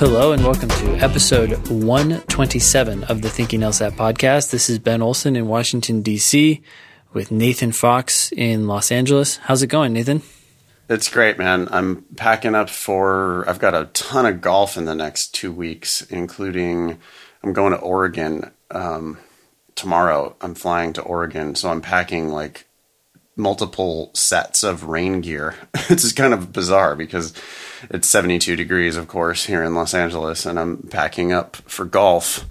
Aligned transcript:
Hello 0.00 0.32
and 0.32 0.42
welcome 0.42 0.70
to 0.70 0.94
episode 1.04 1.68
127 1.68 3.04
of 3.04 3.20
the 3.20 3.28
Thinking 3.28 3.60
LSAT 3.60 3.90
podcast. 3.90 4.50
This 4.50 4.70
is 4.70 4.78
Ben 4.78 5.02
Olson 5.02 5.36
in 5.36 5.46
Washington, 5.46 6.00
D.C., 6.00 6.62
with 7.12 7.30
Nathan 7.30 7.70
Fox 7.70 8.32
in 8.32 8.66
Los 8.66 8.90
Angeles. 8.90 9.36
How's 9.36 9.62
it 9.62 9.66
going, 9.66 9.92
Nathan? 9.92 10.22
It's 10.88 11.10
great, 11.10 11.36
man. 11.36 11.68
I'm 11.70 12.06
packing 12.16 12.54
up 12.54 12.70
for, 12.70 13.46
I've 13.46 13.58
got 13.58 13.74
a 13.74 13.90
ton 13.92 14.24
of 14.24 14.40
golf 14.40 14.78
in 14.78 14.86
the 14.86 14.94
next 14.94 15.34
two 15.34 15.52
weeks, 15.52 16.00
including 16.00 16.98
I'm 17.42 17.52
going 17.52 17.72
to 17.74 17.78
Oregon 17.78 18.52
um, 18.70 19.18
tomorrow. 19.74 20.34
I'm 20.40 20.54
flying 20.54 20.94
to 20.94 21.02
Oregon. 21.02 21.54
So 21.56 21.68
I'm 21.68 21.82
packing 21.82 22.30
like 22.30 22.66
multiple 23.36 24.12
sets 24.14 24.62
of 24.62 24.84
rain 24.84 25.20
gear. 25.20 25.56
it's 25.90 26.10
kind 26.12 26.32
of 26.32 26.54
bizarre 26.54 26.96
because 26.96 27.34
it's 27.88 28.08
72 28.08 28.56
degrees, 28.56 28.96
of 28.96 29.08
course, 29.08 29.46
here 29.46 29.62
in 29.62 29.74
Los 29.74 29.94
Angeles, 29.94 30.44
and 30.44 30.58
I'm 30.58 30.78
packing 30.90 31.32
up 31.32 31.56
for 31.56 31.84
golf 31.84 32.46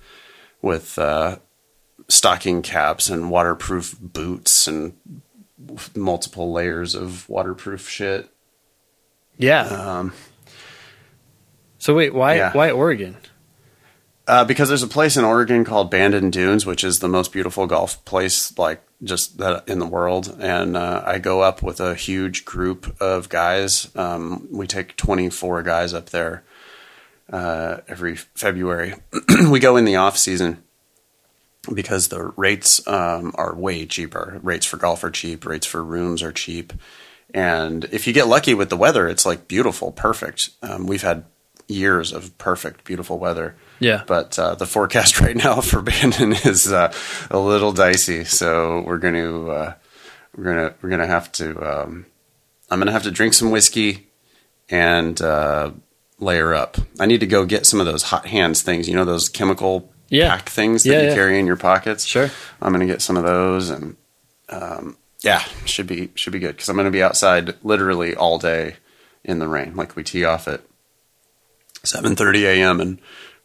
with 0.61 0.97
uh, 0.97 1.38
stocking 2.07 2.61
caps 2.61 3.09
and 3.09 3.29
waterproof 3.29 3.95
boots 3.99 4.67
and 4.67 4.95
multiple 5.95 6.52
layers 6.52 6.95
of 6.95 7.27
waterproof 7.29 7.88
shit. 7.88 8.29
Yeah. 9.38 9.63
Um, 9.63 10.13
so 11.77 11.95
wait, 11.95 12.13
why 12.13 12.35
yeah. 12.35 12.52
why 12.53 12.71
Oregon? 12.71 13.17
Uh, 14.29 14.45
because 14.45 14.69
there's 14.69 14.83
a 14.83 14.88
place 14.88 15.17
in 15.17 15.25
Oregon 15.25 15.65
called 15.65 15.89
Bandon 15.89 16.29
Dunes, 16.29 16.63
which 16.63 16.83
is 16.83 16.99
the 16.99 17.07
most 17.07 17.31
beautiful 17.31 17.65
golf 17.65 18.05
place 18.05 18.55
like 18.59 18.79
just 19.03 19.39
that 19.39 19.67
in 19.67 19.79
the 19.79 19.88
world. 19.88 20.38
And 20.39 20.77
uh, 20.77 21.02
I 21.03 21.17
go 21.17 21.41
up 21.41 21.63
with 21.63 21.79
a 21.79 21.95
huge 21.95 22.45
group 22.45 22.95
of 23.02 23.27
guys. 23.29 23.89
Um, 23.95 24.47
we 24.52 24.67
take 24.67 24.95
24 24.97 25.63
guys 25.63 25.95
up 25.95 26.11
there 26.11 26.44
uh, 27.33 27.77
every 27.88 28.17
February. 28.17 28.94
we 29.49 29.59
go 29.59 29.77
in 29.77 29.86
the 29.86 29.95
off 29.95 30.16
season 30.16 30.64
because 31.73 32.09
the 32.09 32.25
rates 32.38 32.88
um, 32.88 33.31
are 33.33 33.55
way 33.55 33.88
cheaper. 33.88 34.39
Rates 34.43 34.67
for 34.67 34.77
golf 34.77 35.03
are 35.03 35.09
cheap. 35.09 35.43
Rates 35.43 35.66
for 35.66 35.83
rooms 35.83 36.21
are 36.21 36.31
cheap. 36.31 36.71
And 37.33 37.86
if 37.86 38.05
you 38.05 38.14
get 38.14 38.27
lucky 38.27 38.53
with 38.53 38.69
the 38.69 38.77
weather, 38.77 39.08
it's 39.08 39.25
like 39.25 39.47
beautiful, 39.47 39.91
perfect. 39.91 40.52
Um, 40.61 40.86
we've 40.86 41.02
had 41.02 41.25
years 41.67 42.14
of 42.14 42.38
perfect, 42.38 42.83
beautiful 42.83 43.17
weather. 43.17 43.55
Yeah. 43.80 44.03
But 44.05 44.38
uh, 44.38 44.55
the 44.55 44.66
forecast 44.66 45.19
right 45.22 45.35
now 45.35 45.61
for 45.61 45.81
Bandon 45.81 46.33
is 46.33 46.72
uh, 46.72 46.94
a 47.31 47.39
little 47.39 47.72
dicey, 47.72 48.25
so 48.25 48.81
we're 48.86 48.97
going 48.97 49.13
to 49.16 49.52
uh, 49.52 49.73
we're 50.36 50.44
gonna 50.44 50.73
we're 50.81 50.89
gonna 50.89 51.08
have 51.08 51.31
to 51.33 51.58
um, 51.83 52.05
I'm 52.69 52.80
gonna 52.80 52.91
have 52.91 53.03
to 53.03 53.11
drink 53.11 53.33
some 53.33 53.52
whiskey 53.52 54.08
and 54.69 55.19
uh, 55.21 55.71
layer 56.19 56.53
up. 56.53 56.77
I 56.99 57.05
need 57.08 57.21
to 57.21 57.27
go 57.27 57.45
get 57.45 57.66
some 57.66 57.80
of 57.80 57.86
those 57.86 58.03
hot 58.03 58.27
hands 58.27 58.61
things. 58.61 58.88
You 58.88 58.95
know 58.95 59.05
those 59.05 59.27
chemical 59.30 59.91
Yeah. 60.09 60.30
pack 60.36 60.49
things 60.49 60.83
that 60.83 60.91
Yeah, 60.91 61.02
you 61.02 61.08
yeah. 61.09 61.16
carry 61.16 61.39
in 61.39 61.47
your 61.47 61.55
pockets. 61.58 62.05
Sure. 62.05 62.30
I'm 62.61 62.71
gonna 62.71 62.86
get 62.86 63.02
some 63.02 63.17
of 63.17 63.23
those 63.23 63.69
and 63.69 63.95
um, 64.49 64.97
yeah, 65.21 65.39
should 65.66 65.88
be 65.88 66.11
should 66.16 66.33
be 66.33 66.39
good 66.39 66.55
because 66.55 66.69
I'm 66.69 66.75
gonna 66.77 66.91
be 66.91 67.03
outside 67.03 67.55
literally 67.64 68.14
all 68.16 68.38
day 68.38 68.75
in 69.23 69.39
the 69.39 69.47
rain. 69.47 69.75
Like 69.75 69.95
we 69.95 70.03
tee 70.03 70.25
off 70.25 70.47
at 70.47 70.61
7:30 71.83 72.43
a.m. 72.45 72.80
and 72.81 72.99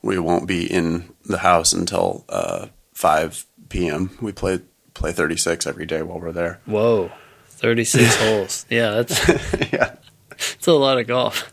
we 0.04 0.18
won't 0.18 0.46
be 0.46 0.70
in 0.70 1.12
the 1.24 1.38
house 1.38 1.72
until 1.72 2.24
uh, 2.28 2.66
5 2.92 3.46
p.m. 3.68 4.10
We 4.20 4.32
play 4.32 4.60
play 4.92 5.10
36 5.12 5.66
every 5.66 5.86
day 5.86 6.02
while 6.02 6.20
we're 6.20 6.32
there. 6.32 6.60
Whoa. 6.66 7.10
36 7.48 8.16
holes. 8.20 8.66
Yeah, 8.68 8.90
that's 8.90 9.28
yeah, 9.72 9.96
that's 10.28 10.66
a 10.66 10.72
lot 10.72 10.98
of 10.98 11.06
golf. 11.06 11.52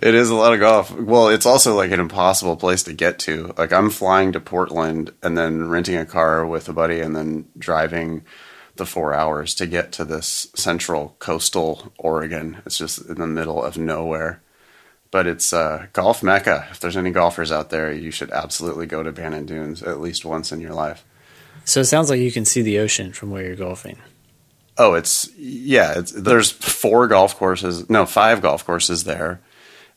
it 0.00 0.14
is 0.14 0.30
a 0.30 0.34
lot 0.34 0.54
of 0.54 0.60
golf. 0.60 0.92
Well, 0.92 1.28
it's 1.28 1.46
also 1.46 1.74
like 1.74 1.90
an 1.90 2.00
impossible 2.00 2.56
place 2.56 2.82
to 2.84 2.92
get 2.92 3.18
to. 3.20 3.52
Like 3.58 3.72
I'm 3.72 3.90
flying 3.90 4.32
to 4.32 4.40
Portland 4.40 5.12
and 5.22 5.36
then 5.36 5.68
renting 5.68 5.96
a 5.96 6.06
car 6.06 6.46
with 6.46 6.68
a 6.68 6.72
buddy 6.72 7.00
and 7.00 7.16
then 7.16 7.46
driving 7.58 8.24
the 8.76 8.86
four 8.86 9.14
hours 9.14 9.54
to 9.54 9.66
get 9.66 9.90
to 9.92 10.04
this 10.04 10.48
central 10.54 11.16
coastal 11.18 11.92
Oregon. 11.98 12.58
It's 12.64 12.78
just 12.78 13.08
in 13.08 13.16
the 13.16 13.26
middle 13.26 13.62
of 13.62 13.76
nowhere. 13.76 14.42
But 15.10 15.26
it's 15.26 15.52
uh, 15.52 15.86
golf 15.92 16.22
mecca. 16.22 16.66
If 16.70 16.80
there's 16.80 16.96
any 16.96 17.10
golfers 17.10 17.52
out 17.52 17.70
there, 17.70 17.92
you 17.92 18.10
should 18.10 18.30
absolutely 18.30 18.86
go 18.86 19.02
to 19.02 19.12
Bandon 19.12 19.46
Dunes 19.46 19.82
at 19.82 20.00
least 20.00 20.24
once 20.24 20.52
in 20.52 20.60
your 20.60 20.74
life. 20.74 21.04
So 21.64 21.80
it 21.80 21.86
sounds 21.86 22.10
like 22.10 22.20
you 22.20 22.32
can 22.32 22.44
see 22.44 22.62
the 22.62 22.78
ocean 22.78 23.12
from 23.12 23.30
where 23.30 23.44
you're 23.44 23.56
golfing. 23.56 23.98
Oh, 24.78 24.94
it's 24.94 25.30
yeah. 25.36 25.98
It's, 25.98 26.12
there's 26.12 26.50
four 26.50 27.08
golf 27.08 27.36
courses, 27.36 27.88
no, 27.88 28.04
five 28.04 28.42
golf 28.42 28.64
courses 28.66 29.04
there, 29.04 29.40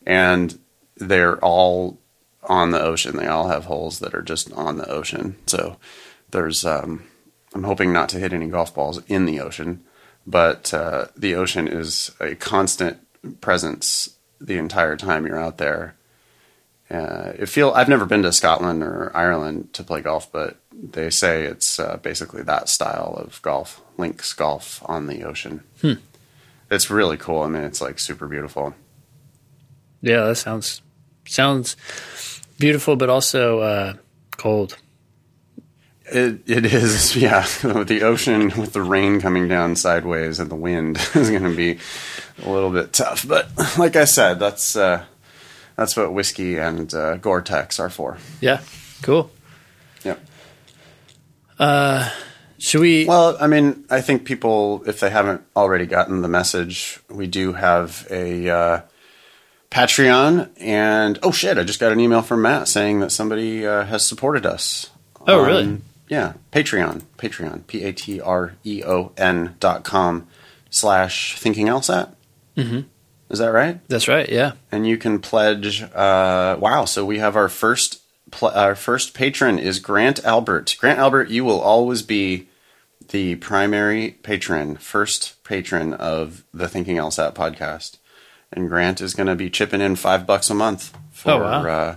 and 0.06 0.58
they're 0.96 1.38
all 1.40 2.00
on 2.44 2.72
the 2.72 2.82
ocean. 2.82 3.18
They 3.18 3.28
all 3.28 3.50
have 3.50 3.66
holes 3.66 4.00
that 4.00 4.14
are 4.14 4.22
just 4.22 4.52
on 4.54 4.78
the 4.78 4.90
ocean. 4.90 5.36
So 5.48 5.78
there's, 6.32 6.66
um, 6.66 7.04
I'm 7.54 7.64
hoping 7.64 7.92
not 7.92 8.10
to 8.10 8.20
hit 8.20 8.34
any 8.34 8.48
golf 8.48 8.74
balls 8.74 9.02
in 9.08 9.26
the 9.26 9.40
ocean, 9.42 9.84
but 10.26 10.74
uh, 10.74 11.08
the 11.16 11.36
ocean 11.36 11.68
is 11.68 12.12
a 12.20 12.36
constant 12.36 13.00
presence 13.42 14.16
the 14.40 14.58
entire 14.58 14.96
time 14.96 15.26
you're 15.26 15.40
out 15.40 15.58
there. 15.58 15.96
Uh, 16.90 17.34
it 17.38 17.46
feel 17.48 17.72
I've 17.72 17.90
never 17.90 18.06
been 18.06 18.24
to 18.24 18.32
Scotland 18.34 18.82
or 18.82 19.12
Ireland 19.16 19.74
to 19.74 19.84
play 19.84 20.02
golf, 20.02 20.32
but 20.32 20.58
they 20.74 21.10
say 21.12 21.44
it's 21.44 21.80
uh, 21.80 21.98
basically 21.98 22.42
that 22.44 22.68
style 22.68 23.14
of 23.18 23.40
golf, 23.44 23.82
links 23.98 24.34
golf 24.34 24.82
on 24.86 25.06
the 25.08 25.24
ocean. 25.24 25.64
It's 26.72 26.90
really 26.90 27.18
cool. 27.18 27.44
I 27.44 27.48
mean, 27.48 27.64
it's 27.64 27.82
like 27.82 28.00
super 28.00 28.28
beautiful. 28.28 28.74
Yeah, 30.02 30.26
that 30.26 30.36
sounds 30.36 30.82
sounds 31.28 31.76
beautiful 32.58 32.96
but 32.96 33.10
also 33.10 33.60
uh, 33.60 33.94
cold. 34.38 34.78
It 36.12 36.42
it 36.48 36.66
is, 36.66 37.16
yeah. 37.16 37.42
the 37.62 38.02
ocean 38.04 38.52
with 38.58 38.74
the 38.74 38.82
rain 38.82 39.22
coming 39.22 39.48
down 39.48 39.76
sideways 39.76 40.40
and 40.40 40.50
the 40.50 40.56
wind 40.56 40.98
is 41.16 41.30
going 41.30 41.44
to 41.44 41.56
be 41.56 41.80
a 42.44 42.50
little 42.50 42.72
bit 42.72 42.94
tough. 42.94 43.28
But 43.28 43.50
like 43.78 43.96
I 43.96 44.06
said, 44.06 44.40
that's 44.40 44.76
uh, 44.76 45.06
that's 45.76 45.96
what 45.96 46.14
whiskey 46.14 46.58
and 46.58 46.94
uh, 46.94 47.18
Gore-Tex 47.18 47.80
are 47.80 47.90
for. 47.90 48.18
Yeah. 48.42 48.62
Cool. 49.02 49.32
Yep. 50.04 50.20
Should 52.60 52.82
we 52.82 53.06
Well, 53.06 53.38
I 53.40 53.48
mean, 53.48 53.86
I 53.90 54.02
think 54.02 54.26
people, 54.26 54.84
if 54.86 55.00
they 55.00 55.10
haven't 55.10 55.42
already 55.56 55.86
gotten 55.86 56.22
the 56.22 56.28
message, 56.28 57.00
we 57.10 57.26
do 57.26 57.54
have 57.54 58.06
a 58.12 58.50
uh, 58.50 58.82
Patreon. 59.72 60.50
And 60.60 61.18
oh 61.24 61.32
shit, 61.32 61.58
I 61.58 61.64
just 61.64 61.80
got 61.80 61.94
an 61.94 62.02
email 62.02 62.22
from 62.22 62.42
Matt 62.42 62.68
saying 62.68 63.00
that 63.00 63.12
somebody 63.12 63.66
uh, 63.66 63.86
has 63.86 64.06
supported 64.06 64.46
us. 64.46 64.90
Oh, 65.26 65.46
really? 65.46 65.82
Yeah, 66.10 66.34
Patreon, 66.52 67.04
Patreon, 67.18 67.66
P 67.68 67.84
A 67.86 67.94
T 67.94 68.20
R 68.20 68.56
E 68.66 68.84
O 68.86 69.12
N 69.16 69.56
dot 69.60 69.84
com 69.84 70.28
slash 70.70 71.38
thinking 71.38 71.68
LSAT. 71.68 72.14
Mm-hmm. 72.58 72.82
Is 73.30 73.40
that 73.40 73.50
right? 73.54 73.80
That's 73.88 74.08
right. 74.08 74.28
Yeah. 74.28 74.54
and 74.72 74.88
you 74.88 74.98
can 74.98 75.20
pledge. 75.20 75.84
Uh, 75.84 76.58
wow! 76.60 76.86
So 76.86 77.06
we 77.06 77.20
have 77.20 77.36
our 77.36 77.48
first 77.48 78.02
pl- 78.32 78.50
our 78.50 78.74
first 78.76 79.14
patron 79.14 79.60
is 79.60 79.78
Grant 79.80 80.24
Albert. 80.26 80.76
Grant 80.80 80.98
Albert, 81.00 81.30
you 81.30 81.46
will 81.46 81.62
always 81.62 82.02
be 82.02 82.48
the 83.10 83.36
primary 83.36 84.12
patron, 84.24 84.78
first 84.78 85.44
patron 85.44 85.94
of 85.94 86.44
the 86.54 86.68
Thinking 86.68 86.98
LSAT 86.98 87.34
podcast, 87.36 87.98
and 88.52 88.68
Grant 88.68 89.00
is 89.00 89.14
going 89.14 89.28
to 89.28 89.36
be 89.36 89.50
chipping 89.52 89.82
in 89.82 89.96
five 89.96 90.26
bucks 90.26 90.50
a 90.50 90.56
month 90.56 90.92
for 91.12 91.32
Oh, 91.34 91.40
wow. 91.42 91.66
uh, 91.68 91.96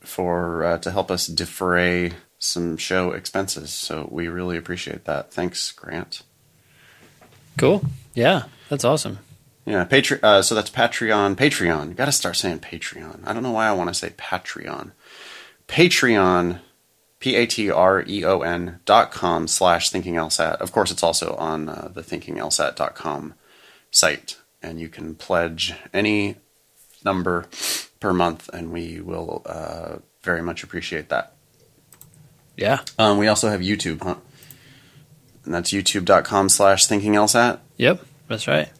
for 0.00 0.64
uh, 0.64 0.78
to 0.78 0.90
help 0.90 1.10
us 1.10 1.26
defray 1.26 2.12
some 2.42 2.76
show 2.76 3.12
expenses. 3.12 3.70
So 3.70 4.08
we 4.10 4.28
really 4.28 4.56
appreciate 4.56 5.04
that. 5.04 5.32
Thanks, 5.32 5.70
Grant. 5.70 6.22
Cool. 7.56 7.84
Yeah. 8.14 8.44
That's 8.68 8.84
awesome. 8.84 9.20
Yeah, 9.64 9.84
Patre- 9.84 10.18
uh, 10.24 10.42
so 10.42 10.56
that's 10.56 10.70
Patreon. 10.70 11.36
Patreon. 11.36 11.94
Got 11.94 12.06
to 12.06 12.12
start 12.12 12.36
saying 12.36 12.58
Patreon. 12.60 13.20
I 13.24 13.32
don't 13.32 13.44
know 13.44 13.52
why 13.52 13.68
I 13.68 13.72
want 13.72 13.90
to 13.90 13.94
say 13.94 14.10
Patreon. 14.10 14.90
Patreon, 15.68 16.58
P 17.20 17.36
A 17.36 17.46
T 17.46 17.70
R 17.70 18.02
E 18.04 18.24
O 18.24 18.40
N 18.40 18.80
dot 18.84 19.12
com 19.12 19.46
slash 19.46 19.90
thinking 19.90 20.14
LSAT. 20.14 20.56
Of 20.56 20.72
course, 20.72 20.90
it's 20.90 21.04
also 21.04 21.36
on 21.36 21.68
uh, 21.68 21.88
the 21.94 22.02
thinkinglsat 22.02 22.74
dot 22.74 22.96
com 22.96 23.34
site, 23.92 24.38
and 24.60 24.80
you 24.80 24.88
can 24.88 25.14
pledge 25.14 25.74
any 25.94 26.36
number 27.04 27.46
per 28.00 28.12
month, 28.12 28.50
and 28.52 28.72
we 28.72 29.00
will 29.00 29.42
uh, 29.46 29.98
very 30.22 30.42
much 30.42 30.64
appreciate 30.64 31.08
that. 31.10 31.36
Yeah. 32.56 32.80
Um, 32.98 33.18
we 33.18 33.28
also 33.28 33.48
have 33.48 33.60
YouTube, 33.60 34.02
huh? 34.02 34.16
And 35.44 35.54
that's 35.54 35.72
youtube.com 35.72 36.48
slash 36.48 36.86
thinking 36.86 37.14
LSAT. 37.14 37.58
Yep. 37.76 38.04
That's 38.28 38.46
right. 38.46 38.70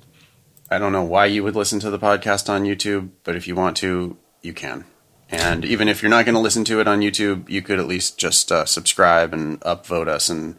I 0.70 0.78
don't 0.78 0.92
know 0.92 1.02
why 1.02 1.26
you 1.26 1.42
would 1.42 1.56
listen 1.56 1.80
to 1.80 1.90
the 1.90 1.98
podcast 1.98 2.48
on 2.48 2.64
YouTube, 2.64 3.10
but 3.24 3.36
if 3.36 3.46
you 3.46 3.54
want 3.54 3.76
to, 3.78 4.16
you 4.40 4.52
can. 4.52 4.84
And 5.28 5.64
even 5.64 5.88
if 5.88 6.02
you're 6.02 6.10
not 6.10 6.24
going 6.24 6.34
to 6.34 6.40
listen 6.40 6.64
to 6.64 6.80
it 6.80 6.88
on 6.88 7.00
YouTube, 7.00 7.48
you 7.48 7.62
could 7.62 7.78
at 7.78 7.86
least 7.86 8.18
just 8.18 8.52
uh, 8.52 8.64
subscribe 8.66 9.32
and 9.32 9.60
upvote 9.62 10.08
us 10.08 10.28
and 10.28 10.56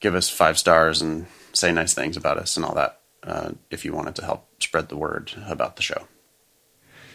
give 0.00 0.14
us 0.14 0.28
five 0.28 0.58
stars 0.58 1.02
and 1.02 1.26
say 1.52 1.72
nice 1.72 1.94
things 1.94 2.16
about 2.16 2.38
us 2.38 2.56
and 2.56 2.64
all 2.64 2.74
that 2.74 3.00
uh, 3.22 3.50
if 3.70 3.84
you 3.84 3.92
wanted 3.92 4.14
to 4.16 4.24
help 4.24 4.48
spread 4.62 4.88
the 4.88 4.96
word 4.96 5.32
about 5.46 5.76
the 5.76 5.82
show. 5.82 6.08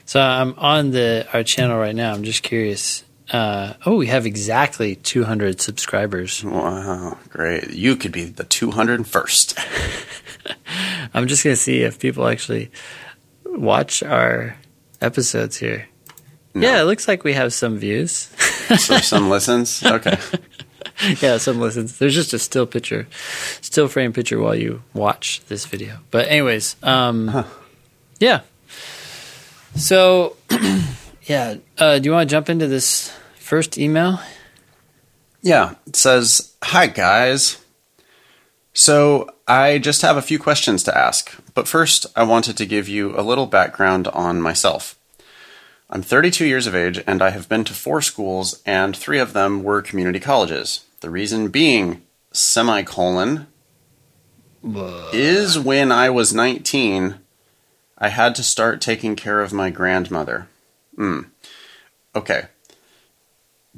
So 0.06 0.20
I'm 0.20 0.54
on 0.58 0.92
the 0.92 1.26
our 1.34 1.44
channel 1.44 1.80
right 1.80 1.96
now. 1.96 2.14
I'm 2.14 2.24
just 2.24 2.44
curious. 2.44 3.04
Uh, 3.32 3.74
oh, 3.86 3.96
we 3.96 4.08
have 4.08 4.26
exactly 4.26 4.96
200 4.96 5.62
subscribers. 5.62 6.44
Wow, 6.44 7.18
great! 7.30 7.72
You 7.72 7.96
could 7.96 8.12
be 8.12 8.26
the 8.26 8.44
201st. 8.44 10.56
I'm 11.14 11.28
just 11.28 11.44
gonna 11.44 11.56
see 11.56 11.84
if 11.84 12.00
people 12.00 12.28
actually 12.28 12.72
watch 13.46 14.04
our 14.04 14.58
episodes 15.02 15.58
here. 15.58 15.88
No. 16.54 16.68
Yeah, 16.68 16.82
it 16.82 16.86
looks 16.86 17.08
like 17.08 17.24
we 17.24 17.34
have 17.34 17.54
some 17.54 17.78
views. 17.78 18.30
so 18.78 18.98
some 18.98 19.30
listens. 19.30 19.84
Okay. 19.84 20.18
yeah, 21.22 21.38
some 21.38 21.60
listens. 21.60 21.98
There's 21.98 22.14
just 22.14 22.34
a 22.34 22.40
still 22.40 22.66
picture, 22.66 23.08
still 23.62 23.88
frame 23.88 24.14
picture 24.14 24.40
while 24.40 24.56
you 24.56 24.84
watch 24.94 25.42
this 25.48 25.66
video. 25.66 26.00
But 26.12 26.28
anyways, 26.28 26.76
um, 26.84 27.46
yeah. 28.20 28.42
So, 29.76 30.36
yeah. 31.26 31.56
Uh, 31.78 32.00
do 32.00 32.06
you 32.06 32.12
want 32.12 32.30
to 32.30 32.34
jump 32.34 32.50
into 32.50 32.68
this 32.68 33.14
first 33.38 33.78
email? 33.78 34.20
Yeah, 35.42 35.76
it 35.86 35.96
says, 35.96 36.56
Hi, 36.64 36.88
guys. 36.88 37.64
So, 38.74 39.30
I 39.48 39.78
just 39.78 40.02
have 40.02 40.18
a 40.18 40.22
few 40.22 40.40
questions 40.40 40.84
to 40.84 40.98
ask, 40.98 41.36
but 41.54 41.68
first, 41.68 42.08
I 42.16 42.24
wanted 42.24 42.58
to 42.58 42.66
give 42.66 42.88
you 42.88 43.18
a 43.20 43.22
little 43.22 43.46
background 43.46 44.08
on 44.08 44.42
myself. 44.42 44.98
I'm 45.90 46.02
32 46.02 46.46
years 46.46 46.66
of 46.66 46.74
age, 46.74 47.04
and 47.06 47.22
I 47.22 47.30
have 47.32 47.50
been 47.50 47.66
to 47.66 47.74
four 47.74 48.02
schools, 48.02 48.62
and 48.66 48.96
three 48.96 49.20
of 49.20 49.34
them 49.34 49.62
were 49.62 49.82
community 49.82 50.20
colleges. 50.20 50.86
The 51.02 51.10
reason 51.10 51.50
being, 51.50 52.02
semicolon, 52.32 53.48
is 55.12 55.60
when 55.60 55.92
I 55.92 56.10
was 56.10 56.34
19, 56.34 57.16
I 57.98 58.08
had 58.08 58.34
to 58.36 58.44
start 58.44 58.82
taking 58.82 59.16
care 59.16 59.42
of 59.42 59.54
my 59.54 59.70
grandmother. 59.70 60.48
Hmm. 60.96 61.22
Okay. 62.16 62.44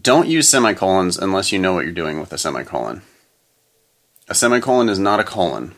Don't 0.01 0.27
use 0.27 0.49
semicolons 0.49 1.17
unless 1.17 1.51
you 1.51 1.59
know 1.59 1.73
what 1.73 1.85
you're 1.85 1.93
doing 1.93 2.19
with 2.19 2.33
a 2.33 2.37
semicolon. 2.37 3.01
A 4.27 4.35
semicolon 4.35 4.89
is 4.89 4.99
not 4.99 5.19
a 5.19 5.23
colon. 5.23 5.73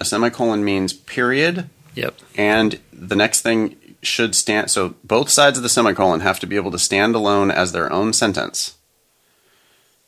A 0.00 0.04
semicolon 0.04 0.64
means 0.64 0.92
period, 0.92 1.68
Yep. 1.94 2.14
and 2.36 2.78
the 2.92 3.16
next 3.16 3.40
thing 3.42 3.76
should 4.02 4.34
stand. 4.34 4.70
So 4.70 4.94
both 5.04 5.28
sides 5.30 5.58
of 5.58 5.62
the 5.62 5.68
semicolon 5.68 6.20
have 6.20 6.38
to 6.40 6.46
be 6.46 6.56
able 6.56 6.70
to 6.70 6.78
stand 6.78 7.14
alone 7.14 7.50
as 7.50 7.72
their 7.72 7.92
own 7.92 8.12
sentence. 8.12 8.76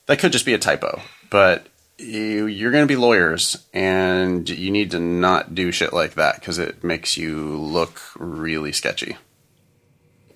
That 0.07 0.19
could 0.19 0.33
just 0.33 0.47
be 0.47 0.55
a 0.55 0.59
typo, 0.59 1.03
but 1.31 1.67
you, 1.99 2.47
you're 2.47 2.71
going 2.71 2.85
to 2.85 2.93
be 2.95 2.97
lawyers, 2.97 3.67
and 3.75 4.49
you 4.49 4.71
need 4.71 4.91
to 4.93 5.01
not 5.01 5.55
do 5.55 5.73
shit 5.73 5.93
like 5.93 6.15
that 6.15 6.37
because 6.37 6.59
it 6.59 6.83
makes 6.85 7.17
you 7.19 7.37
look 7.57 8.01
really 8.17 8.73
sketchy. 8.73 9.17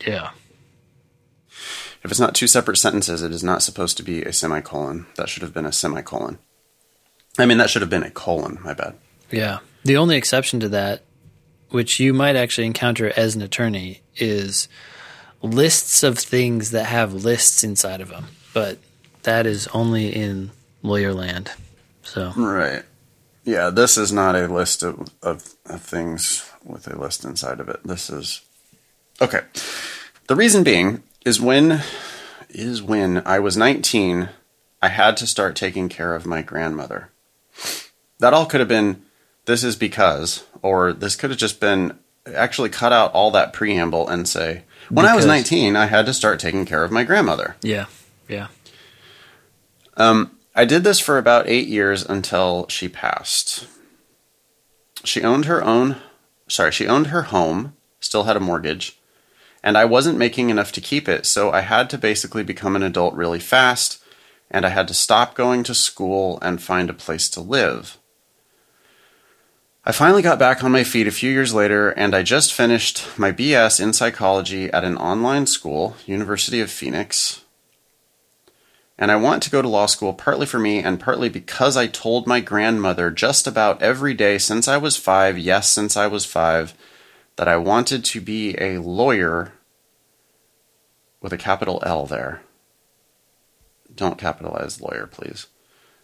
Yeah. 0.06 0.30
If 2.04 2.10
it's 2.10 2.20
not 2.20 2.34
two 2.34 2.48
separate 2.48 2.78
sentences, 2.78 3.22
it 3.22 3.30
is 3.30 3.44
not 3.44 3.62
supposed 3.62 3.96
to 3.98 4.02
be 4.02 4.22
a 4.22 4.32
semicolon. 4.32 5.06
That 5.16 5.28
should 5.28 5.42
have 5.42 5.54
been 5.54 5.66
a 5.66 5.72
semicolon. 5.72 6.38
I 7.38 7.46
mean, 7.46 7.58
that 7.58 7.70
should 7.70 7.82
have 7.82 7.90
been 7.90 8.02
a 8.02 8.10
colon. 8.10 8.58
My 8.62 8.74
bad. 8.74 8.94
Yeah. 9.30 9.60
The 9.84 9.96
only 9.96 10.16
exception 10.16 10.60
to 10.60 10.68
that, 10.70 11.02
which 11.70 12.00
you 12.00 12.12
might 12.12 12.36
actually 12.36 12.66
encounter 12.66 13.12
as 13.16 13.34
an 13.34 13.42
attorney, 13.42 14.02
is 14.16 14.68
lists 15.42 16.02
of 16.02 16.18
things 16.18 16.72
that 16.72 16.84
have 16.86 17.14
lists 17.14 17.62
inside 17.64 18.00
of 18.00 18.08
them. 18.08 18.26
But 18.52 18.78
that 19.22 19.46
is 19.46 19.68
only 19.68 20.08
in 20.08 20.50
lawyer 20.82 21.14
land. 21.14 21.52
So, 22.02 22.32
Right. 22.36 22.82
Yeah, 23.44 23.70
this 23.70 23.96
is 23.96 24.12
not 24.12 24.36
a 24.36 24.46
list 24.46 24.82
of, 24.82 25.08
of, 25.22 25.54
of 25.66 25.82
things 25.82 26.48
with 26.64 26.86
a 26.92 26.96
list 26.98 27.24
inside 27.24 27.58
of 27.58 27.68
it. 27.68 27.80
This 27.84 28.08
is 28.08 28.42
okay. 29.22 29.40
The 30.26 30.36
reason 30.36 30.62
being 30.62 31.02
is 31.24 31.40
when 31.40 31.82
is 32.50 32.82
when 32.82 33.22
I 33.26 33.38
was 33.38 33.56
19, 33.56 34.28
I 34.82 34.88
had 34.88 35.16
to 35.18 35.26
start 35.26 35.56
taking 35.56 35.88
care 35.88 36.14
of 36.14 36.26
my 36.26 36.42
grandmother. 36.42 37.10
That 38.18 38.34
all 38.34 38.46
could 38.46 38.60
have 38.60 38.68
been 38.68 39.02
this 39.46 39.64
is 39.64 39.76
because 39.76 40.44
or 40.60 40.92
this 40.92 41.16
could 41.16 41.30
have 41.30 41.38
just 41.38 41.60
been 41.60 41.98
actually 42.34 42.68
cut 42.68 42.92
out 42.92 43.12
all 43.14 43.30
that 43.32 43.52
preamble 43.52 44.08
and 44.08 44.28
say 44.28 44.64
when 44.88 45.06
I 45.06 45.16
was 45.16 45.26
19, 45.26 45.74
I 45.74 45.86
had 45.86 46.06
to 46.06 46.14
start 46.14 46.38
taking 46.38 46.64
care 46.64 46.84
of 46.84 46.92
my 46.92 47.04
grandmother. 47.04 47.56
yeah. 47.62 47.86
Yeah. 48.28 48.48
Um, 49.96 50.38
I 50.54 50.64
did 50.64 50.84
this 50.84 51.00
for 51.00 51.18
about 51.18 51.48
eight 51.48 51.68
years 51.68 52.04
until 52.04 52.66
she 52.68 52.88
passed. 52.88 53.66
She 55.04 55.22
owned 55.22 55.46
her 55.46 55.62
own, 55.62 55.96
sorry, 56.48 56.72
she 56.72 56.86
owned 56.86 57.08
her 57.08 57.22
home, 57.22 57.74
still 58.00 58.24
had 58.24 58.36
a 58.36 58.40
mortgage, 58.40 58.98
and 59.62 59.78
I 59.78 59.84
wasn't 59.84 60.18
making 60.18 60.50
enough 60.50 60.72
to 60.72 60.80
keep 60.80 61.08
it, 61.08 61.26
so 61.26 61.50
I 61.50 61.60
had 61.60 61.88
to 61.90 61.98
basically 61.98 62.42
become 62.42 62.76
an 62.76 62.82
adult 62.82 63.14
really 63.14 63.38
fast, 63.38 64.02
and 64.50 64.66
I 64.66 64.70
had 64.70 64.88
to 64.88 64.94
stop 64.94 65.34
going 65.34 65.62
to 65.64 65.74
school 65.74 66.38
and 66.42 66.62
find 66.62 66.90
a 66.90 66.94
place 66.94 67.28
to 67.30 67.40
live. 67.40 67.98
I 69.84 69.90
finally 69.90 70.22
got 70.22 70.38
back 70.38 70.62
on 70.62 70.70
my 70.70 70.84
feet 70.84 71.08
a 71.08 71.10
few 71.10 71.30
years 71.30 71.52
later, 71.52 71.90
and 71.90 72.14
I 72.14 72.22
just 72.22 72.52
finished 72.52 73.04
my 73.18 73.32
BS 73.32 73.80
in 73.80 73.92
psychology 73.92 74.70
at 74.70 74.84
an 74.84 74.96
online 74.96 75.46
school, 75.46 75.96
University 76.06 76.60
of 76.60 76.70
Phoenix. 76.70 77.42
And 78.96 79.10
I 79.10 79.16
want 79.16 79.42
to 79.42 79.50
go 79.50 79.60
to 79.60 79.68
law 79.68 79.86
school 79.86 80.12
partly 80.12 80.46
for 80.46 80.60
me 80.60 80.78
and 80.78 81.00
partly 81.00 81.28
because 81.28 81.76
I 81.76 81.88
told 81.88 82.28
my 82.28 82.38
grandmother 82.38 83.10
just 83.10 83.48
about 83.48 83.82
every 83.82 84.14
day 84.14 84.38
since 84.38 84.68
I 84.68 84.76
was 84.76 84.96
five, 84.96 85.36
yes, 85.36 85.72
since 85.72 85.96
I 85.96 86.06
was 86.06 86.24
five, 86.24 86.74
that 87.36 87.48
I 87.48 87.56
wanted 87.56 88.04
to 88.04 88.20
be 88.20 88.54
a 88.60 88.78
lawyer 88.78 89.52
with 91.20 91.32
a 91.32 91.38
capital 91.38 91.82
L 91.84 92.06
there. 92.06 92.42
Don't 93.94 94.18
capitalize 94.18 94.80
lawyer, 94.80 95.06
please. 95.06 95.46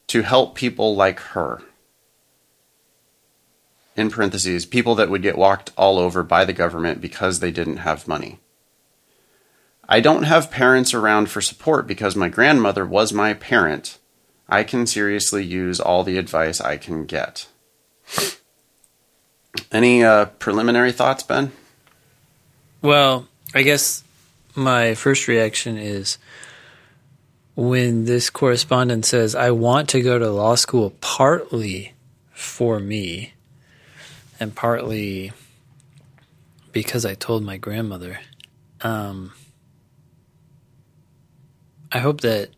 To 0.09 0.23
help 0.23 0.55
people 0.55 0.95
like 0.95 1.21
her. 1.21 1.63
In 3.97 4.11
parentheses, 4.11 4.65
people 4.65 4.95
that 4.95 5.11
would 5.11 5.23
get 5.23 5.37
walked 5.37 5.73
all 5.77 5.99
over 5.99 6.23
by 6.23 6.45
the 6.45 6.53
government 6.53 7.01
because 7.01 7.41
they 7.41 7.51
didn't 7.51 7.79
have 7.79 8.07
money. 8.07 8.39
I 9.89 10.01
don't 10.01 10.25
have 10.25 10.51
parents 10.51 10.93
around 10.93 11.31
for 11.31 11.41
support 11.41 11.87
because 11.87 12.15
my 12.15 12.29
grandmother 12.29 12.87
was 12.87 13.13
my 13.13 13.35
parent. 13.35 13.99
I 14.49 14.63
can 14.63 14.87
seriously 14.87 15.45
use 15.45 15.81
all 15.81 16.05
the 16.05 16.19
advice 16.19 16.61
I 16.61 16.77
can 16.77 17.07
get. 17.07 17.49
Any 19.73 20.05
uh, 20.05 20.27
preliminary 20.27 20.93
thoughts, 20.93 21.23
Ben? 21.23 21.53
Well, 22.83 23.27
I 23.55 23.62
guess 23.62 24.05
my 24.55 24.95
first 24.95 25.29
reaction 25.29 25.77
is 25.77 26.19
when 27.55 28.05
this 28.05 28.31
correspondent 28.31 29.05
says, 29.05 29.35
I 29.35 29.50
want 29.50 29.88
to 29.91 30.00
go 30.00 30.19
to 30.19 30.31
law 30.31 30.55
school 30.55 30.95
partly 31.00 31.95
for 32.33 32.79
me 32.79 33.35
and 34.38 34.55
partly 34.55 35.33
because 36.73 37.05
I 37.05 37.15
told 37.15 37.43
my 37.43 37.57
grandmother. 37.57 38.21
Um, 38.81 39.33
I 41.91 41.99
hope 41.99 42.21
that. 42.21 42.50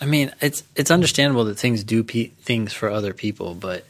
I 0.00 0.06
mean, 0.06 0.32
it's 0.40 0.62
it's 0.76 0.90
understandable 0.90 1.44
that 1.46 1.58
things 1.58 1.82
do 1.84 2.04
pe- 2.04 2.28
things 2.28 2.72
for 2.72 2.88
other 2.88 3.12
people, 3.12 3.54
but 3.54 3.84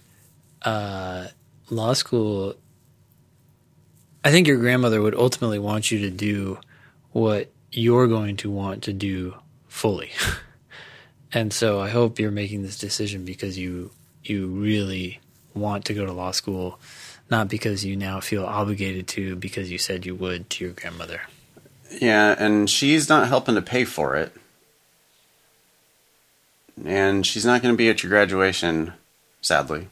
uh, 0.62 1.26
law 1.70 1.92
school 1.92 2.56
I 4.24 4.30
think 4.30 4.46
your 4.46 4.58
grandmother 4.58 5.00
would 5.00 5.14
ultimately 5.14 5.58
want 5.58 5.90
you 5.90 6.00
to 6.00 6.10
do 6.10 6.58
what 7.12 7.50
you're 7.70 8.08
going 8.08 8.36
to 8.38 8.50
want 8.50 8.82
to 8.84 8.92
do 8.92 9.34
fully. 9.68 10.10
and 11.32 11.52
so 11.52 11.80
I 11.80 11.88
hope 11.88 12.18
you're 12.18 12.30
making 12.30 12.62
this 12.62 12.78
decision 12.78 13.24
because 13.24 13.58
you 13.58 13.90
you 14.24 14.48
really 14.48 15.20
want 15.54 15.84
to 15.86 15.94
go 15.94 16.04
to 16.04 16.12
law 16.12 16.32
school, 16.32 16.78
not 17.30 17.48
because 17.48 17.84
you 17.84 17.96
now 17.96 18.20
feel 18.20 18.44
obligated 18.44 19.08
to 19.08 19.36
because 19.36 19.70
you 19.70 19.78
said 19.78 20.04
you 20.04 20.14
would 20.14 20.50
to 20.50 20.64
your 20.64 20.74
grandmother. 20.74 21.22
Yeah, 22.00 22.34
and 22.38 22.68
she's 22.68 23.08
not 23.08 23.28
helping 23.28 23.54
to 23.54 23.62
pay 23.62 23.84
for 23.84 24.14
it. 24.16 24.32
And 26.84 27.26
she's 27.26 27.46
not 27.46 27.62
going 27.62 27.72
to 27.72 27.78
be 27.78 27.88
at 27.88 28.02
your 28.02 28.10
graduation, 28.10 28.92
sadly. 29.40 29.88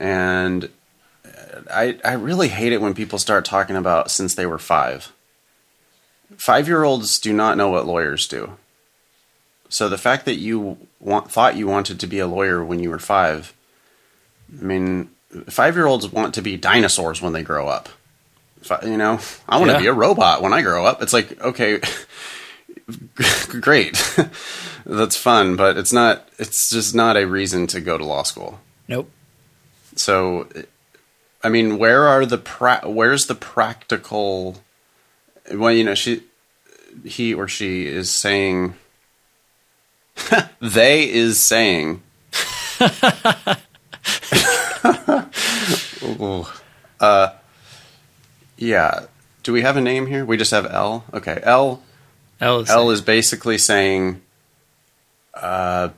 And 0.00 0.68
I 1.70 1.98
I 2.04 2.12
really 2.14 2.48
hate 2.48 2.72
it 2.72 2.80
when 2.80 2.94
people 2.94 3.18
start 3.18 3.44
talking 3.44 3.76
about 3.76 4.10
since 4.10 4.34
they 4.34 4.46
were 4.46 4.58
5. 4.58 5.12
5-year-olds 6.36 7.18
do 7.20 7.32
not 7.32 7.56
know 7.58 7.70
what 7.70 7.86
lawyers 7.86 8.26
do. 8.26 8.56
So 9.68 9.88
the 9.88 9.98
fact 9.98 10.24
that 10.24 10.36
you 10.36 10.78
want, 10.98 11.30
thought 11.30 11.56
you 11.56 11.66
wanted 11.66 12.00
to 12.00 12.06
be 12.06 12.18
a 12.18 12.26
lawyer 12.26 12.64
when 12.64 12.80
you 12.82 12.88
were 12.90 12.98
5, 12.98 13.52
I 14.60 14.64
mean, 14.64 15.10
5-year-olds 15.34 16.10
want 16.10 16.34
to 16.34 16.42
be 16.42 16.56
dinosaurs 16.56 17.20
when 17.22 17.32
they 17.34 17.42
grow 17.42 17.68
up. 17.68 17.88
I- 18.70 18.84
you 18.86 18.96
know, 18.96 19.18
I 19.48 19.58
want 19.58 19.68
to 19.70 19.74
Yeah. 19.74 19.80
be 19.80 19.86
a 19.88 19.92
robot 19.92 20.40
when 20.42 20.52
I 20.54 20.62
grow 20.62 20.86
up. 20.86 21.02
It's 21.02 21.12
like, 21.12 21.38
okay, 21.42 21.80
great. 23.60 23.96
That's 24.86 25.16
fun, 25.16 25.56
but 25.56 25.76
it's 25.76 25.92
not 25.92 26.28
it's 26.38 26.70
just 26.70 26.94
not 26.94 27.16
a 27.16 27.26
reason 27.26 27.66
to 27.68 27.80
go 27.80 27.96
to 27.98 28.04
law 28.04 28.22
school. 28.24 28.60
Nope. 28.88 29.10
So 29.96 30.48
I 31.44 31.48
mean, 31.48 31.78
where 31.78 32.06
are 32.06 32.24
the 32.24 32.38
pra- 32.38 32.82
where's 32.84 33.26
the 33.26 33.34
practical? 33.34 34.58
Well, 35.52 35.72
you 35.72 35.82
know, 35.82 35.94
she, 35.94 36.22
he 37.04 37.34
or 37.34 37.48
she 37.48 37.86
is 37.86 38.10
saying, 38.10 38.74
they 40.60 41.08
is 41.10 41.38
saying. 41.40 42.02
Uh, 47.00 47.32
yeah. 48.56 49.06
Do 49.42 49.52
we 49.52 49.62
have 49.62 49.76
a 49.76 49.80
name 49.80 50.06
here? 50.06 50.24
We 50.24 50.36
just 50.36 50.52
have 50.52 50.66
L. 50.70 51.04
Okay, 51.12 51.40
L. 51.42 51.82
L 52.40 52.60
is, 52.60 52.70
L 52.70 52.90
is 52.90 53.00
basically 53.00 53.58
saying, 53.58 54.22
uh, 55.34 55.88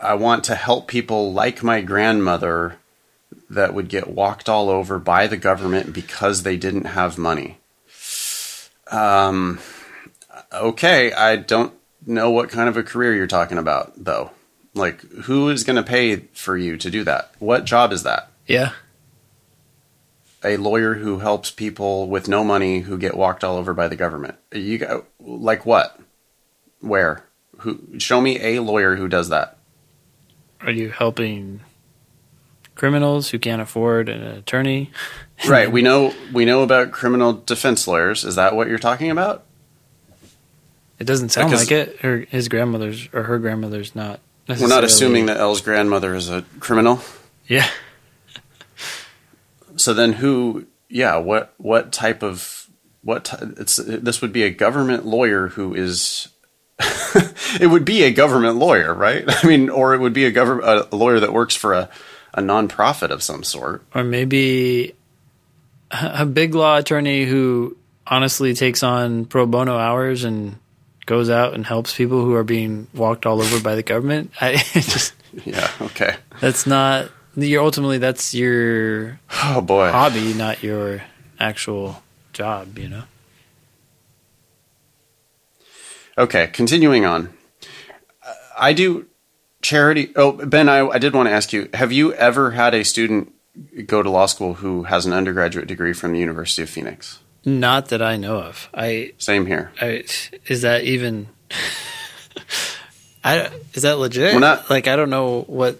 I 0.00 0.14
want 0.14 0.44
to 0.44 0.54
help 0.54 0.88
people 0.88 1.32
like 1.32 1.62
my 1.62 1.80
grandmother 1.80 2.76
that 3.50 3.74
would 3.74 3.88
get 3.88 4.08
walked 4.08 4.48
all 4.48 4.68
over 4.68 4.98
by 4.98 5.26
the 5.26 5.36
government 5.36 5.92
because 5.92 6.42
they 6.42 6.56
didn't 6.56 6.84
have 6.84 7.18
money. 7.18 7.58
Um, 8.90 9.58
okay, 10.52 11.12
I 11.12 11.36
don't 11.36 11.72
know 12.06 12.30
what 12.30 12.50
kind 12.50 12.68
of 12.68 12.76
a 12.76 12.82
career 12.82 13.14
you're 13.14 13.26
talking 13.26 13.58
about, 13.58 13.92
though. 13.96 14.30
Like, 14.74 15.00
who 15.00 15.48
is 15.48 15.64
going 15.64 15.76
to 15.76 15.82
pay 15.82 16.16
for 16.34 16.56
you 16.56 16.76
to 16.76 16.90
do 16.90 17.04
that? 17.04 17.32
What 17.38 17.64
job 17.64 17.92
is 17.92 18.02
that? 18.04 18.30
yeah. 18.46 18.72
A 20.44 20.56
lawyer 20.56 20.94
who 20.94 21.18
helps 21.18 21.50
people 21.50 22.06
with 22.06 22.28
no 22.28 22.44
money 22.44 22.80
who 22.80 22.96
get 22.96 23.16
walked 23.16 23.42
all 23.42 23.56
over 23.56 23.74
by 23.74 23.88
the 23.88 23.96
government. 23.96 24.36
You 24.52 25.04
like 25.18 25.66
what? 25.66 25.98
Where? 26.78 27.24
Who? 27.58 27.98
Show 27.98 28.20
me 28.20 28.40
a 28.40 28.60
lawyer 28.60 28.94
who 28.94 29.08
does 29.08 29.30
that. 29.30 29.57
Are 30.60 30.70
you 30.70 30.90
helping 30.90 31.60
criminals 32.74 33.30
who 33.30 33.38
can't 33.38 33.62
afford 33.62 34.08
an 34.08 34.22
attorney? 34.22 34.90
Right. 35.46 35.70
We 35.70 35.82
know 35.82 36.12
we 36.32 36.44
know 36.44 36.64
about 36.64 36.90
criminal 36.90 37.32
defense 37.32 37.86
lawyers. 37.86 38.24
Is 38.24 38.34
that 38.34 38.56
what 38.56 38.66
you're 38.66 38.76
talking 38.76 39.08
about? 39.12 39.44
It 40.98 41.04
doesn't 41.04 41.28
sound 41.28 41.50
Because- 41.50 41.70
like 41.70 41.70
it. 41.70 42.00
Her 42.00 42.26
his 42.28 42.48
grandmother's 42.48 43.08
or 43.12 43.22
her 43.22 43.38
grandmother's 43.38 43.94
not. 43.94 44.18
We're 44.48 44.66
not 44.66 44.82
assuming 44.82 45.26
that 45.26 45.36
L's 45.36 45.60
grandmother 45.60 46.16
is 46.16 46.28
a 46.28 46.42
criminal. 46.58 47.00
Yeah. 47.46 47.68
So 49.76 49.94
then, 49.94 50.14
who? 50.14 50.66
Yeah. 50.88 51.18
What? 51.18 51.54
What 51.58 51.92
type 51.92 52.24
of? 52.24 52.68
What? 53.02 53.26
Ty- 53.26 53.50
it's 53.58 53.76
this 53.76 54.20
would 54.20 54.32
be 54.32 54.42
a 54.42 54.50
government 54.50 55.06
lawyer 55.06 55.48
who 55.48 55.72
is. 55.74 56.28
it 57.60 57.68
would 57.70 57.84
be 57.84 58.02
a 58.04 58.10
government 58.10 58.56
lawyer, 58.56 58.94
right? 58.94 59.24
I 59.44 59.46
mean, 59.46 59.68
or 59.70 59.94
it 59.94 59.98
would 60.00 60.12
be 60.12 60.24
a 60.26 60.30
government 60.30 60.88
a 60.92 60.96
lawyer 60.96 61.20
that 61.20 61.32
works 61.32 61.54
for 61.56 61.74
a 61.74 61.88
a 62.34 62.40
nonprofit 62.42 63.10
of 63.10 63.22
some 63.22 63.42
sort. 63.42 63.82
Or 63.94 64.04
maybe 64.04 64.94
a 65.90 66.26
big 66.26 66.54
law 66.54 66.76
attorney 66.76 67.24
who 67.24 67.76
honestly 68.06 68.54
takes 68.54 68.82
on 68.82 69.24
pro 69.24 69.46
bono 69.46 69.76
hours 69.76 70.24
and 70.24 70.56
goes 71.06 71.30
out 71.30 71.54
and 71.54 71.66
helps 71.66 71.94
people 71.96 72.22
who 72.22 72.34
are 72.34 72.44
being 72.44 72.86
walked 72.94 73.24
all 73.24 73.40
over 73.40 73.60
by 73.62 73.74
the 73.74 73.82
government. 73.82 74.30
I 74.40 74.56
just 74.74 75.14
Yeah. 75.44 75.68
Okay. 75.80 76.16
that's 76.40 76.66
not. 76.66 77.10
You're 77.34 77.62
ultimately 77.62 77.98
that's 77.98 78.34
your 78.34 79.18
Oh 79.44 79.60
boy. 79.62 79.90
hobby, 79.90 80.34
not 80.34 80.62
your 80.62 81.02
actual 81.40 82.02
job. 82.34 82.78
You 82.78 82.88
know. 82.90 83.02
Okay, 86.18 86.48
continuing 86.48 87.04
on. 87.04 87.32
I 88.58 88.72
do 88.72 89.06
charity. 89.62 90.12
Oh, 90.16 90.32
Ben, 90.32 90.68
I, 90.68 90.80
I 90.88 90.98
did 90.98 91.14
want 91.14 91.28
to 91.28 91.32
ask 91.32 91.52
you 91.52 91.68
have 91.74 91.92
you 91.92 92.12
ever 92.14 92.50
had 92.50 92.74
a 92.74 92.84
student 92.84 93.32
go 93.86 94.02
to 94.02 94.10
law 94.10 94.26
school 94.26 94.54
who 94.54 94.82
has 94.82 95.06
an 95.06 95.12
undergraduate 95.12 95.68
degree 95.68 95.92
from 95.92 96.12
the 96.12 96.18
University 96.18 96.62
of 96.62 96.70
Phoenix? 96.70 97.20
Not 97.44 97.90
that 97.90 98.02
I 98.02 98.16
know 98.16 98.38
of. 98.40 98.68
I, 98.74 99.12
Same 99.18 99.46
here. 99.46 99.70
I 99.80 100.04
is 100.48 100.62
that 100.62 100.82
even? 100.82 101.28
I 103.24 103.50
is 103.74 103.84
that 103.84 103.98
legit? 103.98 104.38
Not- 104.38 104.68
like 104.68 104.88
I 104.88 104.96
don't 104.96 105.10
know 105.10 105.42
what. 105.42 105.78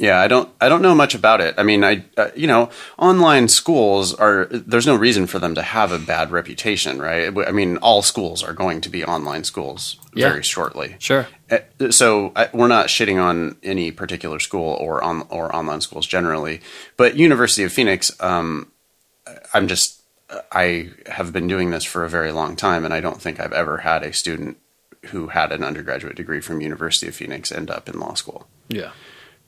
Yeah, 0.00 0.18
I 0.18 0.28
don't 0.28 0.48
I 0.62 0.70
don't 0.70 0.80
know 0.80 0.94
much 0.94 1.14
about 1.14 1.42
it. 1.42 1.54
I 1.58 1.62
mean, 1.62 1.84
I 1.84 2.04
uh, 2.16 2.30
you 2.34 2.46
know, 2.46 2.70
online 2.96 3.48
schools 3.48 4.14
are 4.14 4.46
there's 4.50 4.86
no 4.86 4.96
reason 4.96 5.26
for 5.26 5.38
them 5.38 5.54
to 5.56 5.62
have 5.62 5.92
a 5.92 5.98
bad 5.98 6.30
reputation, 6.30 6.98
right? 6.98 7.30
I 7.46 7.52
mean, 7.52 7.76
all 7.78 8.00
schools 8.00 8.42
are 8.42 8.54
going 8.54 8.80
to 8.80 8.88
be 8.88 9.04
online 9.04 9.44
schools 9.44 9.98
Yeah. 10.14 10.30
very 10.30 10.42
shortly. 10.42 10.96
Sure. 10.98 11.28
Uh, 11.50 11.90
so 11.90 12.32
I, 12.34 12.48
we're 12.54 12.68
not 12.68 12.86
shitting 12.86 13.22
on 13.22 13.56
any 13.62 13.90
particular 13.90 14.38
school 14.40 14.72
or 14.80 15.04
on 15.04 15.26
or 15.28 15.54
online 15.54 15.82
schools 15.82 16.06
generally, 16.06 16.62
but 16.96 17.16
University 17.16 17.64
of 17.64 17.72
Phoenix. 17.72 18.10
Um, 18.20 18.72
I'm 19.52 19.68
just 19.68 20.00
I 20.50 20.90
have 21.06 21.30
been 21.32 21.46
doing 21.46 21.72
this 21.72 21.84
for 21.84 22.04
a 22.04 22.08
very 22.08 22.32
long 22.32 22.56
time, 22.56 22.86
and 22.86 22.94
I 22.94 23.00
don't 23.00 23.20
think 23.20 23.38
I've 23.38 23.52
ever 23.52 23.76
had 23.78 24.02
a 24.02 24.14
student 24.14 24.56
who 25.08 25.28
had 25.28 25.52
an 25.52 25.62
undergraduate 25.62 26.16
degree 26.16 26.40
from 26.40 26.62
University 26.62 27.06
of 27.08 27.14
Phoenix 27.14 27.52
end 27.52 27.70
up 27.70 27.86
in 27.88 27.98
law 28.00 28.14
school. 28.14 28.46
Yeah. 28.68 28.92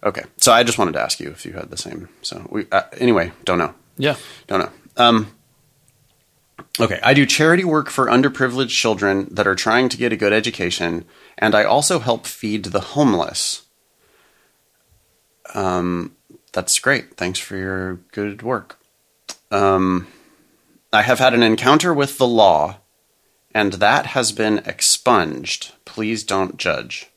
Okay, 0.05 0.25
so 0.39 0.53
I 0.53 0.65
just 0.65 0.79
wanted 0.79 0.93
to 0.93 1.01
ask 1.01 1.21
you 1.21 1.31
if 1.31 1.47
you 1.47 1.53
had 1.53 1.71
the 1.71 1.77
same. 1.77 2.09
So 2.23 2.47
we 2.51 2.67
uh, 2.73 2.83
anyway, 2.99 3.33
don't 3.45 3.59
know, 3.59 3.75
Yeah. 3.97 4.17
don't 4.49 4.61
know. 4.61 4.71
Um, 4.97 5.29
okay, 6.81 6.99
I 7.05 7.15
do 7.15 7.25
charity 7.25 7.65
work 7.65 7.89
for 7.89 8.07
underprivileged 8.07 8.71
children 8.71 9.29
that 9.31 9.47
are 9.47 9.55
trying 9.55 9.89
to 9.91 9.97
get 9.97 10.13
a 10.13 10.17
good 10.17 10.33
education, 10.33 11.05
and 11.39 11.55
I 11.55 11.63
also 11.65 12.01
help 12.01 12.27
feed 12.27 12.65
the 12.67 12.81
homeless. 12.81 13.63
Um, 15.55 16.17
that's 16.53 16.79
great. 16.79 17.17
Thanks 17.17 17.39
for 17.39 17.57
your 17.57 17.95
good 18.13 18.43
work. 18.43 18.79
Um, 19.51 20.09
I 20.93 21.03
have 21.03 21.19
had 21.19 21.33
an 21.35 21.43
encounter 21.43 21.95
with 21.95 22.19
the 22.19 22.27
law, 22.27 22.79
and 23.55 23.75
that 23.75 24.07
has 24.07 24.33
been 24.33 24.59
expunged. 24.67 25.73
Please 25.85 26.25
don't 26.25 26.57
judge. 26.57 27.09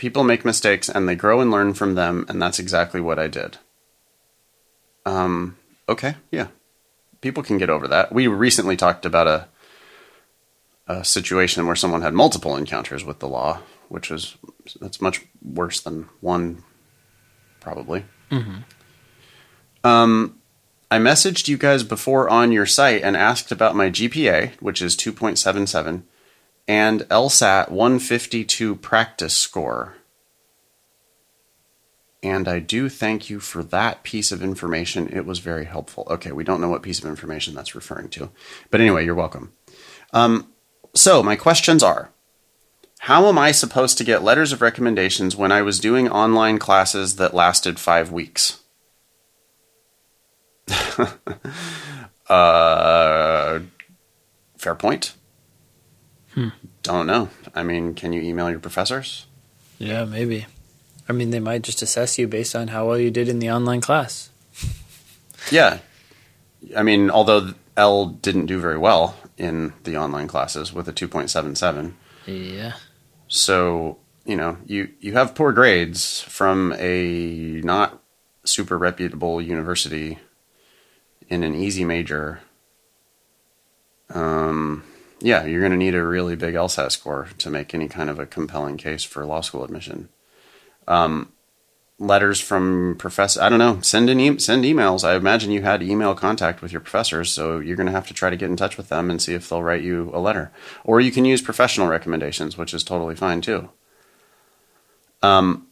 People 0.00 0.24
make 0.24 0.46
mistakes 0.46 0.88
and 0.88 1.06
they 1.06 1.14
grow 1.14 1.42
and 1.42 1.50
learn 1.50 1.74
from 1.74 1.94
them, 1.94 2.24
and 2.26 2.40
that's 2.40 2.58
exactly 2.58 3.02
what 3.02 3.18
I 3.18 3.28
did. 3.28 3.58
Um, 5.04 5.58
okay, 5.90 6.14
yeah. 6.30 6.46
People 7.20 7.42
can 7.42 7.58
get 7.58 7.68
over 7.68 7.86
that. 7.86 8.10
We 8.10 8.26
recently 8.26 8.78
talked 8.78 9.04
about 9.04 9.26
a 9.26 9.48
a 10.86 11.04
situation 11.04 11.66
where 11.66 11.76
someone 11.76 12.00
had 12.00 12.14
multiple 12.14 12.56
encounters 12.56 13.04
with 13.04 13.18
the 13.18 13.28
law, 13.28 13.60
which 13.90 14.08
was 14.08 14.38
that's 14.80 15.02
much 15.02 15.20
worse 15.42 15.82
than 15.82 16.08
one, 16.22 16.64
probably. 17.60 18.06
Um, 19.84 20.38
I 20.90 20.96
messaged 20.96 21.46
you 21.46 21.58
guys 21.58 21.82
before 21.84 22.26
on 22.30 22.52
your 22.52 22.64
site 22.64 23.02
and 23.02 23.18
asked 23.18 23.52
about 23.52 23.76
my 23.76 23.90
GPA, 23.90 24.52
which 24.62 24.80
is 24.80 24.96
two 24.96 25.12
point 25.12 25.38
seven 25.38 25.66
seven, 25.66 26.04
and 26.70 27.00
LSAT 27.08 27.68
152 27.70 28.76
practice 28.76 29.36
score. 29.36 29.96
And 32.22 32.46
I 32.46 32.60
do 32.60 32.88
thank 32.88 33.28
you 33.28 33.40
for 33.40 33.64
that 33.64 34.04
piece 34.04 34.30
of 34.30 34.40
information. 34.40 35.08
It 35.08 35.26
was 35.26 35.40
very 35.40 35.64
helpful. 35.64 36.06
Okay, 36.08 36.30
we 36.30 36.44
don't 36.44 36.60
know 36.60 36.68
what 36.68 36.84
piece 36.84 37.00
of 37.00 37.06
information 37.06 37.54
that's 37.54 37.74
referring 37.74 38.08
to. 38.10 38.30
But 38.70 38.80
anyway, 38.80 39.04
you're 39.04 39.16
welcome. 39.16 39.52
Um, 40.12 40.52
so, 40.94 41.24
my 41.24 41.34
questions 41.34 41.82
are 41.82 42.12
How 43.00 43.26
am 43.26 43.36
I 43.36 43.50
supposed 43.50 43.98
to 43.98 44.04
get 44.04 44.22
letters 44.22 44.52
of 44.52 44.62
recommendations 44.62 45.34
when 45.34 45.50
I 45.50 45.62
was 45.62 45.80
doing 45.80 46.08
online 46.08 46.58
classes 46.58 47.16
that 47.16 47.34
lasted 47.34 47.80
five 47.80 48.12
weeks? 48.12 48.60
uh, 52.28 53.58
fair 54.56 54.76
point. 54.76 55.14
Don't 56.82 57.06
know. 57.06 57.28
I 57.54 57.62
mean, 57.62 57.94
can 57.94 58.12
you 58.12 58.22
email 58.22 58.50
your 58.50 58.60
professors? 58.60 59.26
Yeah. 59.78 60.04
Maybe. 60.04 60.46
I 61.08 61.12
mean, 61.12 61.30
they 61.30 61.40
might 61.40 61.62
just 61.62 61.82
assess 61.82 62.18
you 62.18 62.28
based 62.28 62.54
on 62.54 62.68
how 62.68 62.86
well 62.86 62.98
you 62.98 63.10
did 63.10 63.28
in 63.28 63.40
the 63.40 63.50
online 63.50 63.80
class. 63.80 64.30
Yeah. 65.50 65.78
I 66.76 66.82
mean, 66.82 67.10
although 67.10 67.54
L 67.76 68.06
didn't 68.06 68.46
do 68.46 68.60
very 68.60 68.78
well 68.78 69.16
in 69.36 69.72
the 69.84 69.96
online 69.96 70.28
classes 70.28 70.72
with 70.72 70.86
a 70.88 70.92
2.77. 70.92 71.94
Yeah. 72.26 72.74
So, 73.28 73.98
you 74.24 74.36
know, 74.36 74.58
you, 74.66 74.90
you 75.00 75.14
have 75.14 75.34
poor 75.34 75.52
grades 75.52 76.20
from 76.20 76.74
a 76.78 77.60
not 77.64 78.02
super 78.44 78.76
reputable 78.76 79.40
university 79.40 80.18
in 81.28 81.42
an 81.42 81.54
easy 81.54 81.84
major. 81.84 82.40
Um, 84.10 84.84
yeah, 85.20 85.44
you're 85.44 85.60
going 85.60 85.72
to 85.72 85.78
need 85.78 85.94
a 85.94 86.04
really 86.04 86.36
big 86.36 86.54
LSAT 86.54 86.92
score 86.92 87.28
to 87.38 87.50
make 87.50 87.74
any 87.74 87.88
kind 87.88 88.10
of 88.10 88.18
a 88.18 88.26
compelling 88.26 88.76
case 88.76 89.04
for 89.04 89.24
law 89.24 89.40
school 89.40 89.64
admission. 89.64 90.08
Um, 90.88 91.32
letters 91.98 92.40
from 92.40 92.96
professor. 92.98 93.42
I 93.42 93.48
don't 93.50 93.58
know. 93.58 93.80
Send 93.82 94.08
e- 94.08 94.38
send 94.38 94.64
emails. 94.64 95.04
I 95.04 95.14
imagine 95.14 95.52
you 95.52 95.62
had 95.62 95.82
email 95.82 96.14
contact 96.14 96.62
with 96.62 96.72
your 96.72 96.80
professors, 96.80 97.30
so 97.30 97.58
you're 97.58 97.76
going 97.76 97.86
to 97.86 97.92
have 97.92 98.08
to 98.08 98.14
try 98.14 98.30
to 98.30 98.36
get 98.36 98.50
in 98.50 98.56
touch 98.56 98.76
with 98.76 98.88
them 98.88 99.10
and 99.10 99.20
see 99.20 99.34
if 99.34 99.48
they'll 99.48 99.62
write 99.62 99.82
you 99.82 100.10
a 100.14 100.18
letter. 100.18 100.50
Or 100.82 101.00
you 101.00 101.12
can 101.12 101.26
use 101.26 101.42
professional 101.42 101.86
recommendations, 101.86 102.56
which 102.56 102.74
is 102.74 102.82
totally 102.82 103.14
fine 103.14 103.42
too. 103.42 103.70
Um, 105.22 105.66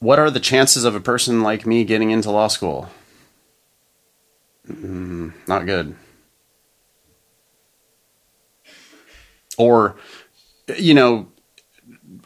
what 0.00 0.18
are 0.18 0.30
the 0.30 0.40
chances 0.40 0.84
of 0.84 0.94
a 0.94 1.00
person 1.00 1.42
like 1.42 1.64
me 1.64 1.84
getting 1.84 2.10
into 2.10 2.30
law 2.30 2.48
school? 2.48 2.90
not 5.46 5.64
good. 5.64 5.94
Or, 9.58 9.96
you 10.76 10.94
know, 10.94 11.28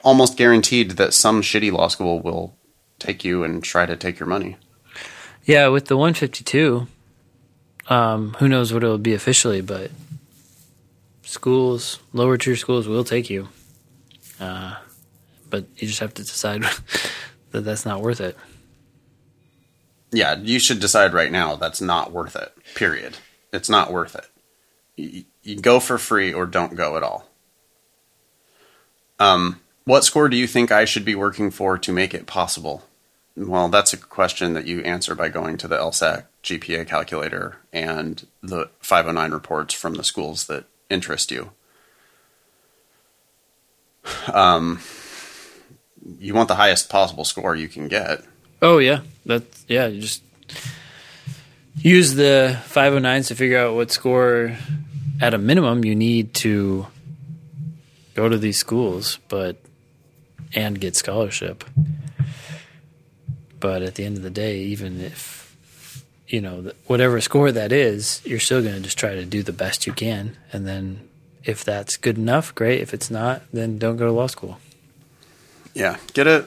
almost 0.02 0.36
guaranteed 0.36 0.92
that 0.92 1.14
some 1.14 1.42
shitty 1.42 1.72
law 1.72 1.88
school 1.88 2.20
will 2.20 2.56
take 2.98 3.24
you 3.24 3.44
and 3.44 3.62
try 3.62 3.86
to 3.86 3.96
take 3.96 4.18
your 4.18 4.28
money. 4.28 4.56
Yeah, 5.44 5.68
with 5.68 5.86
the 5.86 5.96
152, 5.96 6.86
um, 7.88 8.34
who 8.38 8.48
knows 8.48 8.72
what 8.72 8.84
it 8.84 8.86
will 8.86 8.98
be 8.98 9.14
officially, 9.14 9.60
but 9.60 9.90
schools, 11.22 11.98
lower 12.12 12.36
tier 12.36 12.56
schools 12.56 12.86
will 12.86 13.04
take 13.04 13.30
you. 13.30 13.48
Uh, 14.38 14.76
but 15.48 15.66
you 15.76 15.88
just 15.88 16.00
have 16.00 16.14
to 16.14 16.22
decide 16.22 16.62
that 17.50 17.62
that's 17.62 17.84
not 17.84 18.00
worth 18.00 18.20
it. 18.20 18.36
Yeah, 20.12 20.36
you 20.36 20.58
should 20.58 20.80
decide 20.80 21.12
right 21.12 21.30
now 21.30 21.56
that's 21.56 21.80
not 21.80 22.12
worth 22.12 22.36
it. 22.36 22.52
Period. 22.74 23.16
It's 23.52 23.70
not 23.70 23.92
worth 23.92 24.16
it. 24.16 25.26
You, 25.42 25.60
go 25.60 25.80
for 25.80 25.98
free 25.98 26.32
or 26.32 26.46
don't 26.46 26.74
go 26.74 26.96
at 26.96 27.02
all. 27.02 27.26
Um, 29.18 29.60
what 29.84 30.04
score 30.04 30.28
do 30.28 30.36
you 30.36 30.46
think 30.46 30.70
I 30.70 30.84
should 30.84 31.04
be 31.04 31.14
working 31.14 31.50
for 31.50 31.78
to 31.78 31.92
make 31.92 32.14
it 32.14 32.26
possible? 32.26 32.84
Well, 33.36 33.68
that's 33.68 33.92
a 33.92 33.96
question 33.96 34.54
that 34.54 34.66
you 34.66 34.80
answer 34.80 35.14
by 35.14 35.28
going 35.28 35.56
to 35.58 35.68
the 35.68 35.76
LSAC 35.76 36.24
GPA 36.42 36.86
calculator 36.86 37.56
and 37.72 38.26
the 38.42 38.70
509 38.80 39.30
reports 39.32 39.74
from 39.74 39.94
the 39.94 40.04
schools 40.04 40.46
that 40.46 40.64
interest 40.88 41.30
you. 41.30 41.52
Um, 44.32 44.80
you 46.18 46.34
want 46.34 46.48
the 46.48 46.54
highest 46.56 46.88
possible 46.88 47.24
score 47.24 47.54
you 47.54 47.68
can 47.68 47.88
get. 47.88 48.22
Oh 48.62 48.78
yeah, 48.78 49.00
that's 49.24 49.64
yeah. 49.68 49.86
You 49.86 50.00
just 50.00 50.22
use 51.76 52.14
the 52.14 52.58
509s 52.68 53.28
to 53.28 53.34
figure 53.34 53.58
out 53.58 53.74
what 53.74 53.90
score, 53.90 54.56
at 55.20 55.34
a 55.34 55.38
minimum, 55.38 55.84
you 55.84 55.94
need 55.94 56.34
to 56.34 56.86
go 58.14 58.28
to 58.28 58.38
these 58.38 58.58
schools, 58.58 59.18
but 59.28 59.56
and 60.54 60.80
get 60.80 60.96
scholarship. 60.96 61.64
But 63.60 63.82
at 63.82 63.94
the 63.94 64.04
end 64.04 64.16
of 64.16 64.22
the 64.22 64.30
day, 64.30 64.60
even 64.60 65.00
if 65.00 66.04
you 66.26 66.40
know 66.40 66.72
whatever 66.86 67.20
score 67.20 67.52
that 67.52 67.72
is, 67.72 68.22
you're 68.24 68.40
still 68.40 68.62
going 68.62 68.74
to 68.74 68.80
just 68.80 68.98
try 68.98 69.14
to 69.14 69.24
do 69.24 69.42
the 69.42 69.52
best 69.52 69.86
you 69.86 69.92
can, 69.92 70.36
and 70.52 70.66
then 70.66 71.08
if 71.44 71.64
that's 71.64 71.96
good 71.96 72.18
enough, 72.18 72.54
great. 72.54 72.80
If 72.80 72.94
it's 72.94 73.10
not, 73.10 73.42
then 73.52 73.78
don't 73.78 73.96
go 73.96 74.06
to 74.06 74.12
law 74.12 74.26
school. 74.26 74.58
Yeah, 75.74 75.98
get 76.14 76.26
a 76.26 76.46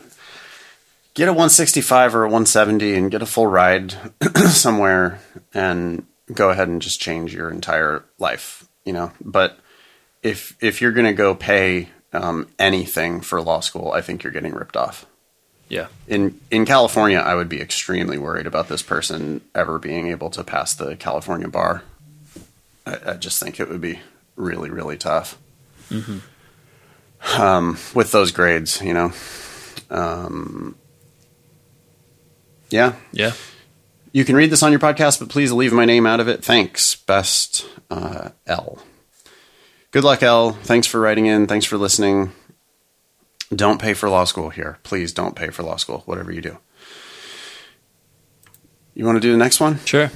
get 1.14 1.28
a 1.28 1.32
165 1.32 2.16
or 2.16 2.24
a 2.24 2.28
170 2.28 2.96
and 2.96 3.12
get 3.12 3.22
a 3.22 3.26
full 3.26 3.48
ride 3.48 3.96
somewhere 4.48 5.20
and 5.54 6.06
go 6.32 6.50
ahead 6.50 6.68
and 6.68 6.82
just 6.82 7.02
change 7.02 7.34
your 7.34 7.50
entire 7.50 8.06
life, 8.18 8.68
you 8.86 8.94
know. 8.94 9.12
But 9.22 9.60
if 10.22 10.56
if 10.62 10.82
you're 10.82 10.92
going 10.92 11.06
to 11.06 11.14
go 11.14 11.36
pay 11.36 11.90
um, 12.14 12.48
anything 12.60 13.22
for 13.22 13.42
law 13.42 13.60
school, 13.60 13.92
I 13.92 14.02
think 14.02 14.24
you're 14.24 14.34
getting 14.34 14.54
ripped 14.54 14.78
off. 14.78 15.06
Yeah. 15.68 15.88
In 16.08 16.40
in 16.52 16.66
California, 16.66 17.20
I 17.20 17.36
would 17.36 17.50
be 17.50 17.62
extremely 17.62 18.18
worried 18.18 18.48
about 18.48 18.68
this 18.68 18.82
person 18.82 19.42
ever 19.56 19.80
being 19.80 20.08
able 20.08 20.30
to 20.32 20.44
pass 20.44 20.74
the 20.74 20.96
California 20.96 21.48
bar. 21.48 21.84
I, 22.86 23.00
I 23.08 23.14
just 23.14 23.42
think 23.42 23.60
it 23.60 23.70
would 23.70 23.82
be 23.82 24.00
really 24.36 24.70
really 24.70 24.98
tough. 24.98 25.38
Um, 27.38 27.78
with 27.94 28.12
those 28.12 28.32
grades, 28.32 28.82
you 28.82 28.94
know. 28.94 29.14
Um, 29.90 30.76
yeah, 32.70 32.96
Yeah. 33.12 33.34
You 34.14 34.24
can 34.24 34.36
read 34.36 34.52
this 34.52 34.64
on 34.64 34.72
your 34.72 34.80
podcast, 34.80 35.20
but 35.20 35.28
please 35.28 35.52
leave 35.52 35.74
my 35.74 35.86
name 35.86 36.06
out 36.06 36.20
of 36.20 36.28
it. 36.28 36.46
Thanks. 36.46 36.96
Best 36.96 37.66
uh, 37.90 38.30
L. 38.46 38.78
Good 39.90 40.04
luck, 40.04 40.22
L. 40.24 40.52
Thanks 40.52 40.86
for 40.88 41.00
writing 41.00 41.26
in. 41.26 41.48
Thanks 41.48 41.66
for 41.66 41.78
listening. 41.78 42.32
Don't 43.54 43.82
pay 43.82 43.96
for 43.96 44.10
law 44.10 44.24
school 44.24 44.52
here. 44.52 44.78
Please 44.84 45.12
don't 45.14 45.36
pay 45.36 45.50
for 45.50 45.64
law 45.64 45.78
school, 45.78 46.04
whatever 46.06 46.32
you 46.32 46.42
do. 46.42 46.58
You 48.94 49.06
want 49.06 49.16
to 49.16 49.20
do 49.20 49.32
the 49.32 49.38
next 49.38 49.60
one? 49.60 49.80
Sure. 49.86 50.12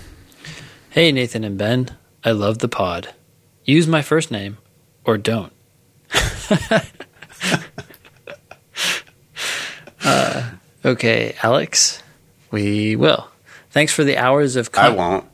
Hey, 0.91 1.11
Nathan 1.11 1.43
and 1.43 1.57
Ben. 1.57 1.89
I 2.23 2.31
love 2.31 2.59
the 2.59 2.67
pod. 2.67 3.13
Use 3.65 3.87
my 3.87 4.03
first 4.03 4.29
name 4.29 4.59
or 5.05 5.17
don't. 5.17 5.53
uh, 10.03 10.51
okay, 10.85 11.35
Alex, 11.41 12.03
we 12.51 12.95
will. 12.95 13.27
Thanks 13.71 13.93
for 13.93 14.03
the 14.03 14.17
hours 14.17 14.55
of 14.55 14.69
I 14.73 14.89
won't. 14.89 15.25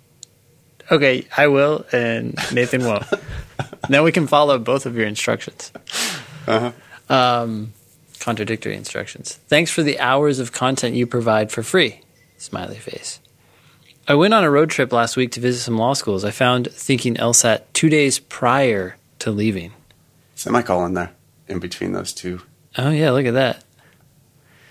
Okay, 0.92 1.26
I 1.36 1.48
will, 1.48 1.86
and 1.92 2.36
Nathan 2.54 2.86
won't. 2.86 3.06
now 3.90 4.04
we 4.04 4.12
can 4.12 4.28
follow 4.28 4.60
both 4.60 4.86
of 4.86 4.98
your 4.98 5.08
instructions. 5.08 5.72
Um, 7.10 7.74
contradictory 8.20 8.76
instructions. 8.76 9.36
Thanks 9.48 9.72
for 9.72 9.84
the 9.84 10.00
hours 10.00 10.40
of 10.40 10.52
content 10.52 10.96
you 10.96 11.08
provide 11.08 11.52
for 11.52 11.64
free. 11.64 12.02
Smiley 12.38 12.78
face. 12.78 13.20
I 14.08 14.16
went 14.16 14.34
on 14.34 14.44
a 14.44 14.52
road 14.52 14.70
trip 14.70 14.92
last 14.92 15.16
week 15.16 15.32
to 15.34 15.40
visit 15.40 15.62
some 15.62 15.78
law 15.78 15.94
schools. 15.94 16.26
I 16.26 16.32
found 16.32 16.70
thinking 16.72 17.16
LSAT 17.16 17.62
two 17.72 17.88
days 17.88 18.20
prior 18.20 18.98
to 19.20 19.32
leaving. 19.32 19.72
Semicolon 20.36 20.94
there 20.94 21.12
in 21.48 21.60
between 21.60 21.94
those 21.94 22.12
two. 22.12 22.42
Oh, 22.78 22.90
yeah, 22.90 23.12
look 23.12 23.26
at 23.26 23.36
that. 23.36 23.64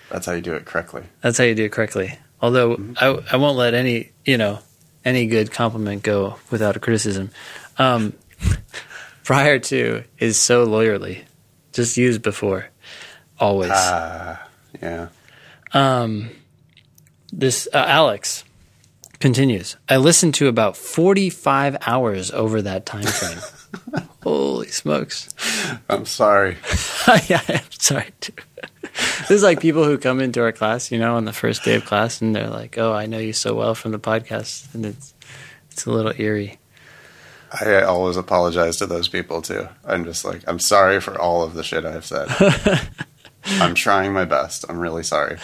That's 0.09 0.27
how 0.27 0.33
you 0.33 0.41
do 0.41 0.53
it 0.53 0.65
correctly. 0.65 1.03
That's 1.21 1.39
how 1.39 1.45
you 1.45 1.55
do 1.55 1.65
it 1.65 1.71
correctly. 1.71 2.19
Although 2.43 2.77
I, 2.99 3.07
I 3.31 3.35
won't 3.37 3.57
let 3.57 3.73
any, 3.73 4.11
you 4.25 4.37
know, 4.37 4.59
any 5.05 5.27
good 5.27 5.49
compliment 5.49 6.03
go 6.03 6.35
without 6.51 6.75
a 6.75 6.79
criticism. 6.81 7.31
Um, 7.77 8.11
prior 9.23 9.59
to 9.59 10.03
is 10.19 10.37
so 10.37 10.67
lawyerly. 10.67 11.23
Just 11.71 11.95
used 11.95 12.21
before. 12.21 12.67
Always. 13.39 13.71
Ah, 13.73 14.45
yeah. 14.81 15.07
Um, 15.73 16.31
this 17.31 17.69
uh, 17.73 17.85
Alex 17.87 18.43
continues. 19.21 19.77
I 19.87 19.95
listened 19.95 20.33
to 20.35 20.49
about 20.49 20.75
45 20.75 21.77
hours 21.87 22.29
over 22.31 22.61
that 22.61 22.85
time 22.85 23.05
frame. 23.05 24.03
Holy 24.21 24.67
smokes. 24.67 25.33
I'm 25.89 26.05
sorry. 26.05 26.57
yeah, 27.29 27.41
I'm 27.47 27.71
sorry 27.71 28.11
too. 28.19 28.33
this 29.21 29.31
is 29.31 29.43
like 29.43 29.59
people 29.59 29.83
who 29.83 29.97
come 29.97 30.19
into 30.19 30.41
our 30.41 30.51
class, 30.51 30.91
you 30.91 30.99
know, 30.99 31.15
on 31.15 31.25
the 31.25 31.33
first 31.33 31.63
day 31.63 31.75
of 31.75 31.85
class, 31.85 32.21
and 32.21 32.35
they're 32.35 32.49
like, 32.49 32.77
"Oh, 32.77 32.93
I 32.93 33.05
know 33.05 33.19
you 33.19 33.33
so 33.33 33.55
well 33.55 33.75
from 33.75 33.91
the 33.91 33.99
podcast," 33.99 34.73
and 34.73 34.85
it's 34.85 35.13
it's 35.71 35.85
a 35.85 35.91
little 35.91 36.13
eerie. 36.17 36.59
I 37.53 37.83
always 37.83 38.17
apologize 38.17 38.77
to 38.77 38.87
those 38.87 39.07
people 39.07 39.41
too. 39.41 39.67
I'm 39.85 40.05
just 40.05 40.25
like, 40.25 40.41
I'm 40.47 40.59
sorry 40.59 40.99
for 40.99 41.19
all 41.19 41.43
of 41.43 41.53
the 41.53 41.63
shit 41.63 41.85
I've 41.85 42.05
said. 42.05 42.27
I'm 43.45 43.75
trying 43.75 44.11
my 44.11 44.25
best. 44.25 44.65
I'm 44.67 44.79
really 44.79 45.03
sorry. 45.03 45.37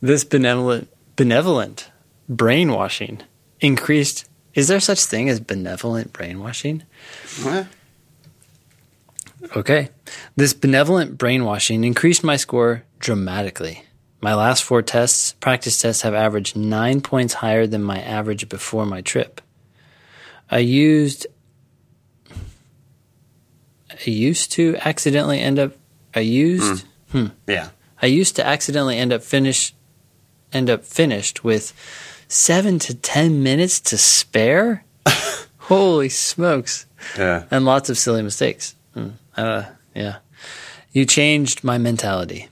This 0.00 0.24
benevolent 0.24 0.88
benevolent 1.16 1.90
brainwashing 2.28 3.22
increased. 3.60 4.28
Is 4.54 4.68
there 4.68 4.80
such 4.80 5.04
thing 5.04 5.28
as 5.28 5.40
benevolent 5.40 6.12
brainwashing? 6.12 6.84
Eh, 7.44 7.64
Okay. 9.56 9.88
This 10.36 10.52
benevolent 10.52 11.18
brainwashing 11.18 11.84
increased 11.84 12.22
my 12.24 12.36
score 12.36 12.84
dramatically. 12.98 13.84
My 14.20 14.34
last 14.34 14.62
four 14.64 14.82
tests, 14.82 15.32
practice 15.34 15.80
tests, 15.80 16.02
have 16.02 16.14
averaged 16.14 16.56
nine 16.56 17.00
points 17.00 17.34
higher 17.34 17.66
than 17.66 17.82
my 17.82 17.98
average 18.00 18.48
before 18.48 18.84
my 18.84 19.00
trip. 19.00 19.40
I 20.50 20.58
used. 20.58 21.26
I 23.90 24.10
used 24.10 24.52
to 24.52 24.76
accidentally 24.84 25.40
end 25.40 25.58
up. 25.58 25.72
I 26.14 26.20
used. 26.20 26.84
Yeah. 27.46 27.70
I 28.02 28.06
used 28.06 28.36
to 28.36 28.46
accidentally 28.46 28.98
end 28.98 29.12
up 29.12 29.22
finish. 29.22 29.74
End 30.52 30.68
up 30.68 30.84
finished 30.84 31.44
with 31.44 31.72
seven 32.28 32.78
to 32.80 32.94
ten 32.94 33.42
minutes 33.42 33.80
to 33.80 33.96
spare. 33.96 34.84
Holy 35.58 36.08
smokes! 36.08 36.86
Yeah. 37.16 37.44
and 37.50 37.64
lots 37.64 37.88
of 37.88 37.96
silly 37.96 38.22
mistakes. 38.22 38.74
Hmm. 38.94 39.10
Uh, 39.36 39.64
yeah. 39.94 40.16
You 40.92 41.04
changed 41.04 41.62
my 41.64 41.78
mentality. 41.78 42.48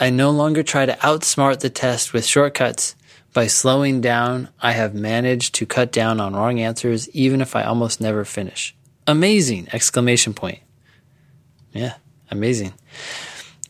I 0.00 0.10
no 0.10 0.30
longer 0.30 0.62
try 0.62 0.86
to 0.86 0.96
outsmart 0.96 1.60
the 1.60 1.70
test 1.70 2.12
with 2.12 2.26
shortcuts. 2.26 2.96
By 3.32 3.46
slowing 3.46 4.00
down, 4.00 4.48
I 4.60 4.72
have 4.72 4.94
managed 4.94 5.54
to 5.56 5.66
cut 5.66 5.92
down 5.92 6.20
on 6.20 6.34
wrong 6.34 6.60
answers, 6.60 7.08
even 7.10 7.40
if 7.40 7.56
I 7.56 7.62
almost 7.62 8.00
never 8.00 8.24
finish. 8.24 8.74
Amazing! 9.06 9.68
Exclamation 9.72 10.34
point. 10.34 10.60
Yeah, 11.72 11.94
amazing. 12.30 12.74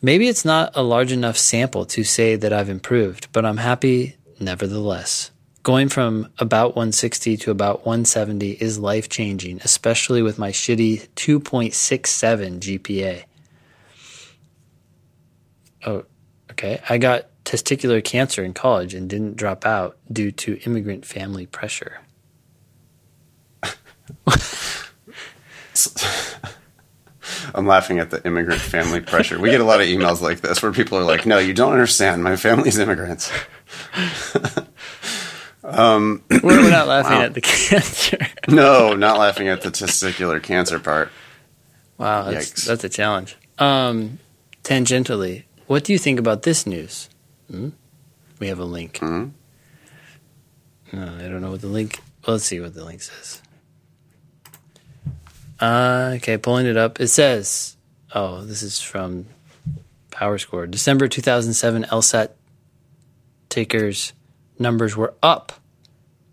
Maybe 0.01 0.27
it's 0.27 0.43
not 0.43 0.71
a 0.75 0.83
large 0.83 1.11
enough 1.11 1.37
sample 1.37 1.85
to 1.85 2.03
say 2.03 2.35
that 2.35 2.51
I've 2.51 2.69
improved, 2.69 3.29
but 3.31 3.45
I'm 3.45 3.57
happy 3.57 4.17
nevertheless. 4.39 5.31
Going 5.63 5.87
from 5.87 6.27
about 6.39 6.75
160 6.75 7.37
to 7.37 7.51
about 7.51 7.85
170 7.85 8.51
is 8.51 8.77
life 8.77 9.07
changing, 9.07 9.61
especially 9.63 10.21
with 10.21 10.37
my 10.37 10.51
shitty 10.51 11.07
2.67 11.15 12.59
GPA. 12.59 13.23
Oh, 15.85 16.03
okay. 16.51 16.81
I 16.89 16.97
got 16.97 17.27
testicular 17.45 18.03
cancer 18.03 18.43
in 18.43 18.53
college 18.53 18.93
and 18.93 19.09
didn't 19.09 19.37
drop 19.37 19.65
out 19.65 19.97
due 20.11 20.33
to 20.33 20.59
immigrant 20.65 21.05
family 21.05 21.45
pressure. 21.45 22.01
I'm 27.55 27.67
laughing 27.67 27.99
at 27.99 28.09
the 28.09 28.21
immigrant 28.25 28.59
family 28.59 28.99
pressure. 28.99 29.39
We 29.39 29.49
get 29.49 29.61
a 29.61 29.65
lot 29.65 29.79
of 29.79 29.87
emails 29.87 30.19
like 30.21 30.41
this 30.41 30.61
where 30.61 30.73
people 30.73 30.97
are 30.97 31.03
like, 31.03 31.25
"No, 31.25 31.37
you 31.37 31.53
don't 31.53 31.71
understand. 31.71 32.23
My 32.23 32.35
family's 32.35 32.79
immigrants." 32.79 33.31
We're, 35.63 36.19
we're 36.43 36.69
not 36.69 36.87
laughing 36.89 37.17
at 37.19 37.33
the 37.33 37.41
cancer. 37.41 38.17
No, 38.49 38.93
not 38.93 39.17
laughing 39.17 39.47
at 39.47 39.61
the 39.61 39.69
testicular 39.69 40.43
cancer 40.43 40.79
part. 40.79 41.09
Wow, 41.97 42.29
that's, 42.29 42.51
Yikes. 42.51 42.65
that's 42.67 42.83
a 42.83 42.89
challenge. 42.89 43.37
Um, 43.57 44.19
tangentially, 44.63 45.43
what 45.67 45.85
do 45.85 45.93
you 45.93 45.99
think 45.99 46.19
about 46.19 46.43
this 46.43 46.67
news? 46.67 47.09
Hmm? 47.49 47.69
We 48.39 48.47
have 48.47 48.59
a 48.59 48.65
link. 48.65 48.97
Hmm? 48.97 49.29
No, 50.91 51.03
I 51.03 51.29
don't 51.29 51.41
know 51.41 51.51
what 51.51 51.61
the 51.61 51.67
link. 51.67 51.99
Well, 52.27 52.35
let's 52.35 52.45
see 52.45 52.59
what 52.59 52.73
the 52.73 52.83
link 52.83 53.01
says. 53.01 53.41
Uh, 55.59 56.13
okay, 56.15 56.37
pulling 56.37 56.65
it 56.65 56.75
up. 56.75 56.99
It 56.99 57.07
says, 57.07 57.77
"Oh, 58.13 58.41
this 58.41 58.61
is 58.61 58.81
from 58.81 59.27
PowerScore, 60.11 60.69
December 60.69 61.07
2007 61.07 61.83
LSAT 61.85 62.31
takers 63.49 64.13
numbers 64.59 64.95
were 64.95 65.13
up 65.23 65.53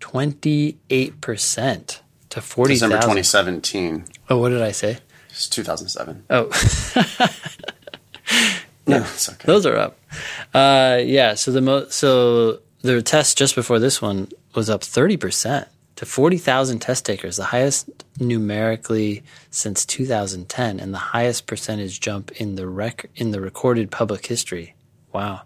28 0.00 1.20
percent 1.20 2.02
to 2.30 2.40
40,000. 2.40 2.74
December 2.90 2.96
2017. 3.02 4.04
Oh, 4.28 4.38
what 4.38 4.50
did 4.50 4.62
I 4.62 4.72
say? 4.72 4.98
It's 5.30 5.48
2007. 5.48 6.24
Oh, 6.30 6.44
No, 8.86 8.98
it's 9.02 9.28
okay. 9.28 9.44
those 9.46 9.66
are 9.66 9.76
up. 9.76 9.98
Uh, 10.52 10.98
yeah. 11.04 11.34
So 11.34 11.52
the 11.52 11.60
mo- 11.60 11.86
so 11.88 12.60
the 12.82 13.00
test 13.02 13.38
just 13.38 13.54
before 13.54 13.78
this 13.78 14.02
one 14.02 14.28
was 14.54 14.68
up 14.68 14.82
thirty 14.82 15.16
percent 15.16 15.68
to 15.96 16.06
forty 16.06 16.38
thousand 16.38 16.80
test 16.80 17.04
takers, 17.06 17.36
the 17.36 17.44
highest 17.44 17.88
numerically 18.18 19.22
since 19.50 19.84
two 19.84 20.06
thousand 20.06 20.48
ten, 20.48 20.80
and 20.80 20.92
the 20.92 20.98
highest 20.98 21.46
percentage 21.46 22.00
jump 22.00 22.32
in 22.40 22.56
the 22.56 22.66
rec 22.66 23.06
in 23.14 23.30
the 23.30 23.40
recorded 23.40 23.92
public 23.92 24.26
history. 24.26 24.74
Wow. 25.12 25.42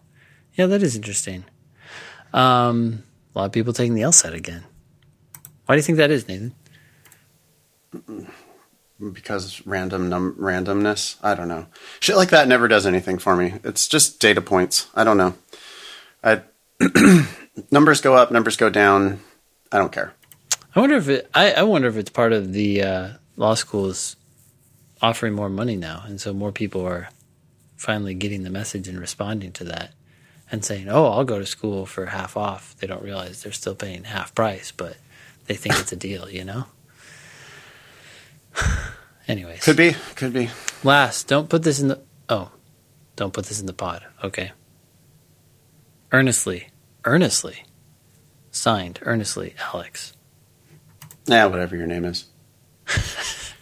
Yeah, 0.55 0.67
that 0.67 0.83
is 0.83 0.97
interesting. 0.97 1.45
Um, 2.35 3.03
a 3.35 3.39
lot 3.39 3.45
of 3.47 3.53
people 3.53 3.73
taking 3.73 3.95
the 3.95 4.03
LSAT 4.03 4.35
again. 4.35 4.65
Why 5.65 5.75
do 5.75 5.79
you 5.79 5.83
think 5.83 5.99
that 5.99 6.11
is, 6.11 6.29
Nathan? 6.29 6.55
because 9.13 9.65
random 9.67 10.09
num- 10.09 10.37
randomness. 10.39 11.17
I 11.23 11.35
don't 11.35 11.49
know. 11.49 11.67
Shit 12.01 12.17
like 12.17 12.31
that 12.31 12.49
never 12.49 12.69
does 12.69 12.87
anything 12.87 13.19
for 13.19 13.37
me. 13.37 13.55
It's 13.65 13.89
just 13.89 14.21
data 14.21 14.41
points. 14.41 14.89
I 14.95 15.05
don't 15.05 15.17
know. 15.17 15.35
I 16.23 16.43
numbers 17.71 18.01
go 18.01 18.15
up, 18.15 18.31
numbers 18.31 18.57
go 18.57 18.71
down. 18.71 19.21
I 19.73 19.79
don't 19.79 19.93
care. 19.93 20.15
I 20.75 20.81
wonder 20.81 20.97
if 20.97 21.09
it. 21.09 21.31
I, 21.35 21.53
I 21.53 21.63
wonder 21.63 21.89
if 21.89 21.97
it's 21.97 22.11
part 22.11 22.33
of 22.33 22.53
the 22.53 22.83
uh, 22.83 23.09
law 23.37 23.55
schools 23.55 24.17
offering 25.03 25.35
more 25.35 25.49
money 25.49 25.77
now, 25.77 26.03
and 26.07 26.21
so 26.21 26.33
more 26.33 26.53
people 26.53 26.87
are 26.87 27.09
finally 27.77 28.15
getting 28.15 28.43
the 28.43 28.51
message 28.51 28.89
and 28.89 28.99
responding 28.99 29.53
to 29.53 29.65
that, 29.65 29.93
and 30.55 30.65
saying, 30.65 30.89
"Oh, 30.89 31.07
I'll 31.07 31.25
go 31.25 31.39
to 31.39 31.47
school 31.47 31.85
for 31.85 32.07
half 32.07 32.37
off." 32.37 32.75
They 32.79 32.87
don't 32.87 33.03
realize 33.03 33.43
they're 33.43 33.53
still 33.53 33.75
paying 33.75 34.05
half 34.05 34.35
price, 34.35 34.73
but 34.73 34.97
they 35.47 35.55
think 35.55 35.79
it's 35.79 35.93
a 35.93 35.97
deal, 35.97 36.29
you 36.31 36.45
know. 36.45 36.65
Anyways, 39.29 39.65
Could 39.65 39.77
be, 39.77 39.95
could 40.17 40.33
be. 40.33 40.51
last, 40.83 41.29
don't 41.29 41.49
put 41.49 41.63
this 41.63 41.81
in 41.81 41.89
the. 41.89 42.01
Oh, 42.29 42.51
don't 43.17 43.33
put 43.33 43.47
this 43.47 43.61
in 43.61 43.67
the 43.67 43.73
pod. 43.73 44.05
Okay. 44.23 44.53
Earnestly, 46.13 46.69
earnestly, 47.05 47.65
signed, 48.51 48.99
earnestly, 49.03 49.55
Alex. 49.73 50.13
Yeah, 51.27 51.47
whatever 51.47 51.77
your 51.77 51.87
name 51.87 52.05
is. 52.05 52.27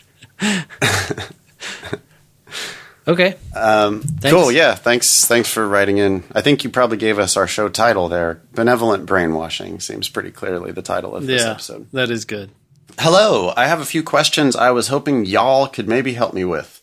Okay. 3.07 3.35
Um, 3.55 4.05
cool. 4.23 4.53
Yeah. 4.53 4.75
Thanks. 4.75 5.25
Thanks 5.25 5.51
for 5.53 5.67
writing 5.67 5.99
in. 5.99 6.23
I 6.33 6.41
think 6.41 6.63
you 6.63 6.71
probably 6.71 6.97
gave 6.99 7.19
us 7.19 7.37
our 7.37 7.49
show 7.49 7.69
title 7.69 8.09
there. 8.09 8.41
Benevolent 8.55 9.07
brainwashing 9.07 9.81
seems 9.81 10.09
pretty 10.09 10.31
clearly 10.31 10.71
the 10.71 10.83
title 10.83 11.17
of 11.17 11.27
this 11.27 11.43
episode. 11.45 11.89
that 11.93 12.11
is 12.11 12.25
good. 12.25 12.51
Hello, 12.99 13.53
I 13.57 13.67
have 13.67 13.81
a 13.81 13.87
few 13.87 14.03
questions 14.03 14.55
I 14.55 14.71
was 14.71 14.89
hoping 14.89 15.25
y'all 15.25 15.67
could 15.67 15.89
maybe 15.89 16.13
help 16.13 16.35
me 16.35 16.45
with. 16.45 16.83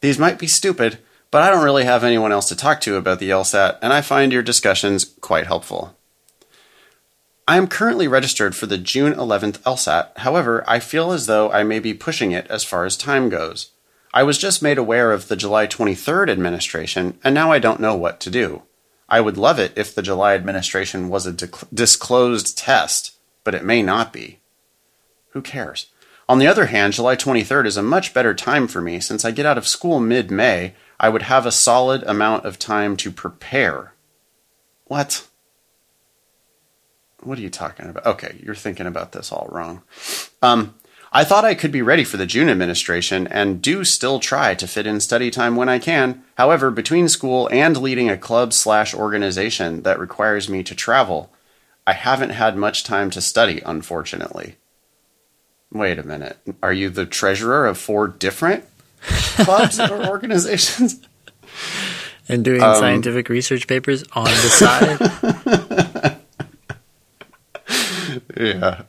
These 0.00 0.18
might 0.18 0.38
be 0.38 0.46
stupid, 0.46 0.98
but 1.32 1.42
I 1.42 1.50
don't 1.50 1.64
really 1.64 1.84
have 1.84 2.04
anyone 2.04 2.30
else 2.30 2.48
to 2.48 2.56
talk 2.56 2.80
to 2.82 2.94
about 2.96 3.18
the 3.18 3.30
LSAT, 3.30 3.78
and 3.82 3.92
I 3.92 4.00
find 4.00 4.32
your 4.32 4.42
discussions 4.42 5.04
quite 5.20 5.46
helpful. 5.48 5.96
I 7.48 7.56
am 7.56 7.66
currently 7.66 8.06
registered 8.06 8.54
for 8.54 8.66
the 8.66 8.78
June 8.78 9.14
11th 9.14 9.58
LSAT, 9.62 10.16
however, 10.18 10.62
I 10.68 10.78
feel 10.78 11.10
as 11.10 11.26
though 11.26 11.50
I 11.50 11.64
may 11.64 11.80
be 11.80 11.92
pushing 11.92 12.30
it 12.30 12.46
as 12.48 12.62
far 12.62 12.84
as 12.84 12.96
time 12.96 13.28
goes. 13.28 13.70
I 14.18 14.24
was 14.24 14.36
just 14.36 14.64
made 14.64 14.78
aware 14.78 15.12
of 15.12 15.28
the 15.28 15.36
July 15.36 15.68
23rd 15.68 16.28
administration, 16.28 17.20
and 17.22 17.32
now 17.32 17.52
I 17.52 17.60
don't 17.60 17.78
know 17.78 17.94
what 17.94 18.18
to 18.18 18.30
do. 18.30 18.64
I 19.08 19.20
would 19.20 19.36
love 19.36 19.60
it 19.60 19.72
if 19.76 19.94
the 19.94 20.02
July 20.02 20.34
administration 20.34 21.08
was 21.08 21.24
a 21.24 21.32
disclosed 21.72 22.58
test, 22.58 23.16
but 23.44 23.54
it 23.54 23.62
may 23.62 23.80
not 23.80 24.12
be. 24.12 24.40
Who 25.34 25.40
cares? 25.40 25.92
On 26.28 26.40
the 26.40 26.48
other 26.48 26.66
hand, 26.66 26.94
July 26.94 27.14
23rd 27.14 27.66
is 27.66 27.76
a 27.76 27.82
much 27.84 28.12
better 28.12 28.34
time 28.34 28.66
for 28.66 28.80
me 28.80 28.98
since 28.98 29.24
I 29.24 29.30
get 29.30 29.46
out 29.46 29.56
of 29.56 29.68
school 29.68 30.00
mid 30.00 30.32
May. 30.32 30.74
I 30.98 31.10
would 31.10 31.22
have 31.22 31.46
a 31.46 31.52
solid 31.52 32.02
amount 32.02 32.44
of 32.44 32.58
time 32.58 32.96
to 32.96 33.12
prepare. 33.12 33.92
What? 34.86 35.28
What 37.22 37.38
are 37.38 37.42
you 37.42 37.50
talking 37.50 37.88
about? 37.88 38.04
Okay, 38.04 38.40
you're 38.42 38.56
thinking 38.56 38.88
about 38.88 39.12
this 39.12 39.30
all 39.30 39.46
wrong. 39.52 39.84
Um, 40.42 40.74
I 41.12 41.24
thought 41.24 41.44
I 41.44 41.54
could 41.54 41.72
be 41.72 41.82
ready 41.82 42.04
for 42.04 42.18
the 42.18 42.26
June 42.26 42.48
administration 42.48 43.26
and 43.28 43.62
do 43.62 43.84
still 43.84 44.20
try 44.20 44.54
to 44.54 44.66
fit 44.66 44.86
in 44.86 45.00
study 45.00 45.30
time 45.30 45.56
when 45.56 45.68
I 45.68 45.78
can. 45.78 46.22
However, 46.36 46.70
between 46.70 47.08
school 47.08 47.48
and 47.50 47.76
leading 47.76 48.10
a 48.10 48.18
club 48.18 48.52
slash 48.52 48.94
organization 48.94 49.82
that 49.82 49.98
requires 49.98 50.48
me 50.48 50.62
to 50.64 50.74
travel, 50.74 51.32
I 51.86 51.94
haven't 51.94 52.30
had 52.30 52.56
much 52.56 52.84
time 52.84 53.10
to 53.10 53.22
study, 53.22 53.62
unfortunately. 53.64 54.56
Wait 55.72 55.98
a 55.98 56.06
minute. 56.06 56.38
Are 56.62 56.72
you 56.72 56.90
the 56.90 57.06
treasurer 57.06 57.66
of 57.66 57.78
four 57.78 58.08
different 58.08 58.64
clubs 59.02 59.80
or 59.80 60.06
organizations? 60.06 61.00
And 62.28 62.44
doing 62.44 62.62
um, 62.62 62.74
scientific 62.74 63.30
research 63.30 63.66
papers 63.66 64.04
on 64.12 64.24
the 64.24 64.30
side. 64.30 66.14
Yeah. 68.36 68.82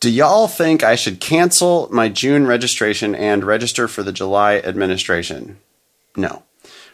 Do 0.00 0.10
y'all 0.10 0.46
think 0.46 0.84
I 0.84 0.94
should 0.94 1.18
cancel 1.18 1.88
my 1.90 2.08
June 2.08 2.46
registration 2.46 3.16
and 3.16 3.42
register 3.42 3.88
for 3.88 4.04
the 4.04 4.12
July 4.12 4.58
administration? 4.58 5.58
No. 6.16 6.44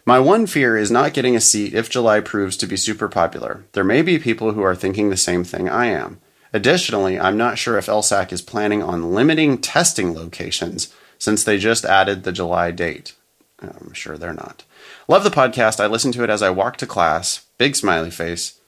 My 0.07 0.19
one 0.19 0.47
fear 0.47 0.75
is 0.75 0.91
not 0.91 1.13
getting 1.13 1.37
a 1.37 1.41
seat 1.41 1.75
if 1.75 1.91
July 1.91 2.21
proves 2.21 2.57
to 2.57 2.67
be 2.67 2.79
super 2.79 3.09
popular. 3.09 3.67
There 3.73 3.85
may 3.85 4.01
be 4.01 4.19
people 4.19 4.53
who 4.53 4.63
are 4.63 4.75
thinking 4.75 5.11
the 5.11 5.19
same 5.19 5.45
thing 5.45 5.69
I 5.69 5.87
am. 5.87 6.19
Additionally, 6.55 7.21
I'm 7.21 7.37
not 7.37 7.59
sure 7.59 7.77
if 7.77 7.87
LSAC 7.87 8.33
is 8.33 8.41
planning 8.41 8.83
on 8.83 9.13
limiting 9.13 9.59
testing 9.59 10.15
locations 10.15 10.91
since 11.19 11.45
they 11.45 11.59
just 11.59 11.85
added 11.85 12.25
the 12.25 12.33
July 12.33 12.71
date. 12.71 13.15
I'm 13.61 13.93
sure 13.93 14.17
they're 14.17 14.33
not. 14.33 14.65
Love 15.09 15.25
the 15.25 15.31
podcast. 15.31 15.79
I 15.79 15.89
listen 15.89 16.13
to 16.13 16.25
it 16.25 16.31
as 16.31 16.43
I 16.43 16.49
walk 16.49 16.79
to 16.79 16.87
class. 16.87 17.45
Big 17.59 17.77
smiley 17.77 18.11
face. 18.11 18.61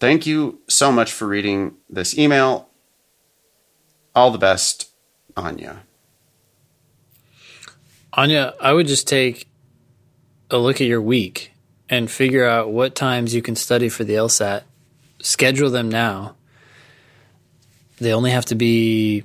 Thank 0.00 0.26
you 0.26 0.58
so 0.68 0.90
much 0.90 1.12
for 1.12 1.28
reading 1.28 1.74
this 1.88 2.18
email. 2.18 2.68
All 4.14 4.30
the 4.30 4.38
best, 4.38 4.90
Anya. 5.36 5.82
Anya, 8.12 8.54
I 8.60 8.72
would 8.72 8.86
just 8.86 9.08
take 9.08 9.48
a 10.50 10.58
look 10.58 10.80
at 10.82 10.86
your 10.86 11.00
week 11.00 11.52
and 11.88 12.10
figure 12.10 12.46
out 12.46 12.70
what 12.70 12.94
times 12.94 13.34
you 13.34 13.40
can 13.40 13.56
study 13.56 13.88
for 13.88 14.04
the 14.04 14.14
LSAT. 14.14 14.62
Schedule 15.20 15.70
them 15.70 15.88
now. 15.88 16.36
They 17.98 18.12
only 18.12 18.32
have 18.32 18.44
to 18.46 18.54
be 18.54 19.24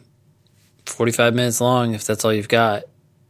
45 0.85 1.33
minutes 1.33 1.59
long 1.59 1.93
if 1.93 2.05
that's 2.05 2.23
all 2.23 2.33
you've 2.33 2.47
got. 2.47 2.83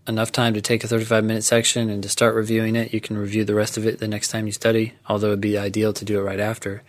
Enough 0.08 0.32
time 0.32 0.54
to 0.54 0.62
take 0.62 0.84
a 0.84 0.88
35 0.88 1.24
minute 1.24 1.44
section 1.44 1.90
and 1.90 2.04
to 2.04 2.10
start 2.10 2.36
reviewing 2.36 2.76
it. 2.76 2.94
You 2.94 3.02
can 3.02 3.18
review 3.18 3.44
the 3.44 3.56
rest 3.56 3.78
of 3.78 3.86
it 3.86 4.00
the 4.00 4.08
next 4.08 4.30
time 4.30 4.46
you 4.46 4.54
study, 4.54 4.94
although 5.08 5.28
it'd 5.28 5.42
be 5.42 5.58
ideal 5.58 5.92
to 5.94 6.06
do 6.06 6.20
it 6.20 6.24
right 6.24 6.40
after. 6.40 6.84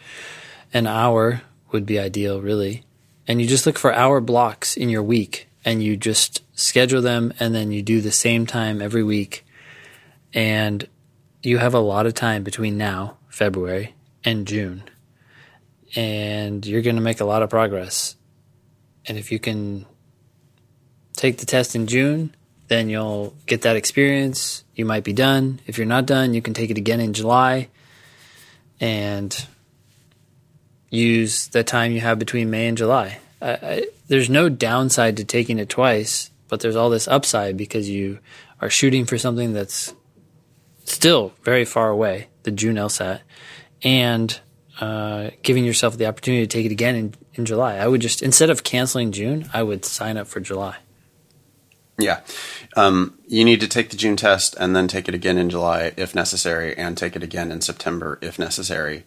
An 0.74 0.86
hour 0.86 1.42
would 1.72 1.86
be 1.86 1.98
ideal, 1.98 2.40
really. 2.40 2.84
And 3.28 3.40
you 3.42 3.46
just 3.46 3.66
look 3.66 3.78
for 3.78 3.92
hour 3.92 4.20
blocks 4.20 4.76
in 4.76 4.88
your 4.88 5.02
week 5.02 5.48
and 5.64 5.82
you 5.82 5.96
just 5.96 6.42
schedule 6.58 7.02
them 7.02 7.32
and 7.38 7.54
then 7.54 7.70
you 7.70 7.82
do 7.82 8.00
the 8.00 8.10
same 8.10 8.46
time 8.46 8.80
every 8.80 9.04
week. 9.04 9.44
And 10.32 10.88
you 11.42 11.58
have 11.58 11.74
a 11.74 11.78
lot 11.78 12.06
of 12.06 12.14
time 12.14 12.42
between 12.42 12.78
now, 12.78 13.18
February, 13.28 13.94
and 14.24 14.46
June. 14.46 14.82
And 15.94 16.66
you're 16.66 16.82
going 16.82 16.96
to 16.96 17.02
make 17.02 17.20
a 17.20 17.26
lot 17.26 17.42
of 17.42 17.50
progress. 17.50 18.16
And 19.06 19.18
if 19.18 19.30
you 19.30 19.38
can 19.38 19.84
take 21.14 21.38
the 21.38 21.46
test 21.46 21.76
in 21.76 21.86
June, 21.86 22.34
then 22.68 22.88
you'll 22.88 23.34
get 23.46 23.62
that 23.62 23.76
experience. 23.76 24.64
You 24.74 24.84
might 24.84 25.04
be 25.04 25.12
done. 25.12 25.60
If 25.66 25.76
you're 25.76 25.86
not 25.86 26.06
done, 26.06 26.34
you 26.34 26.42
can 26.42 26.54
take 26.54 26.70
it 26.70 26.78
again 26.78 27.00
in 27.00 27.12
July. 27.12 27.68
and 28.80 29.46
use 30.90 31.48
the 31.48 31.64
time 31.64 31.92
you 31.92 32.00
have 32.00 32.18
between 32.18 32.50
May 32.50 32.68
and 32.68 32.78
July. 32.78 33.18
I, 33.40 33.50
I, 33.50 33.86
there's 34.08 34.30
no 34.30 34.48
downside 34.48 35.16
to 35.18 35.24
taking 35.24 35.58
it 35.58 35.68
twice, 35.68 36.30
but 36.48 36.60
there's 36.60 36.76
all 36.76 36.90
this 36.90 37.08
upside 37.08 37.56
because 37.56 37.88
you 37.88 38.18
are 38.60 38.70
shooting 38.70 39.04
for 39.04 39.18
something 39.18 39.52
that's 39.52 39.94
still 40.84 41.32
very 41.42 41.64
far 41.64 41.90
away, 41.90 42.28
the 42.42 42.50
June 42.50 42.76
LSAT, 42.76 43.20
and 43.82 44.40
uh, 44.80 45.30
giving 45.42 45.64
yourself 45.64 45.96
the 45.96 46.06
opportunity 46.06 46.46
to 46.46 46.56
take 46.56 46.66
it 46.66 46.72
again 46.72 46.96
in, 46.96 47.14
in 47.34 47.44
July. 47.44 47.76
I 47.76 47.86
would 47.86 48.00
just, 48.00 48.22
instead 48.22 48.50
of 48.50 48.64
canceling 48.64 49.12
June, 49.12 49.48
I 49.52 49.62
would 49.62 49.84
sign 49.84 50.16
up 50.16 50.26
for 50.26 50.40
July. 50.40 50.76
Yeah. 51.98 52.20
Um, 52.76 53.18
you 53.26 53.44
need 53.44 53.60
to 53.60 53.68
take 53.68 53.90
the 53.90 53.96
June 53.96 54.16
test 54.16 54.54
and 54.58 54.74
then 54.74 54.86
take 54.86 55.08
it 55.08 55.14
again 55.14 55.36
in 55.36 55.50
July 55.50 55.92
if 55.96 56.14
necessary, 56.14 56.76
and 56.76 56.96
take 56.96 57.16
it 57.16 57.24
again 57.24 57.50
in 57.50 57.60
September 57.60 58.18
if 58.22 58.38
necessary. 58.38 59.04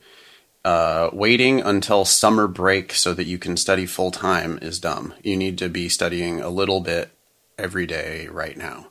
Uh, 0.63 1.09
waiting 1.11 1.59
until 1.59 2.05
summer 2.05 2.47
break 2.47 2.93
so 2.93 3.15
that 3.15 3.25
you 3.25 3.39
can 3.39 3.57
study 3.57 3.87
full 3.87 4.11
time 4.11 4.59
is 4.61 4.79
dumb. 4.79 5.13
You 5.23 5.35
need 5.35 5.57
to 5.57 5.69
be 5.69 5.89
studying 5.89 6.39
a 6.39 6.49
little 6.49 6.81
bit 6.81 7.09
every 7.57 7.87
day 7.87 8.27
right 8.27 8.55
now. 8.55 8.87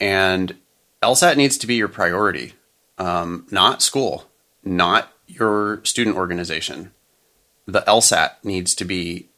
And 0.00 0.56
LSAT 1.02 1.36
needs 1.36 1.58
to 1.58 1.66
be 1.66 1.74
your 1.74 1.88
priority, 1.88 2.54
um, 2.96 3.46
not 3.50 3.82
school, 3.82 4.30
not 4.64 5.12
your 5.26 5.84
student 5.84 6.16
organization. 6.16 6.92
The 7.66 7.82
LSAT 7.82 8.42
needs 8.42 8.74
to 8.76 8.84
be 8.86 9.28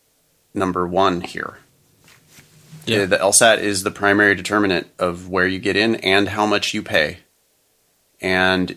number 0.55 0.87
one 0.87 1.23
here. 1.23 1.59
Yeah. 2.87 3.05
The 3.05 3.19
LSAT 3.19 3.59
is 3.59 3.83
the 3.83 3.91
primary 3.91 4.35
determinant 4.35 4.89
of 4.99 5.29
where 5.29 5.47
you 5.47 5.59
get 5.59 5.77
in 5.77 5.97
and 5.97 6.29
how 6.29 6.47
much 6.47 6.75
you 6.75 6.83
pay. 6.83 7.19
And 8.21 8.77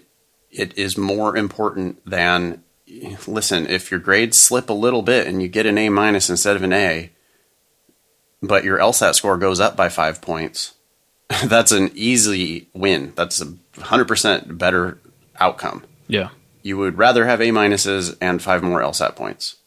it 0.58 0.78
is 0.78 0.98
more 0.98 1.36
important 1.36 2.04
than 2.06 2.64
listen, 3.28 3.68
if 3.68 3.92
your 3.92 4.00
grades 4.00 4.42
slip 4.42 4.70
a 4.70 4.74
little 4.74 5.02
bit 5.02 5.28
and 5.28 5.42
you 5.42 5.48
get 5.48 5.66
an 5.66 5.78
A 5.78 5.90
minus 5.90 6.30
instead 6.30 6.56
of 6.56 6.64
an 6.64 6.74
A, 6.74 7.12
but 8.42 8.64
your 8.64 8.78
LSAT 8.78 9.16
score 9.16 9.38
goes 9.38 9.60
up 9.60 9.76
by 9.76 9.90
five 9.90 10.22
points, 10.22 10.74
that's 11.46 11.72
an 11.72 11.92
easy 11.96 12.68
win. 12.74 13.14
That's 13.16 13.42
a 13.42 13.46
100% 13.46 14.58
better 14.58 15.00
outcome. 15.40 15.84
Yeah. 16.08 16.30
You 16.62 16.78
would 16.78 16.98
rather 16.98 17.26
have 17.26 17.42
A 17.42 17.50
minuses 17.50 18.16
and 18.22 18.42
five 18.42 18.64
more 18.64 18.82
LSAT 18.82 19.16
points. 19.16 19.58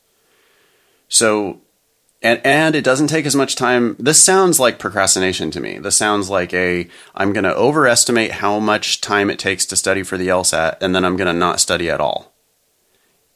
So 1.08 1.60
and 2.22 2.40
and 2.44 2.74
it 2.74 2.84
doesn't 2.84 3.08
take 3.08 3.26
as 3.26 3.36
much 3.36 3.54
time. 3.54 3.96
This 3.98 4.22
sounds 4.22 4.58
like 4.58 4.78
procrastination 4.78 5.50
to 5.52 5.60
me. 5.60 5.78
This 5.78 5.96
sounds 5.96 6.28
like 6.28 6.52
a 6.52 6.88
I'm 7.14 7.32
going 7.32 7.44
to 7.44 7.54
overestimate 7.54 8.32
how 8.32 8.58
much 8.58 9.00
time 9.00 9.30
it 9.30 9.38
takes 9.38 9.64
to 9.66 9.76
study 9.76 10.02
for 10.02 10.16
the 10.16 10.28
LSAT 10.28 10.78
and 10.80 10.94
then 10.94 11.04
I'm 11.04 11.16
going 11.16 11.32
to 11.32 11.38
not 11.38 11.60
study 11.60 11.88
at 11.90 12.00
all. 12.00 12.34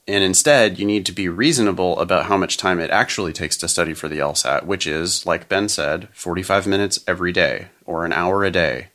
And 0.08 0.24
instead, 0.24 0.80
you 0.80 0.84
need 0.84 1.06
to 1.06 1.12
be 1.12 1.28
reasonable 1.28 2.00
about 2.00 2.26
how 2.26 2.36
much 2.36 2.56
time 2.56 2.80
it 2.80 2.90
actually 2.90 3.32
takes 3.32 3.56
to 3.58 3.68
study 3.68 3.94
for 3.94 4.08
the 4.08 4.18
LSAT, 4.18 4.64
which 4.64 4.84
is, 4.84 5.24
like 5.26 5.48
Ben 5.48 5.68
said, 5.68 6.08
45 6.12 6.66
minutes 6.66 6.98
every 7.06 7.30
day 7.30 7.68
or 7.84 8.04
an 8.04 8.12
hour 8.12 8.42
a 8.42 8.50
day 8.50 8.88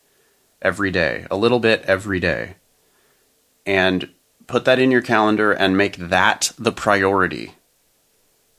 every 0.62 0.92
day, 0.92 1.26
a 1.32 1.38
little 1.38 1.60
bit 1.60 1.82
every 1.84 2.20
day. 2.20 2.56
And 3.66 4.10
put 4.48 4.66
that 4.66 4.80
in 4.80 4.92
your 4.92 5.02
calendar 5.02 5.54
and 5.54 5.78
make 5.78 5.96
that 5.96 6.52
the 6.60 6.74
priority 6.74 7.54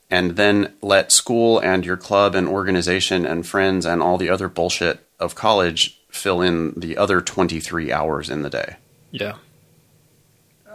and 0.09 0.35
then 0.35 0.73
let 0.81 1.11
school 1.11 1.59
and 1.59 1.85
your 1.85 1.97
club 1.97 2.35
and 2.35 2.47
organization 2.47 3.25
and 3.25 3.45
friends 3.45 3.85
and 3.85 4.01
all 4.01 4.17
the 4.17 4.29
other 4.29 4.49
bullshit 4.49 5.05
of 5.19 5.35
college 5.35 6.01
fill 6.09 6.41
in 6.41 6.73
the 6.75 6.97
other 6.97 7.21
23 7.21 7.91
hours 7.91 8.29
in 8.29 8.41
the 8.41 8.49
day. 8.49 8.77
Yeah. 9.11 9.35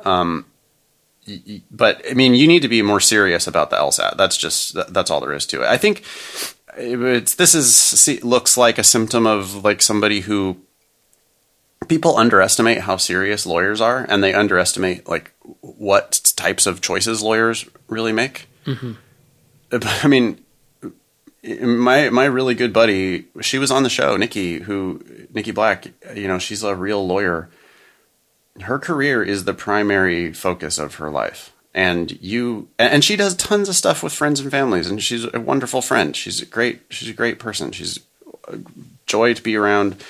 Um, 0.04 0.46
but 1.70 2.02
I 2.08 2.14
mean, 2.14 2.34
you 2.34 2.46
need 2.46 2.62
to 2.62 2.68
be 2.68 2.82
more 2.82 3.00
serious 3.00 3.46
about 3.46 3.70
the 3.70 3.76
LSAT. 3.76 4.16
That's 4.16 4.36
just 4.36 4.74
that's 4.92 5.10
all 5.10 5.20
there 5.20 5.32
is 5.32 5.46
to 5.46 5.62
it. 5.62 5.66
I 5.66 5.78
think 5.78 6.04
it's 6.76 7.34
this 7.34 7.54
is 7.54 8.22
looks 8.22 8.56
like 8.56 8.78
a 8.78 8.84
symptom 8.84 9.26
of 9.26 9.64
like 9.64 9.80
somebody 9.80 10.20
who 10.20 10.58
people 11.88 12.16
underestimate 12.16 12.80
how 12.80 12.96
serious 12.96 13.46
lawyers 13.46 13.80
are, 13.80 14.04
and 14.08 14.22
they 14.22 14.34
underestimate 14.34 15.08
like 15.08 15.32
what 15.60 16.32
types 16.36 16.66
of 16.66 16.80
choices 16.80 17.22
lawyers 17.22 17.66
really 17.88 18.12
make. 18.12 18.48
Mm-hmm. 18.66 18.92
Uh, 19.74 20.00
I 20.02 20.08
mean, 20.08 20.38
my 21.42 22.08
my 22.10 22.24
really 22.24 22.54
good 22.54 22.72
buddy, 22.72 23.26
she 23.40 23.58
was 23.58 23.70
on 23.70 23.82
the 23.82 23.90
show, 23.90 24.16
Nikki, 24.16 24.60
who 24.60 25.02
Nikki 25.32 25.50
Black. 25.50 25.88
You 26.14 26.28
know, 26.28 26.38
she's 26.38 26.62
a 26.62 26.74
real 26.74 27.06
lawyer. 27.06 27.50
Her 28.62 28.78
career 28.78 29.22
is 29.22 29.44
the 29.44 29.54
primary 29.54 30.32
focus 30.32 30.78
of 30.78 30.96
her 30.96 31.10
life, 31.10 31.52
and 31.74 32.12
you 32.22 32.68
and 32.78 33.04
she 33.04 33.16
does 33.16 33.34
tons 33.34 33.68
of 33.68 33.76
stuff 33.76 34.02
with 34.02 34.12
friends 34.12 34.40
and 34.40 34.50
families, 34.50 34.88
and 34.88 35.02
she's 35.02 35.26
a 35.34 35.40
wonderful 35.40 35.82
friend. 35.82 36.14
She's 36.16 36.40
a 36.40 36.46
great 36.46 36.82
she's 36.88 37.08
a 37.08 37.14
great 37.14 37.38
person. 37.38 37.72
She's 37.72 37.98
a 38.48 38.58
joy 39.06 39.34
to 39.34 39.42
be 39.42 39.56
around. 39.56 40.02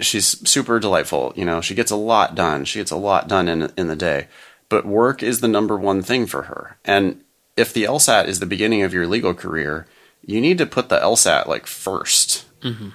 She's 0.00 0.48
super 0.48 0.78
delightful. 0.78 1.32
You 1.34 1.44
know, 1.44 1.60
she 1.60 1.74
gets 1.74 1.90
a 1.90 1.96
lot 1.96 2.36
done. 2.36 2.64
She 2.64 2.78
gets 2.78 2.92
a 2.92 2.96
lot 2.96 3.28
done 3.28 3.48
in 3.48 3.72
in 3.76 3.88
the 3.88 3.96
day. 3.96 4.28
But 4.68 4.86
work 4.86 5.22
is 5.22 5.40
the 5.40 5.48
number 5.48 5.76
one 5.76 6.00
thing 6.00 6.26
for 6.26 6.42
her, 6.42 6.78
and 6.84 7.23
if 7.56 7.72
the 7.72 7.84
LSAT 7.84 8.26
is 8.26 8.40
the 8.40 8.46
beginning 8.46 8.82
of 8.82 8.92
your 8.92 9.06
legal 9.06 9.34
career, 9.34 9.86
you 10.22 10.40
need 10.40 10.58
to 10.58 10.66
put 10.66 10.88
the 10.88 10.98
LSAT 10.98 11.46
like 11.46 11.66
1st 11.66 12.44
mm-hmm. 12.62 12.88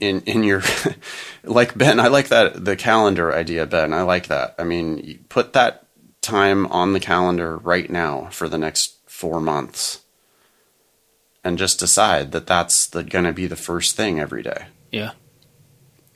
in 0.00 0.20
in 0.22 0.44
your 0.44 0.62
like 1.44 1.76
Ben. 1.76 2.00
I 2.00 2.08
like 2.08 2.28
that 2.28 2.64
the 2.64 2.76
calendar 2.76 3.34
idea, 3.34 3.66
Ben. 3.66 3.92
I 3.92 4.02
like 4.02 4.28
that. 4.28 4.54
I 4.58 4.64
mean, 4.64 4.98
you 4.98 5.18
put 5.28 5.52
that 5.52 5.86
time 6.20 6.66
on 6.66 6.92
the 6.92 7.00
calendar 7.00 7.56
right 7.56 7.88
now 7.90 8.28
for 8.30 8.48
the 8.48 8.58
next 8.58 8.98
four 9.06 9.40
months, 9.40 10.02
and 11.42 11.58
just 11.58 11.78
decide 11.78 12.32
that 12.32 12.46
that's 12.46 12.88
going 12.88 13.24
to 13.24 13.32
be 13.32 13.46
the 13.46 13.56
first 13.56 13.96
thing 13.96 14.20
every 14.20 14.42
day. 14.42 14.66
Yeah. 14.90 15.12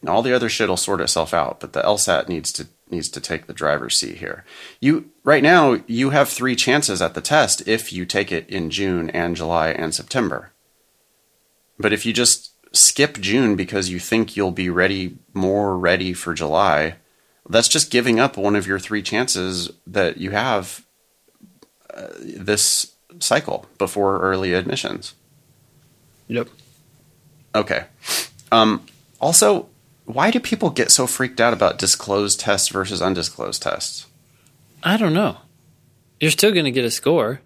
And 0.01 0.09
all 0.09 0.23
the 0.23 0.35
other 0.35 0.49
shit 0.49 0.69
will 0.69 0.77
sort 0.77 1.01
itself 1.01 1.33
out, 1.33 1.61
but 1.61 1.73
the 1.73 1.83
LSAT 1.83 2.29
needs 2.29 2.51
to 2.53 2.67
needs 2.93 3.09
to 3.09 3.21
take 3.21 3.47
the 3.47 3.53
driver's 3.53 3.99
seat 3.99 4.19
here. 4.19 4.45
You 4.81 5.11
right 5.25 5.43
now 5.43 5.83
you 5.87 6.11
have 6.11 6.29
three 6.29 6.55
chances 6.55 7.03
at 7.03 7.15
the 7.15 7.21
test 7.21 7.67
if 7.67 7.93
you 7.93 8.05
take 8.05 8.31
it 8.31 8.49
in 8.49 8.71
June 8.71 9.11
and 9.11 9.35
July 9.35 9.71
and 9.71 9.95
September. 9.95 10.53
But 11.79 11.93
if 11.93 12.07
you 12.07 12.13
just 12.13 12.53
skip 12.75 13.19
June 13.19 13.57
because 13.57 13.91
you 13.91 13.99
think 13.99 14.37
you'll 14.37 14.53
be 14.53 14.71
ready 14.71 15.19
more 15.33 15.77
ready 15.77 16.13
for 16.13 16.35
July, 16.35 16.97
that's 17.49 17.69
just 17.69 17.91
giving 17.91 18.21
up 18.21 18.37
one 18.37 18.55
of 18.55 18.67
your 18.67 18.79
three 18.79 19.03
chances 19.03 19.71
that 19.87 20.19
you 20.19 20.31
have 20.31 20.85
uh, 21.93 22.09
this 22.21 22.95
cycle 23.19 23.67
before 23.79 24.21
early 24.21 24.55
admissions. 24.55 25.15
Yep. 26.29 26.49
Okay. 27.55 27.85
Um, 28.51 28.87
also, 29.21 29.69
why 30.05 30.31
do 30.31 30.41
people 30.41 30.71
get 30.71 30.91
so 30.91 31.07
freaked 31.07 31.41
out 31.41 31.53
about 31.53 31.79
disclosed 31.79 32.41
tests 32.41 32.69
versus 32.69 33.01
undisclosed 33.01 33.63
tests? 33.63 34.07
I 34.83 34.97
don't 34.97 35.15
know. 35.15 35.39
You're 36.21 36.31
still 36.31 36.53
going 36.53 36.65
to 36.65 36.71
get 36.71 36.85
a 36.85 36.91
score, 36.91 37.41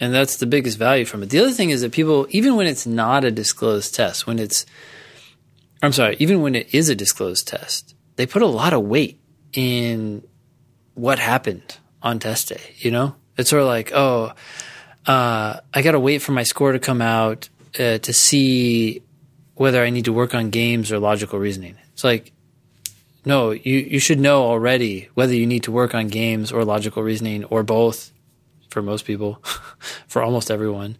and 0.00 0.12
that's 0.12 0.36
the 0.36 0.46
biggest 0.46 0.78
value 0.78 1.04
from 1.04 1.22
it. 1.22 1.30
The 1.30 1.38
other 1.38 1.52
thing 1.52 1.70
is 1.70 1.82
that 1.82 1.92
people, 1.92 2.26
even 2.30 2.56
when 2.56 2.66
it's 2.66 2.86
not 2.86 3.24
a 3.24 3.30
disclosed 3.30 3.94
test, 3.94 4.26
when 4.26 4.38
it's, 4.38 4.66
I'm 5.82 5.92
sorry, 5.92 6.16
even 6.18 6.42
when 6.42 6.54
it 6.54 6.74
is 6.74 6.88
a 6.88 6.94
disclosed 6.94 7.46
test, 7.46 7.94
they 8.16 8.26
put 8.26 8.42
a 8.42 8.46
lot 8.46 8.72
of 8.72 8.82
weight 8.82 9.20
in 9.52 10.22
what 10.94 11.18
happened 11.18 11.78
on 12.02 12.18
test 12.18 12.48
day. 12.48 12.74
You 12.76 12.90
know, 12.90 13.14
it's 13.36 13.50
sort 13.50 13.62
of 13.62 13.68
like, 13.68 13.92
oh, 13.92 14.32
uh, 15.06 15.60
I 15.72 15.82
got 15.82 15.92
to 15.92 16.00
wait 16.00 16.22
for 16.22 16.32
my 16.32 16.44
score 16.44 16.72
to 16.72 16.78
come 16.78 17.02
out 17.02 17.48
uh, 17.78 17.98
to 17.98 18.12
see 18.12 19.02
whether 19.54 19.82
I 19.82 19.90
need 19.90 20.06
to 20.06 20.12
work 20.12 20.34
on 20.34 20.50
games 20.50 20.90
or 20.90 20.98
logical 20.98 21.38
reasoning. 21.38 21.76
It's 21.94 22.04
like, 22.04 22.32
no, 23.24 23.52
you, 23.52 23.78
you 23.78 23.98
should 23.98 24.20
know 24.20 24.42
already 24.42 25.08
whether 25.14 25.34
you 25.34 25.46
need 25.46 25.62
to 25.62 25.72
work 25.72 25.94
on 25.94 26.08
games 26.08 26.52
or 26.52 26.64
logical 26.64 27.02
reasoning 27.02 27.44
or 27.44 27.62
both 27.62 28.12
for 28.68 28.82
most 28.82 29.04
people, 29.06 29.36
for 30.08 30.22
almost 30.22 30.50
everyone, 30.50 30.96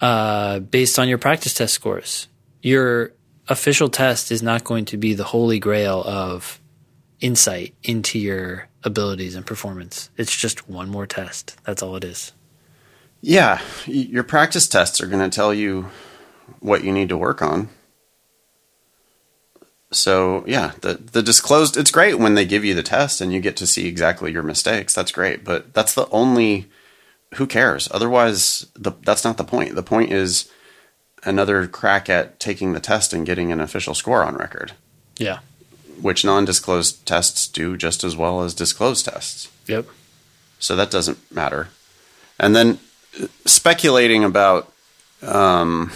uh, 0.00 0.58
based 0.58 0.98
on 0.98 1.08
your 1.08 1.18
practice 1.18 1.54
test 1.54 1.74
scores. 1.74 2.26
Your 2.62 3.12
official 3.48 3.88
test 3.88 4.32
is 4.32 4.42
not 4.42 4.64
going 4.64 4.86
to 4.86 4.96
be 4.96 5.14
the 5.14 5.24
holy 5.24 5.58
grail 5.58 6.02
of 6.04 6.60
insight 7.20 7.74
into 7.82 8.18
your 8.18 8.68
abilities 8.82 9.36
and 9.36 9.46
performance. 9.46 10.10
It's 10.16 10.34
just 10.34 10.68
one 10.68 10.88
more 10.88 11.06
test. 11.06 11.56
That's 11.64 11.82
all 11.82 11.94
it 11.96 12.04
is. 12.04 12.32
Yeah. 13.20 13.60
Your 13.86 14.24
practice 14.24 14.66
tests 14.66 15.00
are 15.00 15.06
going 15.06 15.30
to 15.30 15.34
tell 15.34 15.54
you 15.54 15.90
what 16.60 16.82
you 16.82 16.90
need 16.90 17.10
to 17.10 17.16
work 17.16 17.42
on 17.42 17.68
so 19.92 20.44
yeah, 20.46 20.72
the 20.80 20.94
the 20.94 21.22
disclosed 21.22 21.76
it's 21.76 21.90
great 21.90 22.18
when 22.18 22.34
they 22.34 22.44
give 22.44 22.64
you 22.64 22.74
the 22.74 22.82
test 22.82 23.20
and 23.20 23.32
you 23.32 23.40
get 23.40 23.56
to 23.58 23.66
see 23.66 23.86
exactly 23.86 24.32
your 24.32 24.42
mistakes. 24.42 24.94
That's 24.94 25.12
great, 25.12 25.44
but 25.44 25.72
that's 25.74 25.94
the 25.94 26.08
only 26.10 26.66
who 27.36 27.46
cares? 27.46 27.88
Otherwise, 27.90 28.66
the, 28.74 28.92
that's 29.04 29.24
not 29.24 29.36
the 29.36 29.44
point. 29.44 29.74
The 29.74 29.82
point 29.82 30.12
is 30.12 30.50
another 31.24 31.66
crack 31.66 32.10
at 32.10 32.38
taking 32.38 32.72
the 32.72 32.80
test 32.80 33.12
and 33.12 33.24
getting 33.24 33.52
an 33.52 33.60
official 33.60 33.94
score 33.94 34.22
on 34.22 34.36
record. 34.36 34.72
Yeah. 35.16 35.38
Which 36.00 36.24
non-disclosed 36.24 37.06
tests 37.06 37.46
do 37.48 37.76
just 37.76 38.04
as 38.04 38.16
well 38.16 38.42
as 38.42 38.54
disclosed 38.54 39.06
tests. 39.06 39.48
Yep. 39.66 39.86
so 40.58 40.74
that 40.76 40.90
doesn't 40.90 41.18
matter. 41.32 41.68
And 42.38 42.54
then 42.56 42.78
uh, 43.20 43.28
speculating 43.46 44.24
about 44.24 44.72
um, 45.22 45.92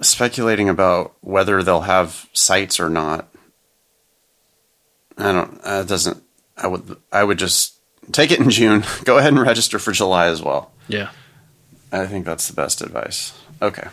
speculating 0.00 0.68
about 0.68 1.14
whether 1.20 1.62
they'll 1.62 1.82
have 1.82 2.28
sites 2.32 2.80
or 2.80 2.88
not. 2.90 3.28
I 5.18 5.32
don't. 5.32 5.62
That 5.62 5.88
doesn't. 5.88 6.22
I 6.56 6.66
would. 6.66 6.96
I 7.12 7.24
would 7.24 7.38
just 7.38 7.74
take 8.12 8.30
it 8.30 8.40
in 8.40 8.50
June. 8.50 8.84
Go 9.04 9.18
ahead 9.18 9.32
and 9.32 9.42
register 9.42 9.78
for 9.78 9.92
July 9.92 10.26
as 10.26 10.42
well. 10.42 10.72
Yeah. 10.88 11.10
I 11.92 12.06
think 12.06 12.24
that's 12.24 12.48
the 12.48 12.54
best 12.54 12.82
advice. 12.82 13.38
Okay. 13.60 13.88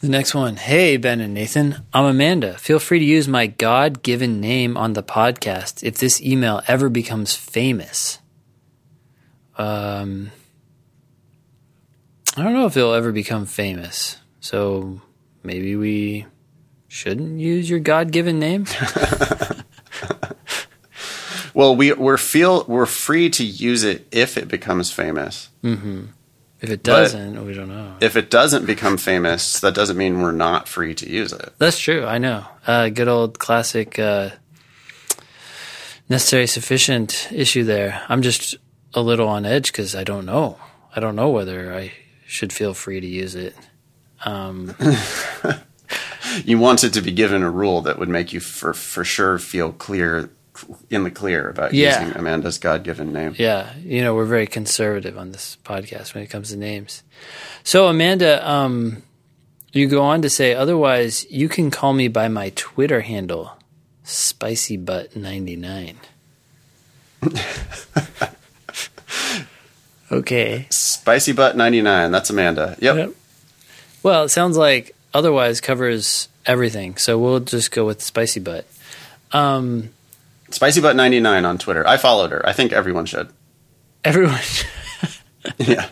The 0.00 0.08
next 0.08 0.34
one. 0.34 0.56
Hey, 0.56 0.96
Ben 0.96 1.20
and 1.20 1.34
Nathan. 1.34 1.84
I'm 1.92 2.06
Amanda. 2.06 2.56
Feel 2.56 2.78
free 2.78 2.98
to 2.98 3.04
use 3.04 3.28
my 3.28 3.46
God 3.46 4.02
given 4.02 4.40
name 4.40 4.76
on 4.76 4.94
the 4.94 5.02
podcast 5.02 5.84
if 5.84 5.98
this 5.98 6.22
email 6.22 6.62
ever 6.66 6.88
becomes 6.88 7.36
famous. 7.36 8.18
Um, 9.58 10.30
I 12.36 12.42
don't 12.42 12.54
know 12.54 12.66
if 12.66 12.76
it'll 12.76 12.94
ever 12.94 13.12
become 13.12 13.44
famous. 13.44 14.16
So 14.40 15.00
maybe 15.42 15.76
we 15.76 16.26
shouldn't 16.88 17.38
use 17.38 17.70
your 17.70 17.80
God 17.80 18.10
given 18.10 18.38
name? 18.38 18.66
Well, 21.54 21.76
we 21.76 21.92
we're 21.92 22.16
feel 22.16 22.64
we're 22.68 22.86
free 22.86 23.28
to 23.30 23.44
use 23.44 23.84
it 23.84 24.06
if 24.10 24.36
it 24.36 24.48
becomes 24.48 24.92
famous. 24.92 25.50
If 25.62 26.70
it 26.70 26.82
doesn't, 26.82 27.44
we 27.44 27.54
don't 27.54 27.68
know. 27.68 27.96
If 28.00 28.16
it 28.16 28.30
doesn't 28.30 28.66
become 28.66 28.96
famous, 28.96 29.60
that 29.60 29.74
doesn't 29.74 29.96
mean 29.96 30.20
we're 30.20 30.32
not 30.32 30.68
free 30.68 30.94
to 30.94 31.08
use 31.08 31.32
it. 31.32 31.52
That's 31.58 31.78
true. 31.78 32.04
I 32.04 32.18
know. 32.18 32.46
Uh, 32.66 32.90
good 32.90 33.08
old 33.08 33.38
classic 33.38 33.98
uh, 33.98 34.30
necessary 36.08 36.46
sufficient 36.46 37.28
issue 37.32 37.64
there. 37.64 38.02
I'm 38.08 38.22
just 38.22 38.56
a 38.94 39.00
little 39.00 39.28
on 39.28 39.46
edge 39.46 39.72
because 39.72 39.94
I 39.94 40.04
don't 40.04 40.26
know. 40.26 40.58
I 40.94 41.00
don't 41.00 41.16
know 41.16 41.30
whether 41.30 41.74
I 41.74 41.92
should 42.26 42.52
feel 42.52 42.74
free 42.74 43.00
to 43.00 43.06
use 43.06 43.34
it. 43.34 43.54
Um, 44.24 44.74
You 46.44 46.58
wanted 46.58 46.92
to 46.92 47.00
be 47.00 47.10
given 47.10 47.42
a 47.42 47.50
rule 47.50 47.80
that 47.82 47.98
would 47.98 48.08
make 48.08 48.32
you 48.32 48.38
for 48.38 48.72
for 48.72 49.02
sure 49.04 49.36
feel 49.38 49.72
clear 49.72 50.30
in 50.88 51.02
the 51.02 51.10
clear 51.10 51.48
about 51.48 51.74
Yeah. 51.74 52.00
using 52.04 52.16
Amanda's 52.16 52.56
God 52.58 52.84
given 52.84 53.12
name. 53.12 53.34
yeah, 53.36 53.72
you 53.82 54.00
know, 54.02 54.14
we're 54.14 54.26
very 54.26 54.46
conservative 54.46 55.18
on 55.18 55.32
this 55.32 55.56
podcast 55.64 56.14
when 56.14 56.22
it 56.22 56.28
comes 56.28 56.50
to 56.50 56.56
names. 56.56 57.02
So, 57.64 57.88
Amanda, 57.88 58.48
um, 58.48 59.02
you 59.72 59.88
go 59.88 60.02
on 60.02 60.22
to 60.22 60.30
say, 60.30 60.54
otherwise, 60.54 61.26
you 61.30 61.48
can 61.48 61.70
call 61.70 61.94
me 61.94 62.06
by 62.06 62.28
my 62.28 62.52
Twitter 62.54 63.00
handle, 63.00 63.56
spicybutt99. 64.04 65.96
okay. 70.12 70.66
Spicy 70.70 71.32
Butt 71.32 71.56
ninety 71.56 71.80
nine. 71.82 72.10
That's 72.12 72.30
Amanda. 72.30 72.76
Yep. 72.80 72.96
Yep. 72.96 73.14
Well, 74.02 74.24
it 74.24 74.28
sounds 74.30 74.56
like 74.56 74.94
otherwise 75.12 75.60
covers 75.60 76.28
everything. 76.46 76.96
So 76.96 77.18
we'll 77.18 77.40
just 77.40 77.70
go 77.70 77.84
with 77.86 78.02
spicy 78.02 78.40
butt. 78.40 78.66
Um, 79.32 79.90
Spicy 80.50 80.80
Butt 80.80 80.96
ninety 80.96 81.20
nine 81.20 81.44
on 81.44 81.58
Twitter. 81.58 81.86
I 81.86 81.96
followed 81.96 82.32
her. 82.32 82.44
I 82.48 82.52
think 82.52 82.72
everyone 82.72 83.06
should. 83.06 83.28
everyone, 84.04 84.40
Yeah. 85.58 85.88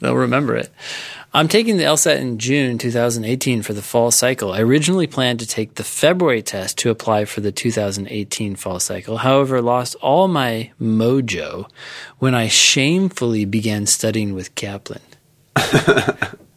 they'll 0.00 0.16
remember 0.16 0.56
it. 0.56 0.70
I'm 1.32 1.46
taking 1.46 1.76
the 1.76 1.84
LSAT 1.84 2.16
in 2.18 2.38
June 2.40 2.76
2018 2.76 3.62
for 3.62 3.72
the 3.72 3.82
fall 3.82 4.10
cycle. 4.10 4.50
I 4.52 4.62
originally 4.62 5.06
planned 5.06 5.38
to 5.38 5.46
take 5.46 5.76
the 5.76 5.84
February 5.84 6.42
test 6.42 6.76
to 6.78 6.90
apply 6.90 7.24
for 7.26 7.40
the 7.40 7.52
2018 7.52 8.56
fall 8.56 8.80
cycle. 8.80 9.18
However, 9.18 9.62
lost 9.62 9.94
all 10.02 10.26
my 10.26 10.72
mojo 10.82 11.70
when 12.18 12.34
I 12.34 12.48
shamefully 12.48 13.44
began 13.44 13.86
studying 13.86 14.34
with 14.34 14.56
Kaplan. 14.56 15.02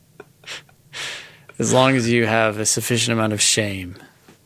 as 1.59 1.73
long 1.73 1.95
as 1.95 2.09
you 2.09 2.25
have 2.25 2.59
a 2.59 2.65
sufficient 2.65 3.13
amount 3.17 3.33
of 3.33 3.41
shame, 3.41 3.95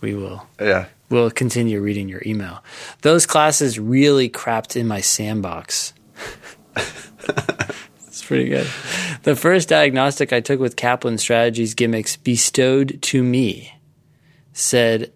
we 0.02 0.14
will 0.14 0.48
Yeah. 0.60 0.88
We'll 1.10 1.32
continue 1.32 1.80
reading 1.80 2.10
your 2.10 2.22
email. 2.26 2.62
Those 3.02 3.26
classes 3.26 3.80
really 3.80 4.30
crapped 4.30 4.76
in 4.76 4.88
my 4.88 5.00
sandbox. 5.00 5.94
it's 6.76 8.24
pretty 8.26 8.50
good. 8.50 8.68
The 9.24 9.38
first 9.38 9.70
diagnostic 9.70 10.34
I 10.34 10.42
took 10.42 10.60
with 10.60 10.76
Kaplan 10.76 11.18
Strategies 11.18 11.76
gimmicks 11.76 12.18
bestowed 12.18 13.02
to 13.04 13.24
me 13.24 13.74
said, 14.52 15.14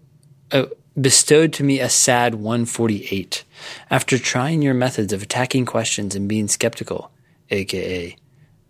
uh, 0.50 0.66
bestowed 0.98 1.52
to 1.54 1.64
me 1.64 1.80
a 1.80 1.90
sad 1.90 2.36
148 2.36 3.44
after 3.90 4.18
trying 4.18 4.62
your 4.62 4.74
methods 4.74 5.12
of 5.12 5.22
attacking 5.22 5.66
questions 5.66 6.14
and 6.14 6.28
being 6.28 6.48
skeptical, 6.48 7.10
aka 7.50 8.16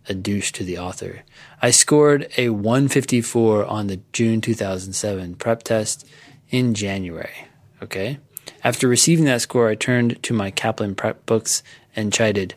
a 0.09 0.13
douche 0.13 0.51
to 0.51 0.63
the 0.63 0.77
author. 0.77 1.23
I 1.63 1.71
scored 1.71 2.29
a 2.37 2.49
154 2.49 3.65
on 3.65 3.87
the 3.87 4.01
June 4.11 4.41
2007 4.41 5.35
prep 5.35 5.63
test 5.63 6.05
in 6.49 6.73
January. 6.73 7.47
Okay. 7.81 8.19
After 8.65 8.85
receiving 8.85 9.23
that 9.25 9.41
score, 9.41 9.69
I 9.69 9.75
turned 9.75 10.21
to 10.23 10.33
my 10.33 10.51
Kaplan 10.51 10.95
prep 10.95 11.25
books 11.25 11.63
and 11.95 12.11
chided, 12.11 12.55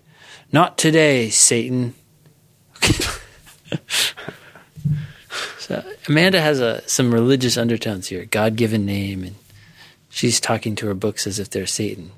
Not 0.51 0.77
today, 0.77 1.31
Satan. 1.31 1.95
so 5.61 5.85
Amanda 6.09 6.41
has 6.41 6.59
a, 6.59 6.83
some 6.89 7.15
religious 7.15 7.57
undertones 7.57 8.09
here, 8.09 8.25
God 8.25 8.57
given 8.57 8.85
name, 8.85 9.23
and 9.23 9.37
she's 10.11 10.41
talking 10.41 10.75
to 10.77 10.89
her 10.89 10.95
books 10.95 11.29
as 11.29 11.39
if 11.39 11.49
they're 11.49 11.69
Satan. 11.69 12.11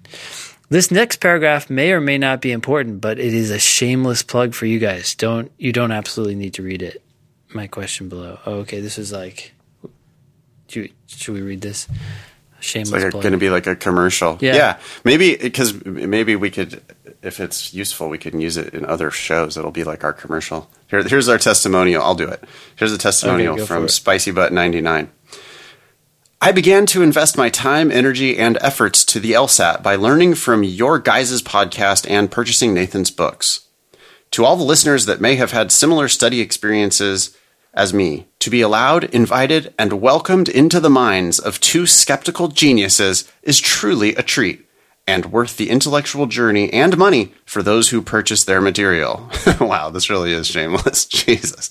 This 0.71 0.91
next 0.91 1.17
paragraph 1.17 1.71
may 1.71 1.93
or 1.93 2.01
may 2.01 2.19
not 2.19 2.41
be 2.41 2.53
important, 2.53 3.01
but 3.01 3.19
it 3.19 3.33
is 3.33 3.51
a 3.51 3.59
shameless 3.59 4.23
plug 4.23 4.55
for 4.55 4.67
you 4.67 4.79
guys. 4.79 5.15
Don't 5.15 5.51
you 5.57 5.73
don't 5.73 5.93
absolutely 5.93 6.35
need 6.35 6.55
to 6.55 6.63
read 6.63 6.83
it. 6.83 7.03
My 7.55 7.67
question 7.67 8.09
below. 8.09 8.39
Oh, 8.45 8.55
okay, 8.57 8.81
this 8.81 8.99
is 8.99 9.13
like. 9.13 9.55
You, 10.71 10.91
should 11.07 11.33
we 11.33 11.41
read 11.41 11.63
this? 11.63 11.89
Shameless 12.61 13.05
It's 13.05 13.15
like 13.15 13.23
going 13.23 13.33
to 13.33 13.39
be 13.39 13.49
like 13.49 13.67
a 13.67 13.75
commercial. 13.75 14.37
Yeah. 14.41 14.79
Maybe 15.05 15.35
because 15.37 15.83
maybe 15.87 16.37
we 16.37 16.51
could, 16.51 16.83
if 17.23 17.41
it's 17.41 17.73
useful, 17.73 18.11
we 18.11 18.19
can 18.19 18.39
use 18.41 18.59
it 18.59 18.75
in 18.75 18.85
other 18.85 19.11
shows. 19.11 19.57
It'll 19.57 19.71
be 19.71 19.85
like 19.85 20.05
our 20.05 20.13
commercial. 20.13 20.69
Here, 20.89 21.03
here's 21.03 21.29
our 21.29 21.39
testimonial. 21.39 22.03
I'll 22.03 22.15
do 22.15 22.29
it. 22.29 22.45
Here's 22.77 22.93
a 22.93 22.99
testimonial 22.99 23.55
Okay, 23.55 23.65
from. 23.65 23.89
Spicy 23.89 24.33
Butt 24.33 24.53
99. 24.53 25.11
I 26.41 26.53
began 26.53 26.87
to 26.87 27.03
invest 27.03 27.37
my 27.37 27.51
time, 27.51 27.91
energy, 27.91 28.39
and 28.39 28.59
efforts 28.61 29.05
to 29.07 29.19
the 29.19 29.33
LSAT 29.33 29.83
by 29.83 29.97
learning 29.97 30.37
from 30.37 30.63
your 30.63 31.01
guys' 31.01 31.43
podcast 31.43 32.09
and 32.09 32.31
purchasing 32.31 32.73
Nathan's 32.73 33.11
books. 33.11 33.67
To 34.31 34.45
all 34.45 34.55
the 34.55 34.63
listeners 34.63 35.07
that 35.07 35.21
may 35.21 35.35
have 35.35 35.51
had 35.51 35.73
similar 35.73 36.07
study 36.07 36.41
experiences 36.41 37.37
as 37.75 37.93
me, 37.93 38.29
to 38.39 38.51
be 38.51 38.61
allowed, 38.61 39.05
invited, 39.05 39.75
and 39.81 40.01
welcomed 40.01 40.49
into 40.49 40.79
the 40.79 40.89
minds 40.89 41.41
of 41.41 41.59
two 41.59 41.89
skeptical 41.89 42.47
geniuses 42.47 43.29
is 43.43 43.59
truly 43.59 44.15
a 44.15 44.23
treat 44.23 44.65
and 45.09 45.33
worth 45.33 45.57
the 45.57 45.71
intellectual 45.71 46.27
journey 46.27 46.73
and 46.73 46.97
money 46.97 47.35
for 47.47 47.65
those 47.65 47.91
who 47.91 48.01
purchase 48.01 48.45
their 48.45 48.61
material. 48.61 49.29
wow, 49.61 49.91
this 49.91 50.09
really 50.09 50.33
is 50.33 50.47
shameless. 50.47 51.05
Jesus. 51.07 51.69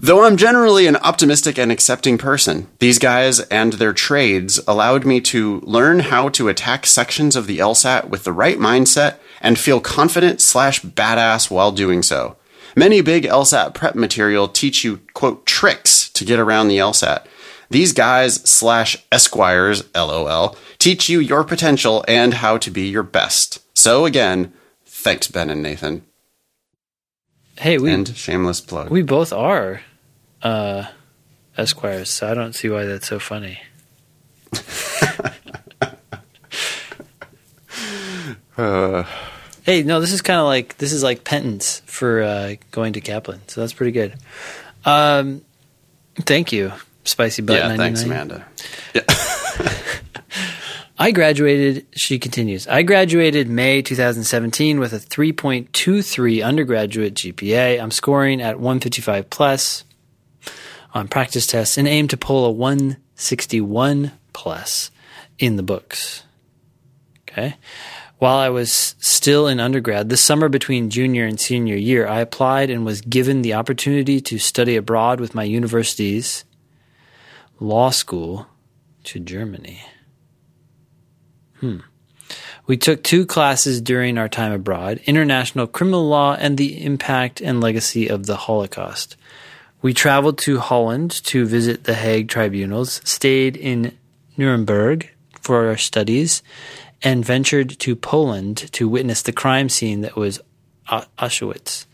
Though 0.00 0.24
I'm 0.24 0.36
generally 0.36 0.86
an 0.86 0.94
optimistic 0.94 1.58
and 1.58 1.72
accepting 1.72 2.18
person, 2.18 2.68
these 2.78 3.00
guys 3.00 3.40
and 3.40 3.72
their 3.72 3.92
trades 3.92 4.60
allowed 4.68 5.04
me 5.04 5.20
to 5.22 5.58
learn 5.62 5.98
how 5.98 6.28
to 6.30 6.46
attack 6.48 6.86
sections 6.86 7.34
of 7.34 7.48
the 7.48 7.58
LSAT 7.58 8.08
with 8.08 8.22
the 8.22 8.32
right 8.32 8.58
mindset 8.58 9.16
and 9.40 9.58
feel 9.58 9.80
confident 9.80 10.40
slash 10.40 10.80
badass 10.82 11.50
while 11.50 11.72
doing 11.72 12.04
so. 12.04 12.36
Many 12.76 13.00
big 13.00 13.24
LSAT 13.24 13.74
prep 13.74 13.96
material 13.96 14.46
teach 14.46 14.84
you, 14.84 15.00
quote, 15.14 15.44
tricks 15.46 16.10
to 16.10 16.24
get 16.24 16.38
around 16.38 16.68
the 16.68 16.78
LSAT. 16.78 17.24
These 17.68 17.92
guys 17.92 18.36
slash 18.48 19.04
esquires, 19.10 19.82
lol, 19.96 20.56
teach 20.78 21.08
you 21.08 21.18
your 21.18 21.42
potential 21.42 22.04
and 22.06 22.34
how 22.34 22.56
to 22.58 22.70
be 22.70 22.88
your 22.88 23.02
best. 23.02 23.64
So 23.76 24.04
again, 24.04 24.52
thanks 24.86 25.26
Ben 25.26 25.50
and 25.50 25.60
Nathan. 25.60 26.04
hey, 27.58 27.78
we 27.78 27.92
and 27.92 28.06
shameless 28.16 28.60
plug. 28.60 28.90
we 28.90 29.02
both 29.02 29.32
are 29.32 29.80
uh, 30.42 30.84
esquires, 31.56 32.10
so 32.10 32.30
I 32.30 32.34
don't 32.34 32.54
see 32.54 32.68
why 32.68 32.84
that's 32.84 33.06
so 33.08 33.18
funny. 33.18 33.60
Uh, 38.56 39.04
Hey, 39.68 39.82
no, 39.82 40.00
this 40.00 40.12
is 40.12 40.22
kind 40.22 40.40
of 40.40 40.46
like 40.46 40.78
this 40.78 40.94
is 40.94 41.02
like 41.02 41.24
penance 41.24 41.82
for 41.84 42.22
uh, 42.22 42.54
going 42.70 42.94
to 42.94 43.02
Kaplan, 43.02 43.42
so 43.48 43.60
that's 43.60 43.74
pretty 43.74 43.92
good. 43.92 44.14
Um, 44.86 45.42
thank 46.20 46.52
you, 46.52 46.72
Spicy 47.04 47.42
Butt. 47.42 47.56
yeah, 47.58 47.68
99. 47.68 47.78
thanks, 47.86 48.02
Amanda. 48.02 48.46
Yeah. 48.94 49.02
I 50.98 51.10
graduated, 51.10 51.84
she 51.94 52.18
continues, 52.18 52.66
I 52.66 52.82
graduated 52.82 53.50
May 53.50 53.82
2017 53.82 54.80
with 54.80 54.94
a 54.94 54.98
3.23 54.98 56.42
undergraduate 56.42 57.12
GPA. 57.12 57.78
I'm 57.78 57.90
scoring 57.90 58.40
at 58.40 58.58
155 58.58 59.28
plus 59.28 59.84
on 60.98 61.08
practice 61.08 61.46
tests 61.46 61.78
and 61.78 61.88
aim 61.88 62.08
to 62.08 62.16
pull 62.16 62.44
a 62.44 62.50
161 62.50 64.12
plus 64.32 64.90
in 65.38 65.56
the 65.56 65.62
books. 65.62 66.24
Okay. 67.28 67.56
While 68.18 68.38
I 68.38 68.48
was 68.48 68.96
still 68.98 69.46
in 69.46 69.60
undergrad, 69.60 70.08
the 70.08 70.16
summer 70.16 70.48
between 70.48 70.90
junior 70.90 71.24
and 71.24 71.38
senior 71.40 71.76
year, 71.76 72.06
I 72.06 72.20
applied 72.20 72.68
and 72.68 72.84
was 72.84 73.00
given 73.00 73.42
the 73.42 73.54
opportunity 73.54 74.20
to 74.22 74.38
study 74.38 74.74
abroad 74.74 75.20
with 75.20 75.36
my 75.36 75.44
university's 75.44 76.44
law 77.60 77.90
school 77.90 78.48
to 79.04 79.20
Germany. 79.20 79.80
Hmm. 81.60 81.78
We 82.66 82.76
took 82.76 83.02
two 83.02 83.24
classes 83.24 83.80
during 83.80 84.18
our 84.18 84.28
time 84.28 84.52
abroad 84.52 85.00
International 85.06 85.66
Criminal 85.66 86.06
Law 86.06 86.34
and 86.34 86.58
the 86.58 86.84
Impact 86.84 87.40
and 87.40 87.60
Legacy 87.60 88.08
of 88.08 88.26
the 88.26 88.36
Holocaust. 88.36 89.16
We 89.80 89.94
traveled 89.94 90.38
to 90.38 90.58
Holland 90.58 91.10
to 91.24 91.46
visit 91.46 91.84
the 91.84 91.94
Hague 91.94 92.28
tribunals, 92.28 93.00
stayed 93.04 93.56
in 93.56 93.96
Nuremberg 94.36 95.10
for 95.40 95.68
our 95.68 95.76
studies, 95.76 96.42
and 97.02 97.24
ventured 97.24 97.78
to 97.78 97.94
Poland 97.94 98.56
to 98.72 98.88
witness 98.88 99.22
the 99.22 99.32
crime 99.32 99.68
scene 99.68 100.00
that 100.00 100.16
was 100.16 100.40
Auschwitz. 100.88 101.86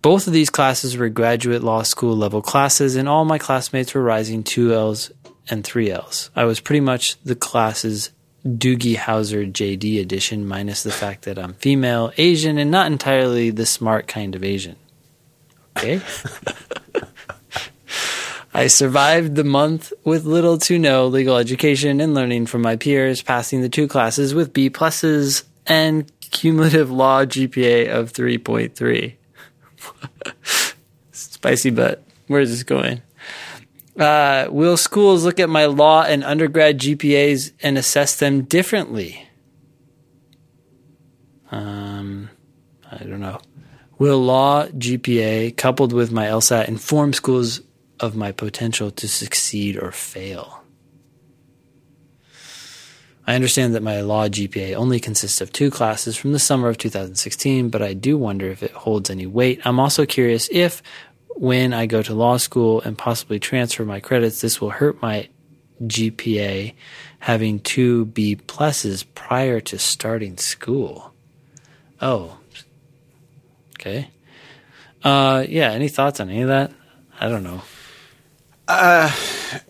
Both 0.00 0.26
of 0.26 0.32
these 0.32 0.50
classes 0.50 0.96
were 0.96 1.08
graduate 1.08 1.62
law 1.62 1.82
school 1.82 2.16
level 2.16 2.42
classes, 2.42 2.96
and 2.96 3.08
all 3.08 3.24
my 3.24 3.38
classmates 3.38 3.94
were 3.94 4.02
rising 4.02 4.44
2Ls 4.44 5.10
and 5.48 5.64
3Ls. 5.64 6.30
I 6.36 6.44
was 6.44 6.60
pretty 6.60 6.80
much 6.80 7.20
the 7.24 7.36
class's 7.36 8.10
Doogie 8.44 8.96
Howser 8.96 9.50
JD 9.50 10.00
edition, 10.00 10.46
minus 10.46 10.82
the 10.82 10.90
fact 10.90 11.22
that 11.22 11.38
I'm 11.38 11.54
female, 11.54 12.12
Asian, 12.16 12.58
and 12.58 12.70
not 12.70 12.88
entirely 12.90 13.50
the 13.50 13.66
smart 13.66 14.08
kind 14.08 14.34
of 14.34 14.42
Asian. 14.42 14.76
Okay. 15.76 16.00
I 18.54 18.66
survived 18.66 19.34
the 19.34 19.44
month 19.44 19.92
with 20.04 20.24
little 20.24 20.58
to 20.58 20.78
no 20.78 21.06
legal 21.06 21.36
education 21.38 22.00
and 22.00 22.14
learning 22.14 22.46
from 22.46 22.60
my 22.62 22.76
peers, 22.76 23.22
passing 23.22 23.62
the 23.62 23.68
two 23.68 23.88
classes 23.88 24.34
with 24.34 24.52
B 24.52 24.68
pluses 24.68 25.44
and 25.66 26.10
cumulative 26.20 26.90
law 26.90 27.24
GPA 27.24 27.88
of 27.88 28.12
3.3. 28.12 29.14
Spicy 31.12 31.70
butt. 31.70 32.02
Where 32.26 32.40
is 32.40 32.50
this 32.50 32.62
going? 32.62 33.00
Uh, 33.98 34.48
will 34.50 34.76
schools 34.76 35.24
look 35.24 35.40
at 35.40 35.48
my 35.48 35.66
law 35.66 36.02
and 36.02 36.24
undergrad 36.24 36.78
GPAs 36.78 37.52
and 37.62 37.76
assess 37.76 38.18
them 38.18 38.42
differently? 38.42 39.28
Um, 41.50 42.30
I 42.90 42.98
don't 42.98 43.20
know. 43.20 43.38
Will 44.02 44.18
law 44.18 44.66
GPA 44.66 45.56
coupled 45.56 45.92
with 45.92 46.10
my 46.10 46.26
LSAT 46.26 46.66
inform 46.66 47.12
schools 47.12 47.60
of 48.00 48.16
my 48.16 48.32
potential 48.32 48.90
to 48.90 49.06
succeed 49.06 49.76
or 49.76 49.92
fail? 49.92 50.64
I 53.28 53.36
understand 53.36 53.76
that 53.76 53.82
my 53.84 54.00
law 54.00 54.26
GPA 54.26 54.74
only 54.74 54.98
consists 54.98 55.40
of 55.40 55.52
two 55.52 55.70
classes 55.70 56.16
from 56.16 56.32
the 56.32 56.40
summer 56.40 56.68
of 56.68 56.78
2016, 56.78 57.68
but 57.68 57.80
I 57.80 57.94
do 57.94 58.18
wonder 58.18 58.48
if 58.48 58.64
it 58.64 58.72
holds 58.72 59.08
any 59.08 59.26
weight. 59.26 59.60
I'm 59.64 59.78
also 59.78 60.04
curious 60.04 60.48
if, 60.50 60.82
when 61.36 61.72
I 61.72 61.86
go 61.86 62.02
to 62.02 62.12
law 62.12 62.38
school 62.38 62.80
and 62.80 62.98
possibly 62.98 63.38
transfer 63.38 63.84
my 63.84 64.00
credits, 64.00 64.40
this 64.40 64.60
will 64.60 64.70
hurt 64.70 65.00
my 65.00 65.28
GPA 65.80 66.74
having 67.20 67.60
two 67.60 68.06
B 68.06 68.34
pluses 68.34 69.04
prior 69.14 69.60
to 69.60 69.78
starting 69.78 70.38
school. 70.38 71.14
Oh, 72.00 72.38
okay. 73.82 74.10
Uh, 75.02 75.44
yeah. 75.48 75.72
Any 75.72 75.88
thoughts 75.88 76.20
on 76.20 76.30
any 76.30 76.42
of 76.42 76.48
that? 76.48 76.72
I 77.20 77.28
don't 77.28 77.42
know. 77.42 77.62
Uh, 78.68 79.12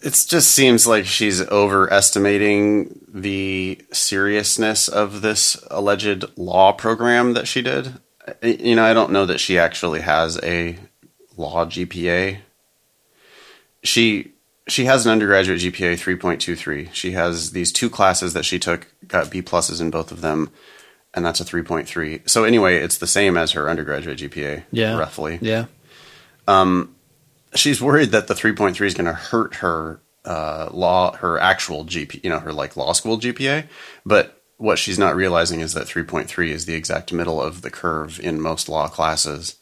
it 0.03 0.27
just 0.29 0.53
seems 0.53 0.87
like 0.87 1.07
she's 1.07 1.41
overestimating 1.49 3.01
the 3.09 3.81
seriousness 3.91 4.87
of 4.87 5.23
this 5.23 5.57
alleged 5.71 6.25
law 6.37 6.73
program 6.73 7.33
that 7.33 7.49
she 7.49 7.63
did. 7.63 7.95
You 8.43 8.77
know, 8.77 8.85
I 8.85 8.93
don't 8.93 9.11
know 9.11 9.27
that 9.27 9.41
she 9.41 9.59
actually 9.59 10.03
has 10.03 10.39
a 10.43 10.79
law 11.37 11.65
GPA. 11.65 12.39
She 13.83 14.33
she 14.69 14.85
has 14.85 15.05
an 15.05 15.13
undergraduate 15.13 15.61
GPA 15.61 15.95
3.23. 15.95 16.93
She 16.93 17.13
has 17.13 17.51
these 17.51 17.73
two 17.73 17.91
classes 17.91 18.33
that 18.35 18.45
she 18.45 18.61
took, 18.61 18.87
got 19.09 19.31
B 19.31 19.43
pluses 19.43 19.81
in 19.81 19.91
both 19.91 20.13
of 20.13 20.21
them, 20.21 20.51
and 21.15 21.25
that's 21.25 21.41
a 21.41 21.45
3.3. 21.45 22.29
So 22.29 22.45
anyway, 22.45 22.77
it's 22.79 22.99
the 22.99 23.07
same 23.07 23.37
as 23.37 23.53
her 23.53 23.69
undergraduate 23.69 24.19
GPA, 24.19 24.65
Yeah. 24.73 24.97
roughly. 24.99 25.39
Yeah. 25.43 25.67
Um, 26.49 26.95
She's 27.55 27.83
worried 27.83 28.13
that 28.13 28.29
the 28.29 28.35
3.3 28.35 28.81
is 28.87 28.95
going 28.95 29.05
to 29.05 29.13
hurt 29.13 29.57
her 29.57 30.01
uh, 30.25 30.71
law, 30.73 31.15
her 31.17 31.39
actual 31.39 31.85
GP, 31.85 32.25
you 32.25 32.31
know, 32.31 32.39
her 32.39 32.51
like 32.53 32.79
law 32.79 32.95
school 32.95 33.19
GPA. 33.19 33.67
But 34.07 34.41
what 34.57 34.79
she's 34.79 34.99
not 34.99 35.15
realizing 35.15 35.61
is 35.61 35.75
that 35.75 35.87
3.3 35.87 36.49
is 36.49 36.65
the 36.65 36.73
exact 36.75 37.13
middle 37.13 37.43
of 37.43 37.61
the 37.61 37.69
curve 37.71 38.19
in 38.21 38.41
most 38.41 38.71
law 38.71 38.89
classes. 38.89 39.57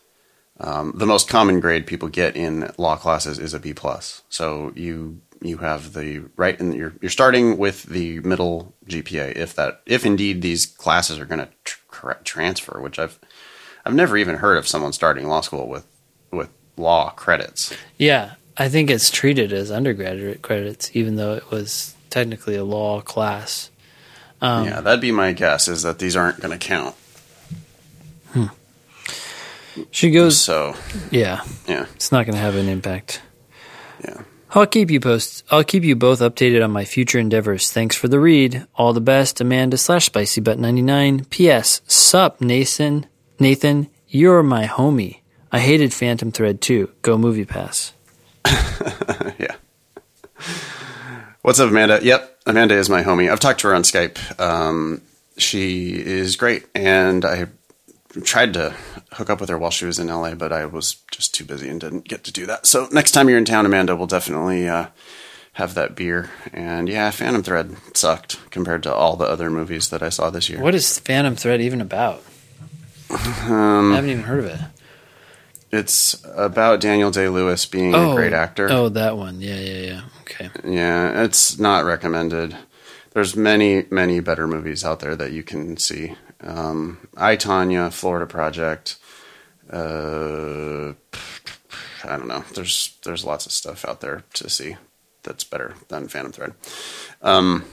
Um, 0.61 0.92
the 0.94 1.07
most 1.07 1.26
common 1.28 1.59
grade 1.59 1.84
people 1.84 2.07
get 2.09 2.36
in 2.36 2.70
law 2.78 2.94
classes 2.94 3.40
is 3.40 3.55
a 3.55 3.59
B 3.59 3.72
plus. 3.74 4.22
So 4.28 4.72
you 4.76 5.20
you 5.41 5.59
have 5.59 5.93
the 5.95 6.22
right, 6.36 6.59
and 6.61 6.74
you're 6.74 6.93
you're 7.01 7.11
starting 7.11 7.57
with 7.59 7.84
the 7.84 8.20
middle 8.20 8.74
GPA. 8.86 9.36
If 9.36 9.55
that 9.55 9.80
if 9.86 10.05
indeed 10.05 10.43
these 10.43 10.66
classes 10.66 11.18
are 11.18 11.24
going 11.24 11.41
to 11.41 11.49
tr- 11.64 12.12
transfer, 12.24 12.80
which 12.80 12.99
I've 12.99 13.18
I've 13.84 13.95
never 13.95 14.16
even 14.16 14.36
heard 14.36 14.57
of 14.59 14.68
someone 14.68 14.93
starting 14.93 15.28
law 15.28 15.41
school 15.41 15.68
with 15.68 15.86
with 16.30 16.51
law 16.76 17.11
credits. 17.11 17.74
Yeah. 17.99 18.34
I 18.57 18.68
think 18.68 18.91
it's 18.91 19.11
treated 19.11 19.55
as 19.55 19.70
undergraduate 19.70 20.43
credits, 20.43 20.91
even 20.93 21.16
though 21.16 21.32
it 21.32 21.51
was 21.51 21.95
technically 22.11 22.57
a 22.57 22.64
law 22.64 23.01
class. 23.01 23.70
Um, 24.43 24.66
yeah, 24.66 24.80
that'd 24.82 25.01
be 25.01 25.12
my 25.12 25.32
guess. 25.32 25.66
Is 25.66 25.82
that 25.82 25.99
these 25.99 26.14
aren't 26.14 26.41
going 26.41 26.59
to 26.59 26.59
count. 26.59 26.95
She 29.91 30.11
goes, 30.11 30.38
So 30.38 30.74
yeah, 31.11 31.43
yeah, 31.66 31.86
it's 31.95 32.12
not 32.12 32.26
going 32.26 32.34
to 32.34 32.41
have 32.41 32.57
an 32.57 32.68
impact. 32.68 33.22
yeah. 34.05 34.22
I'll 34.53 34.66
keep 34.66 34.90
you 34.90 34.98
post. 34.98 35.44
I'll 35.51 35.62
keep 35.62 35.84
you 35.84 35.94
both 35.94 36.18
updated 36.18 36.64
on 36.64 36.72
my 36.72 36.84
future 36.84 37.18
endeavors. 37.20 37.70
Thanks 37.70 37.94
for 37.94 38.09
the 38.09 38.18
read. 38.18 38.66
All 38.74 38.92
the 38.92 39.01
best, 39.01 39.40
Amanda 39.40 39.76
slash 39.76 40.07
Spicy 40.07 40.40
Butt 40.40 40.59
ninety 40.59 40.82
nine. 40.82 41.24
P.S. 41.26 41.82
Sup, 41.86 42.40
Nathan. 42.40 43.07
Nathan, 43.38 43.88
you're 44.09 44.42
my 44.42 44.66
homie. 44.66 45.20
I 45.53 45.61
hated 45.61 45.94
Phantom 45.94 46.32
Thread 46.32 46.61
too. 46.61 46.90
Go 47.03 47.16
MoviePass. 47.16 47.92
yeah. 49.38 49.55
What's 51.42 51.61
up, 51.61 51.70
Amanda? 51.70 52.01
Yep, 52.03 52.40
Amanda 52.46 52.74
is 52.74 52.90
my 52.90 53.03
homie. 53.03 53.30
I've 53.30 53.40
talked 53.40 53.61
to 53.61 53.68
her 53.68 53.74
on 53.74 53.82
Skype. 53.82 54.40
Um, 54.40 55.01
she 55.38 55.92
is 55.92 56.36
great, 56.36 56.66
and 56.74 57.24
I 57.24 57.46
tried 58.25 58.55
to 58.55 58.75
hook 59.13 59.31
up 59.31 59.41
with 59.41 59.49
her 59.49 59.59
while 59.59 59.71
she 59.71 59.85
was 59.85 59.99
in 59.99 60.09
LA, 60.09 60.35
but 60.35 60.53
I 60.53 60.67
was 60.67 60.97
just 61.11 61.35
too 61.35 61.45
busy 61.45 61.69
and 61.69 61.81
didn't 61.81 62.09
get 62.09 62.25
to 62.25 62.33
do 62.33 62.47
that. 62.47 62.67
So 62.67 62.89
next 62.93 63.13
time 63.13 63.29
you're 63.29 63.39
in 63.39 63.45
town, 63.45 63.67
Amanda, 63.67 63.95
we'll 63.97 64.07
definitely 64.07 64.69
uh, 64.69 64.87
have 65.55 65.75
that 65.75 65.95
beer. 65.95 66.31
And 66.53 66.89
yeah, 66.89 67.11
Phantom 67.11 67.43
Thread 67.43 67.77
sucked 67.95 68.39
compared 68.51 68.83
to 68.85 68.95
all 68.95 69.17
the 69.17 69.27
other 69.27 69.51
movies 69.51 69.91
that 69.91 70.03
I 70.03 70.09
saw 70.09 70.31
this 70.31 70.49
year. 70.49 70.61
What 70.61 70.75
is 70.75 70.99
Phantom 70.99 71.37
Thread 71.37 71.61
even 71.61 71.81
about? 71.81 72.23
I 73.11 73.17
haven't 73.17 74.11
even 74.11 74.25
heard 74.25 74.41
of 74.41 74.47
it. 74.47 74.61
It's 75.73 76.21
about 76.35 76.81
Daniel 76.81 77.13
Day-Lewis 77.13 77.67
being 77.67 77.95
a 77.95 78.15
great 78.15 78.33
actor. 78.33 78.69
Oh, 78.71 78.89
that 78.89 79.17
one. 79.17 79.41
Yeah, 79.41 79.59
yeah, 79.59 79.87
yeah. 79.87 80.01
Okay. 80.23 80.51
Yeah, 80.65 81.23
it's 81.23 81.61
not 81.61 81.85
recommended. 81.85 82.57
There's 83.13 83.37
many, 83.37 83.85
many 83.91 84.19
better 84.21 84.49
movies 84.49 84.85
out 84.85 84.99
there 85.01 85.15
that 85.17 85.31
you 85.33 85.45
can 85.45 85.77
see. 85.77 86.15
Um, 86.43 87.09
I 87.16 87.36
Tonya, 87.36 87.93
Florida 87.93 88.26
Project. 88.26 88.97
Uh, 89.70 90.95
I 92.05 92.16
don't 92.16 92.28
know. 92.28 92.45
There's 92.55 92.99
there's 93.05 93.24
lots 93.24 93.47
of 93.47 93.53
stuff 93.53 93.84
out 93.84 94.01
there 94.01 94.24
to 94.34 94.49
see 94.49 94.76
that's 95.22 95.45
better 95.45 95.74
than 95.88 96.09
Phantom 96.09 96.32
Thread. 96.32 96.55
Um, 97.22 97.64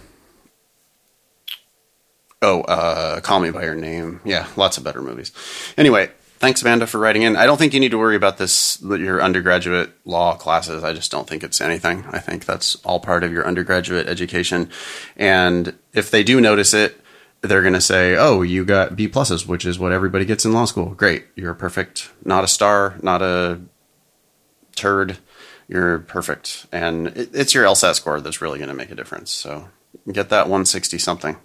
oh, 2.42 2.62
uh, 2.62 3.22
Call 3.22 3.40
Me 3.40 3.52
by 3.52 3.64
Your 3.64 3.76
Name. 3.76 4.22
Yeah, 4.26 4.48
lots 4.56 4.78
of 4.78 4.84
better 4.84 5.02
movies. 5.02 5.32
Anyway, 5.78 6.12
thanks, 6.40 6.62
Amanda, 6.62 6.88
for 6.88 7.00
writing 7.00 7.22
in. 7.24 7.36
I 7.36 7.46
don't 7.46 7.58
think 7.58 7.74
you 7.74 7.80
need 7.80 7.92
to 7.92 7.98
worry 7.98 8.16
about 8.16 8.38
this, 8.38 8.82
your 8.82 9.22
undergraduate 9.22 9.92
law 10.06 10.36
classes. 10.36 10.84
I 10.84 10.94
just 10.94 11.12
don't 11.12 11.28
think 11.28 11.44
it's 11.44 11.62
anything. 11.62 12.06
I 12.12 12.20
think 12.20 12.46
that's 12.46 12.76
all 12.84 13.00
part 13.00 13.24
of 13.24 13.32
your 13.32 13.48
undergraduate 13.48 14.08
education. 14.08 14.70
And 15.16 15.78
if 15.94 16.12
they 16.12 16.24
do 16.24 16.42
notice 16.42 16.74
it, 16.74 17.02
they're 17.42 17.62
going 17.62 17.74
to 17.74 17.82
say, 17.82 18.16
"Oh, 18.16 18.42
you 18.42 18.66
got 18.66 18.96
B 18.96 19.08
pluses, 19.08 19.46
which 19.46 19.66
is 19.66 19.78
what 19.80 19.92
everybody 19.92 20.26
gets 20.26 20.46
in 20.46 20.54
law 20.54 20.66
school. 20.66 20.88
Great, 20.90 21.26
you're 21.36 21.54
perfect. 21.54 22.10
Not 22.26 22.44
a 22.44 22.48
star, 22.48 22.96
not 23.02 23.22
a 23.22 23.60
turd. 24.76 25.18
You're 25.68 26.00
perfect." 26.00 26.66
And 26.72 27.08
it, 27.08 27.30
it's 27.34 27.54
your 27.54 27.66
LSAT 27.66 27.96
score 27.96 28.20
that's 28.22 28.42
really 28.42 28.58
going 28.60 28.70
to 28.70 28.76
make 28.76 28.92
a 28.92 28.96
difference. 28.96 29.32
So 29.32 29.70
get 30.12 30.30
that 30.30 30.46
160 30.46 30.98
something. 30.98 31.38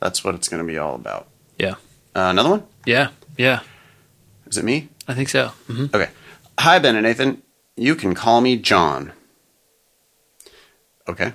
That's 0.00 0.22
what 0.24 0.34
it's 0.34 0.48
going 0.48 0.62
to 0.62 0.66
be 0.70 0.78
all 0.78 0.94
about. 0.94 1.28
Yeah. 1.58 1.72
Uh, 2.14 2.28
another 2.30 2.50
one? 2.50 2.66
Yeah. 2.84 3.08
Yeah. 3.36 3.60
Is 4.46 4.56
it 4.58 4.64
me? 4.64 4.88
I 5.08 5.14
think 5.14 5.28
so. 5.28 5.48
hmm 5.66 5.86
Okay. 5.94 6.10
Hi, 6.58 6.78
Ben 6.78 6.96
and 6.96 7.04
Nathan. 7.04 7.42
You 7.76 7.94
can 7.94 8.14
call 8.14 8.40
me 8.40 8.56
John. 8.56 9.12
Okay. 11.08 11.32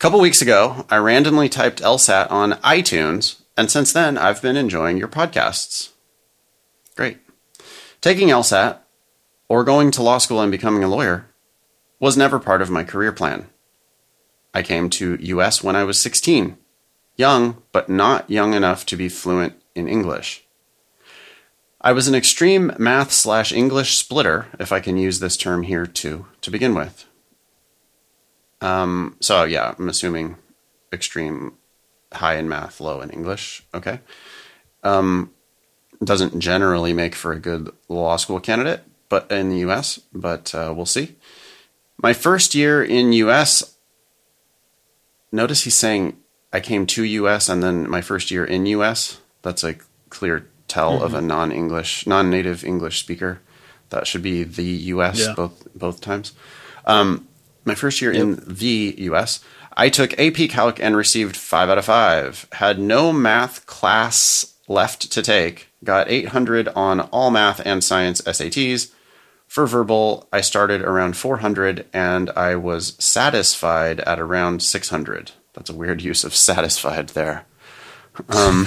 Couple 0.00 0.18
weeks 0.18 0.40
ago, 0.40 0.86
I 0.88 0.96
randomly 0.96 1.50
typed 1.50 1.82
LSAT 1.82 2.30
on 2.30 2.52
iTunes, 2.62 3.42
and 3.54 3.70
since 3.70 3.92
then, 3.92 4.16
I've 4.16 4.40
been 4.40 4.56
enjoying 4.56 4.96
your 4.96 5.08
podcasts. 5.08 5.90
Great. 6.96 7.18
Taking 8.00 8.28
LSAT 8.28 8.78
or 9.46 9.62
going 9.62 9.90
to 9.90 10.02
law 10.02 10.16
school 10.16 10.40
and 10.40 10.50
becoming 10.50 10.82
a 10.82 10.88
lawyer 10.88 11.26
was 11.98 12.16
never 12.16 12.38
part 12.38 12.62
of 12.62 12.70
my 12.70 12.82
career 12.82 13.12
plan. 13.12 13.50
I 14.54 14.62
came 14.62 14.88
to 14.88 15.18
US 15.20 15.62
when 15.62 15.76
I 15.76 15.84
was 15.84 16.00
16, 16.00 16.56
young, 17.16 17.62
but 17.70 17.90
not 17.90 18.30
young 18.30 18.54
enough 18.54 18.86
to 18.86 18.96
be 18.96 19.10
fluent 19.10 19.60
in 19.74 19.86
English. 19.86 20.46
I 21.78 21.92
was 21.92 22.08
an 22.08 22.14
extreme 22.14 22.72
math 22.78 23.12
slash 23.12 23.52
English 23.52 23.98
splitter, 23.98 24.46
if 24.58 24.72
I 24.72 24.80
can 24.80 24.96
use 24.96 25.20
this 25.20 25.36
term 25.36 25.64
here 25.64 25.84
too, 25.84 26.24
to 26.40 26.50
begin 26.50 26.74
with. 26.74 27.04
Um, 28.60 29.16
so 29.20 29.44
yeah, 29.44 29.74
I'm 29.78 29.88
assuming 29.88 30.36
extreme 30.92 31.54
high 32.12 32.36
in 32.36 32.48
math, 32.48 32.80
low 32.80 33.00
in 33.00 33.10
English. 33.10 33.64
Okay. 33.74 34.00
Um, 34.82 35.32
doesn't 36.02 36.38
generally 36.40 36.92
make 36.92 37.14
for 37.14 37.32
a 37.32 37.38
good 37.38 37.70
law 37.88 38.16
school 38.16 38.40
candidate, 38.40 38.82
but 39.08 39.30
in 39.30 39.50
the 39.50 39.58
U.S. 39.58 40.00
But 40.12 40.54
uh, 40.54 40.72
we'll 40.74 40.86
see. 40.86 41.16
My 42.02 42.12
first 42.12 42.54
year 42.54 42.82
in 42.82 43.12
U.S. 43.12 43.76
Notice 45.32 45.62
he's 45.62 45.76
saying 45.76 46.16
I 46.52 46.60
came 46.60 46.86
to 46.86 47.04
U.S. 47.04 47.48
and 47.48 47.62
then 47.62 47.88
my 47.88 48.00
first 48.00 48.30
year 48.30 48.44
in 48.44 48.66
U.S. 48.66 49.20
That's 49.42 49.62
a 49.62 49.76
clear 50.08 50.48
tell 50.68 50.94
mm-hmm. 50.94 51.04
of 51.04 51.14
a 51.14 51.20
non-English, 51.20 52.06
non-native 52.06 52.64
English 52.64 53.00
speaker. 53.00 53.40
That 53.90 54.06
should 54.06 54.22
be 54.22 54.44
the 54.44 54.64
U.S. 54.64 55.20
Yeah. 55.20 55.34
both 55.34 55.66
both 55.74 56.00
times. 56.00 56.32
Um, 56.86 57.28
my 57.64 57.74
first 57.74 58.00
year 58.00 58.12
yep. 58.12 58.22
in 58.22 58.42
the 58.46 58.94
US, 58.98 59.40
I 59.76 59.88
took 59.88 60.18
AP 60.18 60.50
Calc 60.50 60.80
and 60.80 60.96
received 60.96 61.36
5 61.36 61.70
out 61.70 61.78
of 61.78 61.84
5. 61.84 62.48
Had 62.52 62.78
no 62.78 63.12
math 63.12 63.66
class 63.66 64.54
left 64.68 65.10
to 65.12 65.22
take. 65.22 65.68
Got 65.82 66.10
800 66.10 66.68
on 66.68 67.00
all 67.00 67.30
math 67.30 67.60
and 67.64 67.82
science 67.82 68.20
SATs. 68.22 68.92
For 69.46 69.66
verbal, 69.66 70.28
I 70.32 70.42
started 70.42 70.82
around 70.82 71.16
400 71.16 71.86
and 71.92 72.30
I 72.30 72.54
was 72.56 72.96
satisfied 73.04 74.00
at 74.00 74.20
around 74.20 74.62
600. 74.62 75.32
That's 75.54 75.70
a 75.70 75.74
weird 75.74 76.02
use 76.02 76.24
of 76.24 76.34
satisfied 76.34 77.10
there. 77.10 77.46
Um, 78.28 78.66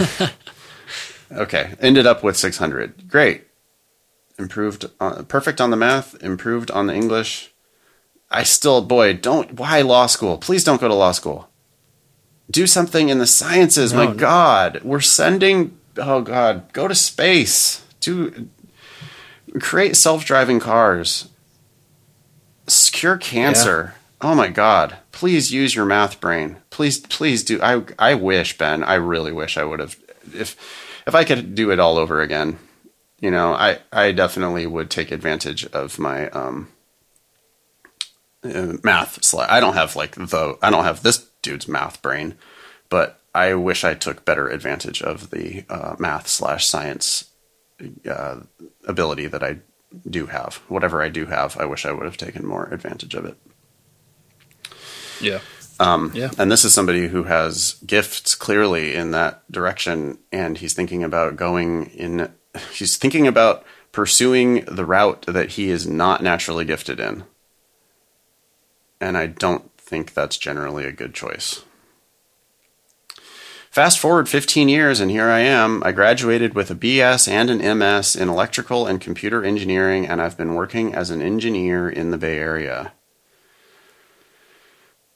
okay, 1.31 1.75
ended 1.79 2.05
up 2.05 2.23
with 2.23 2.37
600. 2.37 3.07
Great. 3.07 3.47
Improved, 4.39 4.89
uh, 4.99 5.23
perfect 5.23 5.61
on 5.61 5.69
the 5.69 5.77
math, 5.77 6.21
improved 6.23 6.71
on 6.71 6.87
the 6.87 6.95
English, 6.95 7.52
I 8.33 8.43
still, 8.43 8.81
boy, 8.81 9.13
don't. 9.13 9.53
Why 9.53 9.81
law 9.81 10.07
school? 10.07 10.37
Please 10.37 10.63
don't 10.63 10.81
go 10.81 10.87
to 10.87 10.93
law 10.93 11.11
school. 11.11 11.49
Do 12.49 12.67
something 12.67 13.09
in 13.09 13.19
the 13.19 13.27
sciences. 13.27 13.93
No, 13.93 14.05
My 14.05 14.13
God, 14.13 14.81
we're 14.83 14.99
sending. 14.99 15.77
Oh 15.97 16.21
God, 16.21 16.73
go 16.73 16.87
to 16.87 16.95
space. 16.95 17.85
Do 17.99 18.49
create 19.59 19.95
self-driving 19.95 20.59
cars. 20.59 21.29
Cure 22.91 23.17
cancer. 23.17 23.93
Yeah. 23.93 24.29
Oh 24.29 24.35
my 24.35 24.47
God! 24.47 24.97
Please 25.11 25.51
use 25.51 25.75
your 25.75 25.85
math 25.85 26.21
brain. 26.21 26.57
Please, 26.69 26.97
please 26.97 27.43
do. 27.43 27.61
I 27.61 27.83
I 27.99 28.15
wish 28.15 28.57
Ben. 28.57 28.83
I 28.83 28.95
really 28.95 29.31
wish 29.31 29.57
I 29.57 29.65
would 29.65 29.79
have. 29.79 29.97
If 30.33 30.55
if 31.05 31.13
I 31.13 31.23
could 31.25 31.53
do 31.53 31.71
it 31.71 31.79
all 31.79 31.97
over 31.97 32.21
again, 32.21 32.57
you 33.19 33.29
know, 33.29 33.53
I 33.53 33.79
I 33.91 34.13
definitely 34.13 34.65
would 34.65 34.89
take 34.89 35.11
advantage 35.11 35.65
of 35.67 35.99
my 35.99 36.29
um 36.29 36.69
uh, 38.43 38.77
math. 38.83 39.33
I 39.35 39.59
don't 39.59 39.73
have 39.73 39.95
like 39.95 40.15
the 40.15 40.57
I 40.61 40.69
don't 40.69 40.83
have 40.83 41.03
this 41.03 41.29
dude's 41.41 41.67
math 41.67 42.01
brain, 42.01 42.35
but 42.89 43.19
I 43.33 43.53
wish 43.53 43.83
I 43.83 43.93
took 43.93 44.25
better 44.25 44.47
advantage 44.47 45.01
of 45.01 45.29
the 45.29 45.65
uh, 45.69 45.95
math 45.99 46.27
slash 46.27 46.67
science 46.67 47.31
uh, 48.09 48.41
ability 48.87 49.27
that 49.27 49.43
I 49.43 49.59
do 50.09 50.27
have. 50.27 50.55
Whatever 50.67 51.01
I 51.01 51.09
do 51.09 51.25
have, 51.27 51.57
I 51.57 51.65
wish 51.65 51.85
I 51.85 51.91
would 51.91 52.05
have 52.05 52.17
taken 52.17 52.45
more 52.45 52.65
advantage 52.65 53.15
of 53.15 53.25
it. 53.25 53.37
Yeah. 55.19 55.39
Um, 55.79 56.11
yeah. 56.13 56.31
And 56.37 56.51
this 56.51 56.63
is 56.63 56.73
somebody 56.73 57.07
who 57.07 57.23
has 57.23 57.75
gifts 57.85 58.35
clearly 58.35 58.93
in 58.93 59.11
that 59.11 59.49
direction, 59.51 60.19
and 60.31 60.57
he's 60.57 60.73
thinking 60.73 61.03
about 61.03 61.35
going 61.35 61.87
in. 61.87 62.31
He's 62.71 62.97
thinking 62.97 63.25
about 63.25 63.65
pursuing 63.91 64.65
the 64.65 64.85
route 64.85 65.23
that 65.27 65.51
he 65.51 65.69
is 65.69 65.87
not 65.87 66.21
naturally 66.21 66.65
gifted 66.65 66.99
in 66.99 67.23
and 69.03 69.17
I 69.17 69.27
don't 69.27 69.69
think 69.77 70.13
that's 70.13 70.37
generally 70.37 70.85
a 70.85 70.91
good 70.91 71.13
choice. 71.13 71.63
Fast 73.69 73.99
forward 73.99 74.29
15 74.29 74.69
years, 74.69 74.99
and 74.99 75.09
here 75.11 75.29
I 75.29 75.39
am. 75.39 75.83
I 75.83 75.91
graduated 75.91 76.53
with 76.53 76.69
a 76.71 76.75
BS 76.75 77.27
and 77.27 77.49
an 77.49 77.79
MS 77.79 78.15
in 78.15 78.29
electrical 78.29 78.85
and 78.85 79.01
computer 79.01 79.43
engineering, 79.43 80.05
and 80.07 80.21
I've 80.21 80.37
been 80.37 80.53
working 80.53 80.93
as 80.93 81.09
an 81.09 81.21
engineer 81.21 81.89
in 81.89 82.11
the 82.11 82.17
Bay 82.17 82.37
Area. 82.37 82.93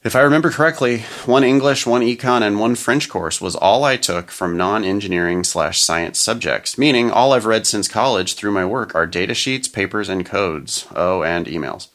If 0.03 0.15
I 0.15 0.21
remember 0.21 0.49
correctly, 0.49 0.99
one 1.25 1.43
English, 1.43 1.85
one 1.85 2.01
econ, 2.01 2.41
and 2.41 2.59
one 2.59 2.75
French 2.75 3.09
course 3.09 3.39
was 3.39 3.55
all 3.55 3.83
I 3.83 3.95
took 3.95 4.31
from 4.31 4.57
non 4.57 4.83
engineering 4.83 5.43
slash 5.43 5.81
science 5.81 6.19
subjects, 6.19 6.77
meaning 6.77 7.11
all 7.11 7.33
I've 7.33 7.45
read 7.45 7.67
since 7.67 7.87
college 7.87 8.35
through 8.35 8.51
my 8.51 8.65
work 8.65 8.95
are 8.95 9.05
data 9.05 9.33
sheets, 9.33 9.67
papers, 9.67 10.09
and 10.09 10.25
codes. 10.25 10.87
Oh, 10.95 11.23
and 11.23 11.45
emails. 11.45 11.89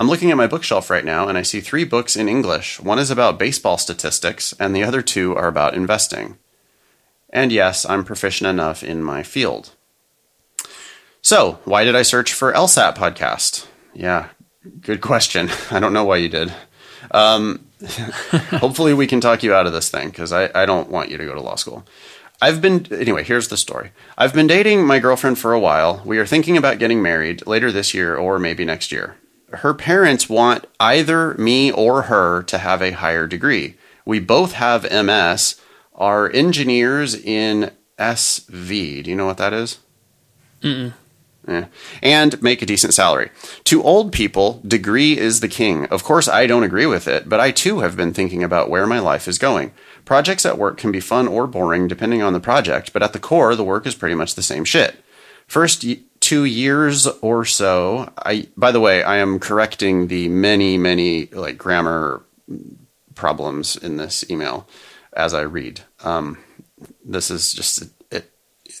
I'm 0.00 0.08
looking 0.08 0.30
at 0.30 0.38
my 0.38 0.46
bookshelf 0.46 0.88
right 0.88 1.04
now 1.04 1.28
and 1.28 1.36
I 1.36 1.42
see 1.42 1.60
three 1.60 1.84
books 1.84 2.16
in 2.16 2.26
English. 2.26 2.80
One 2.80 2.98
is 2.98 3.10
about 3.10 3.38
baseball 3.38 3.76
statistics, 3.76 4.54
and 4.58 4.74
the 4.74 4.82
other 4.82 5.02
two 5.02 5.36
are 5.36 5.46
about 5.46 5.74
investing. 5.74 6.38
And 7.28 7.52
yes, 7.52 7.84
I'm 7.84 8.06
proficient 8.06 8.48
enough 8.48 8.82
in 8.82 9.02
my 9.02 9.22
field. 9.22 9.72
So, 11.20 11.58
why 11.66 11.84
did 11.84 11.94
I 11.94 12.00
search 12.00 12.32
for 12.32 12.50
LSAT 12.50 12.96
podcast? 12.96 13.66
Yeah, 13.92 14.28
good 14.80 15.02
question. 15.02 15.50
I 15.70 15.78
don't 15.78 15.92
know 15.92 16.04
why 16.04 16.16
you 16.16 16.30
did. 16.30 16.50
Um, 17.10 17.66
hopefully, 18.52 18.94
we 18.94 19.06
can 19.06 19.20
talk 19.20 19.42
you 19.42 19.52
out 19.52 19.66
of 19.66 19.74
this 19.74 19.90
thing 19.90 20.08
because 20.08 20.32
I, 20.32 20.48
I 20.54 20.64
don't 20.64 20.88
want 20.88 21.10
you 21.10 21.18
to 21.18 21.26
go 21.26 21.34
to 21.34 21.42
law 21.42 21.56
school. 21.56 21.84
I've 22.40 22.62
been, 22.62 22.90
anyway, 22.90 23.22
here's 23.22 23.48
the 23.48 23.58
story. 23.58 23.92
I've 24.16 24.32
been 24.32 24.46
dating 24.46 24.86
my 24.86 24.98
girlfriend 24.98 25.38
for 25.38 25.52
a 25.52 25.60
while. 25.60 26.00
We 26.06 26.16
are 26.16 26.24
thinking 26.24 26.56
about 26.56 26.78
getting 26.78 27.02
married 27.02 27.46
later 27.46 27.70
this 27.70 27.92
year 27.92 28.16
or 28.16 28.38
maybe 28.38 28.64
next 28.64 28.92
year 28.92 29.16
her 29.52 29.74
parents 29.74 30.28
want 30.28 30.66
either 30.78 31.34
me 31.34 31.70
or 31.70 32.02
her 32.02 32.42
to 32.44 32.58
have 32.58 32.82
a 32.82 32.92
higher 32.92 33.26
degree. 33.26 33.76
We 34.04 34.20
both 34.20 34.52
have 34.52 34.90
MS, 34.90 35.60
are 35.94 36.30
engineers 36.32 37.14
in 37.14 37.70
SV. 37.98 39.04
Do 39.04 39.10
you 39.10 39.16
know 39.16 39.26
what 39.26 39.36
that 39.38 39.52
is? 39.52 39.78
Mm-mm. 40.62 40.94
Yeah. 41.46 41.66
And 42.02 42.40
make 42.42 42.62
a 42.62 42.66
decent 42.66 42.94
salary. 42.94 43.30
To 43.64 43.82
old 43.82 44.12
people, 44.12 44.60
degree 44.66 45.18
is 45.18 45.40
the 45.40 45.48
king. 45.48 45.86
Of 45.86 46.04
course, 46.04 46.28
I 46.28 46.46
don't 46.46 46.62
agree 46.62 46.86
with 46.86 47.08
it, 47.08 47.28
but 47.28 47.40
I 47.40 47.50
too 47.50 47.80
have 47.80 47.96
been 47.96 48.12
thinking 48.14 48.42
about 48.42 48.70
where 48.70 48.86
my 48.86 48.98
life 48.98 49.26
is 49.26 49.38
going. 49.38 49.72
Projects 50.04 50.46
at 50.46 50.58
work 50.58 50.76
can 50.76 50.92
be 50.92 51.00
fun 51.00 51.28
or 51.28 51.46
boring 51.46 51.88
depending 51.88 52.22
on 52.22 52.32
the 52.32 52.40
project, 52.40 52.92
but 52.92 53.02
at 53.02 53.12
the 53.12 53.18
core, 53.18 53.54
the 53.54 53.64
work 53.64 53.86
is 53.86 53.94
pretty 53.94 54.14
much 54.14 54.34
the 54.34 54.42
same 54.42 54.64
shit. 54.64 55.02
First, 55.46 55.84
two 56.30 56.44
years 56.44 57.08
or 57.22 57.44
so. 57.44 58.08
I, 58.16 58.46
by 58.56 58.70
the 58.70 58.78
way, 58.78 59.02
I 59.02 59.16
am 59.16 59.40
correcting 59.40 60.06
the 60.06 60.28
many, 60.28 60.78
many 60.78 61.26
like 61.26 61.58
grammar 61.58 62.24
problems 63.16 63.74
in 63.74 63.96
this 63.96 64.24
email 64.30 64.68
as 65.12 65.34
I 65.34 65.40
read. 65.40 65.80
Um, 66.04 66.38
this 67.04 67.32
is 67.32 67.52
just 67.52 67.82
it. 68.12 68.30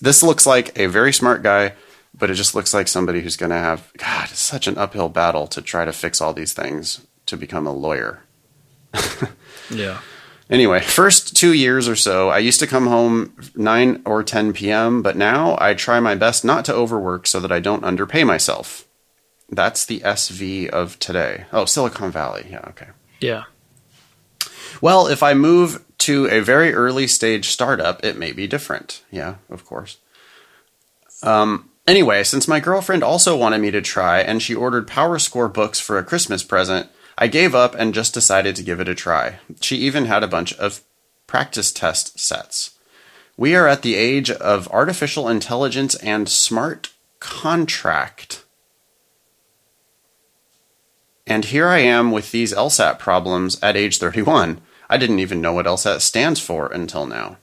This 0.00 0.22
looks 0.22 0.46
like 0.46 0.78
a 0.78 0.86
very 0.86 1.12
smart 1.12 1.42
guy, 1.42 1.72
but 2.14 2.30
it 2.30 2.34
just 2.34 2.54
looks 2.54 2.72
like 2.72 2.86
somebody 2.86 3.20
who's 3.20 3.36
going 3.36 3.50
to 3.50 3.56
have 3.56 3.90
God. 3.98 4.28
Such 4.28 4.68
an 4.68 4.78
uphill 4.78 5.08
battle 5.08 5.48
to 5.48 5.60
try 5.60 5.84
to 5.84 5.92
fix 5.92 6.20
all 6.20 6.32
these 6.32 6.52
things 6.52 7.04
to 7.26 7.36
become 7.36 7.66
a 7.66 7.72
lawyer. 7.72 8.22
yeah. 9.70 9.98
Anyway, 10.50 10.80
first 10.84 11.36
two 11.36 11.52
years 11.52 11.88
or 11.88 11.96
so, 11.96 12.28
I 12.28 12.38
used 12.38 12.60
to 12.60 12.66
come 12.66 12.86
home 12.86 13.34
9 13.54 14.02
or 14.04 14.22
10 14.22 14.52
p.m., 14.52 15.02
but 15.02 15.16
now 15.16 15.56
I 15.60 15.74
try 15.74 16.00
my 16.00 16.14
best 16.14 16.44
not 16.44 16.64
to 16.66 16.74
overwork 16.74 17.26
so 17.26 17.40
that 17.40 17.52
I 17.52 17.60
don't 17.60 17.84
underpay 17.84 18.24
myself. 18.24 18.86
That's 19.48 19.86
the 19.86 20.00
SV 20.00 20.68
of 20.68 20.98
today. 20.98 21.46
Oh, 21.52 21.64
Silicon 21.64 22.10
Valley. 22.10 22.46
Yeah, 22.50 22.64
okay. 22.68 22.88
Yeah. 23.20 23.44
Well, 24.80 25.06
if 25.06 25.22
I 25.22 25.34
move 25.34 25.84
to 25.98 26.26
a 26.26 26.40
very 26.40 26.72
early 26.72 27.06
stage 27.06 27.48
startup, 27.48 28.04
it 28.04 28.16
may 28.16 28.32
be 28.32 28.46
different. 28.46 29.02
Yeah, 29.10 29.36
of 29.50 29.66
course. 29.66 29.98
Um, 31.22 31.70
anyway, 31.86 32.22
since 32.22 32.48
my 32.48 32.60
girlfriend 32.60 33.02
also 33.02 33.36
wanted 33.36 33.58
me 33.58 33.70
to 33.72 33.82
try 33.82 34.20
and 34.20 34.40
she 34.40 34.54
ordered 34.54 34.88
PowerScore 34.88 35.52
books 35.52 35.78
for 35.80 35.98
a 35.98 36.04
Christmas 36.04 36.42
present, 36.42 36.88
I 37.22 37.26
gave 37.26 37.54
up 37.54 37.74
and 37.74 37.92
just 37.92 38.14
decided 38.14 38.56
to 38.56 38.62
give 38.62 38.80
it 38.80 38.88
a 38.88 38.94
try. 38.94 39.40
She 39.60 39.76
even 39.76 40.06
had 40.06 40.24
a 40.24 40.28
bunch 40.28 40.54
of 40.54 40.80
practice 41.26 41.70
test 41.70 42.18
sets. 42.18 42.78
We 43.36 43.54
are 43.54 43.68
at 43.68 43.82
the 43.82 43.94
age 43.94 44.30
of 44.30 44.68
artificial 44.68 45.28
intelligence 45.28 45.94
and 45.96 46.30
smart 46.30 46.88
contract. 47.20 48.44
And 51.26 51.44
here 51.44 51.68
I 51.68 51.78
am 51.80 52.10
with 52.10 52.32
these 52.32 52.54
LSAT 52.54 52.98
problems 52.98 53.62
at 53.62 53.76
age 53.76 53.98
31. 53.98 54.62
I 54.88 54.96
didn't 54.96 55.20
even 55.20 55.42
know 55.42 55.52
what 55.52 55.66
LSAT 55.66 56.00
stands 56.00 56.40
for 56.40 56.72
until 56.72 57.06
now. 57.06 57.36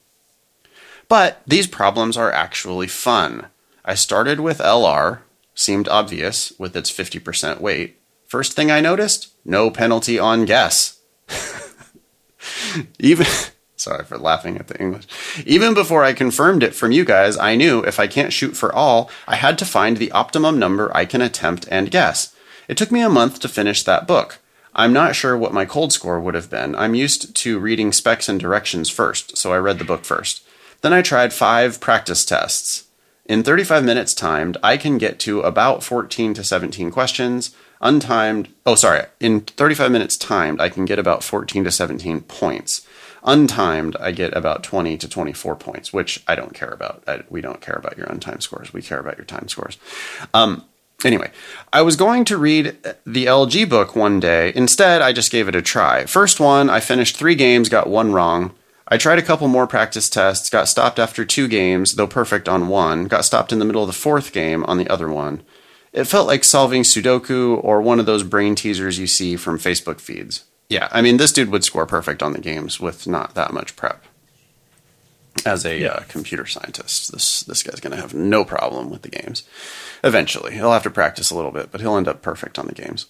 But 1.07 1.41
these 1.45 1.67
problems 1.67 2.17
are 2.17 2.32
actually 2.32 2.88
fun. 2.88 3.45
I 3.86 3.93
started 3.93 4.39
with 4.39 4.57
LR, 4.57 5.19
seemed 5.53 5.88
obvious 5.88 6.51
with 6.57 6.75
its 6.75 6.91
50% 6.91 7.61
weight. 7.61 7.99
First 8.28 8.53
thing 8.53 8.69
I 8.69 8.82
noticed 8.82 9.32
no 9.48 9.72
penalty 9.72 10.20
on 10.20 10.45
guess. 10.45 11.00
Even. 13.00 13.26
Sorry 13.76 14.04
for 14.04 14.18
laughing 14.18 14.58
at 14.58 14.68
the 14.68 14.80
English. 14.80 15.06
Even 15.45 15.74
before 15.74 16.04
I 16.04 16.14
confirmed 16.14 16.64
it 16.64 16.76
from 16.76 16.91
you 16.91 17.06
guys, 17.06 17.38
I 17.38 17.56
knew 17.56 17.84
if 17.84 18.00
I 18.00 18.08
can't 18.08 18.34
shoot 18.34 18.58
for 18.58 18.74
all, 18.74 19.10
I 19.28 19.36
had 19.36 19.58
to 19.60 19.66
find 19.66 19.98
the 19.98 20.12
optimum 20.12 20.60
number 20.60 20.95
I 20.95 21.06
can 21.06 21.22
attempt 21.22 21.68
and 21.72 21.91
guess. 21.91 22.36
It 22.68 22.76
took 22.76 22.91
me 22.91 23.02
a 23.02 23.10
month 23.10 23.39
to 23.39 23.48
finish 23.48 23.84
that 23.84 24.08
book. 24.08 24.39
I'm 24.76 24.93
not 24.93 25.16
sure 25.16 25.38
what 25.38 25.54
my 25.54 25.66
cold 25.66 25.93
score 25.93 26.20
would 26.20 26.36
have 26.36 26.50
been. 26.50 26.76
I'm 26.76 26.95
used 26.95 27.36
to 27.36 27.60
reading 27.60 27.91
specs 27.93 28.28
and 28.28 28.39
directions 28.39 28.89
first, 28.89 29.38
so 29.38 29.54
I 29.54 29.58
read 29.58 29.80
the 29.80 29.86
book 29.86 30.06
first. 30.06 30.43
Then 30.82 30.93
I 30.93 31.02
tried 31.02 31.34
five 31.34 31.80
practice 31.80 32.26
tests. 32.26 32.86
In 33.26 33.43
35 33.43 33.84
minutes 33.84 34.14
timed, 34.14 34.58
I 34.64 34.78
can 34.78 34.98
get 34.98 35.20
to 35.20 35.41
about 35.41 35.84
14 35.84 36.34
to 36.36 36.43
17 36.43 36.91
questions. 36.91 37.56
Untimed, 37.82 38.47
oh, 38.65 38.75
sorry, 38.75 39.03
in 39.19 39.41
35 39.41 39.91
minutes 39.91 40.17
timed, 40.17 40.59
I 40.59 40.69
can 40.69 40.86
get 40.86 40.99
about 40.99 41.23
14 41.23 41.63
to 41.63 41.71
17 41.71 42.21
points. 42.21 42.88
Untimed, 43.23 43.95
I 43.99 44.11
get 44.11 44.36
about 44.36 44.63
20 44.63 44.97
to 44.97 45.07
24 45.09 45.55
points, 45.55 45.93
which 45.93 46.23
I 46.28 46.36
don't 46.36 46.53
care 46.53 46.69
about. 46.69 47.03
I, 47.07 47.23
we 47.30 47.41
don't 47.41 47.61
care 47.61 47.75
about 47.75 47.97
your 47.97 48.07
untimed 48.07 48.41
scores. 48.41 48.73
We 48.73 48.82
care 48.82 48.99
about 48.99 49.17
your 49.17 49.25
time 49.25 49.47
scores. 49.47 49.78
Um, 50.34 50.63
anyway, 51.03 51.32
I 51.73 51.82
was 51.82 51.95
going 51.95 52.25
to 52.25 52.38
read 52.38 52.78
the 53.05 53.25
LG 53.25 53.69
book 53.69 53.95
one 53.95 54.19
day. 54.19 54.53
Instead, 54.55 55.01
I 55.01 55.13
just 55.13 55.32
gave 55.32 55.47
it 55.47 55.55
a 55.55 55.61
try. 55.61 56.05
First 56.05 56.39
one, 56.39 56.69
I 56.69 56.80
finished 56.80 57.17
three 57.17 57.36
games, 57.36 57.69
got 57.69 57.89
one 57.89 58.13
wrong. 58.13 58.53
I 58.88 58.97
tried 58.97 59.19
a 59.19 59.23
couple 59.23 59.49
more 59.49 59.67
practice 59.67 60.09
tests, 60.09 60.49
got 60.49 60.69
stopped 60.69 60.97
after 60.97 61.25
two 61.25 61.49
games, 61.49 61.95
though 61.95 62.07
perfect 62.07 62.47
on 62.47 62.69
one, 62.69 63.05
got 63.05 63.25
stopped 63.25 63.51
in 63.51 63.59
the 63.59 63.65
middle 63.65 63.84
of 63.84 63.88
the 63.88 63.93
fourth 63.93 64.32
game 64.32 64.63
on 64.63 64.78
the 64.78 64.89
other 64.89 65.09
one. 65.09 65.41
It 65.98 66.06
felt 66.06 66.28
like 66.28 66.43
solving 66.43 66.84
Sudoku 66.84 67.60
or 67.64 67.82
one 67.82 68.00
of 68.00 68.06
those 68.06 68.22
brain 68.22 68.54
teasers 68.54 69.00
you 69.00 69.08
see 69.08 69.36
from 69.36 69.58
Facebook 69.58 70.00
feeds. 70.00 70.43
Yeah, 70.70 70.89
I 70.91 71.02
mean, 71.02 71.18
this 71.18 71.32
dude 71.32 71.50
would 71.50 71.64
score 71.64 71.88
perfect 71.88 72.22
on 72.22 72.34
the 72.34 72.39
games 72.39 72.80
with 72.80 73.08
not 73.08 73.34
that 73.34 73.52
much 73.52 73.76
prep. 73.76 74.04
As 75.43 75.66
a 75.66 75.76
yeah. 75.76 75.88
uh, 75.88 76.00
computer 76.08 76.45
scientist, 76.45 77.12
this 77.12 77.41
this 77.41 77.64
guy's 77.64 77.80
going 77.80 77.95
to 77.95 78.02
have 78.02 78.14
no 78.14 78.45
problem 78.45 78.91
with 78.91 79.02
the 79.02 79.10
games. 79.10 79.41
Eventually, 80.04 80.54
he'll 80.54 80.72
have 80.72 80.84
to 80.84 80.91
practice 80.91 81.32
a 81.32 81.36
little 81.36 81.50
bit, 81.50 81.72
but 81.72 81.82
he'll 81.82 81.98
end 81.98 82.08
up 82.08 82.22
perfect 82.22 82.60
on 82.60 82.68
the 82.68 82.76
games. 82.76 83.08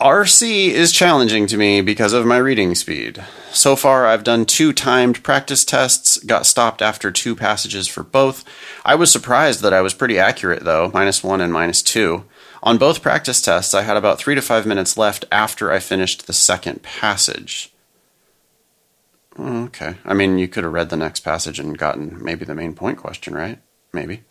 RC 0.00 0.68
is 0.68 0.92
challenging 0.92 1.46
to 1.46 1.56
me 1.56 1.80
because 1.80 2.12
of 2.12 2.26
my 2.26 2.36
reading 2.36 2.74
speed. 2.74 3.24
So 3.50 3.74
far, 3.76 4.06
I've 4.06 4.24
done 4.24 4.44
two 4.44 4.74
timed 4.74 5.22
practice 5.22 5.64
tests, 5.64 6.18
got 6.18 6.44
stopped 6.44 6.82
after 6.82 7.10
two 7.10 7.34
passages 7.34 7.88
for 7.88 8.02
both. 8.02 8.44
I 8.84 8.94
was 8.94 9.10
surprised 9.10 9.62
that 9.62 9.72
I 9.72 9.80
was 9.80 9.94
pretty 9.94 10.18
accurate, 10.18 10.64
though, 10.64 10.90
minus 10.92 11.24
one 11.24 11.40
and 11.40 11.50
minus 11.50 11.80
two. 11.80 12.24
On 12.62 12.76
both 12.76 13.00
practice 13.00 13.40
tests, 13.40 13.72
I 13.72 13.82
had 13.82 13.96
about 13.96 14.18
three 14.18 14.34
to 14.34 14.42
five 14.42 14.66
minutes 14.66 14.98
left 14.98 15.24
after 15.32 15.72
I 15.72 15.78
finished 15.78 16.26
the 16.26 16.34
second 16.34 16.82
passage. 16.82 17.72
Mm, 19.36 19.66
okay. 19.68 19.94
I 20.04 20.12
mean, 20.12 20.38
you 20.38 20.46
could 20.46 20.64
have 20.64 20.72
read 20.74 20.90
the 20.90 20.96
next 20.96 21.20
passage 21.20 21.58
and 21.58 21.78
gotten 21.78 22.22
maybe 22.22 22.44
the 22.44 22.54
main 22.54 22.74
point 22.74 22.98
question, 22.98 23.34
right? 23.34 23.60
Maybe. 23.94 24.24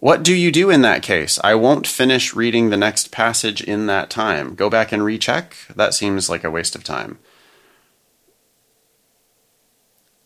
What 0.00 0.22
do 0.22 0.34
you 0.34 0.52
do 0.52 0.70
in 0.70 0.82
that 0.82 1.02
case? 1.02 1.38
I 1.42 1.54
won't 1.54 1.86
finish 1.86 2.34
reading 2.34 2.68
the 2.70 2.76
next 2.76 3.10
passage 3.10 3.62
in 3.62 3.86
that 3.86 4.10
time. 4.10 4.54
Go 4.54 4.68
back 4.68 4.92
and 4.92 5.02
recheck? 5.04 5.56
That 5.74 5.94
seems 5.94 6.28
like 6.28 6.44
a 6.44 6.50
waste 6.50 6.74
of 6.76 6.84
time. 6.84 7.18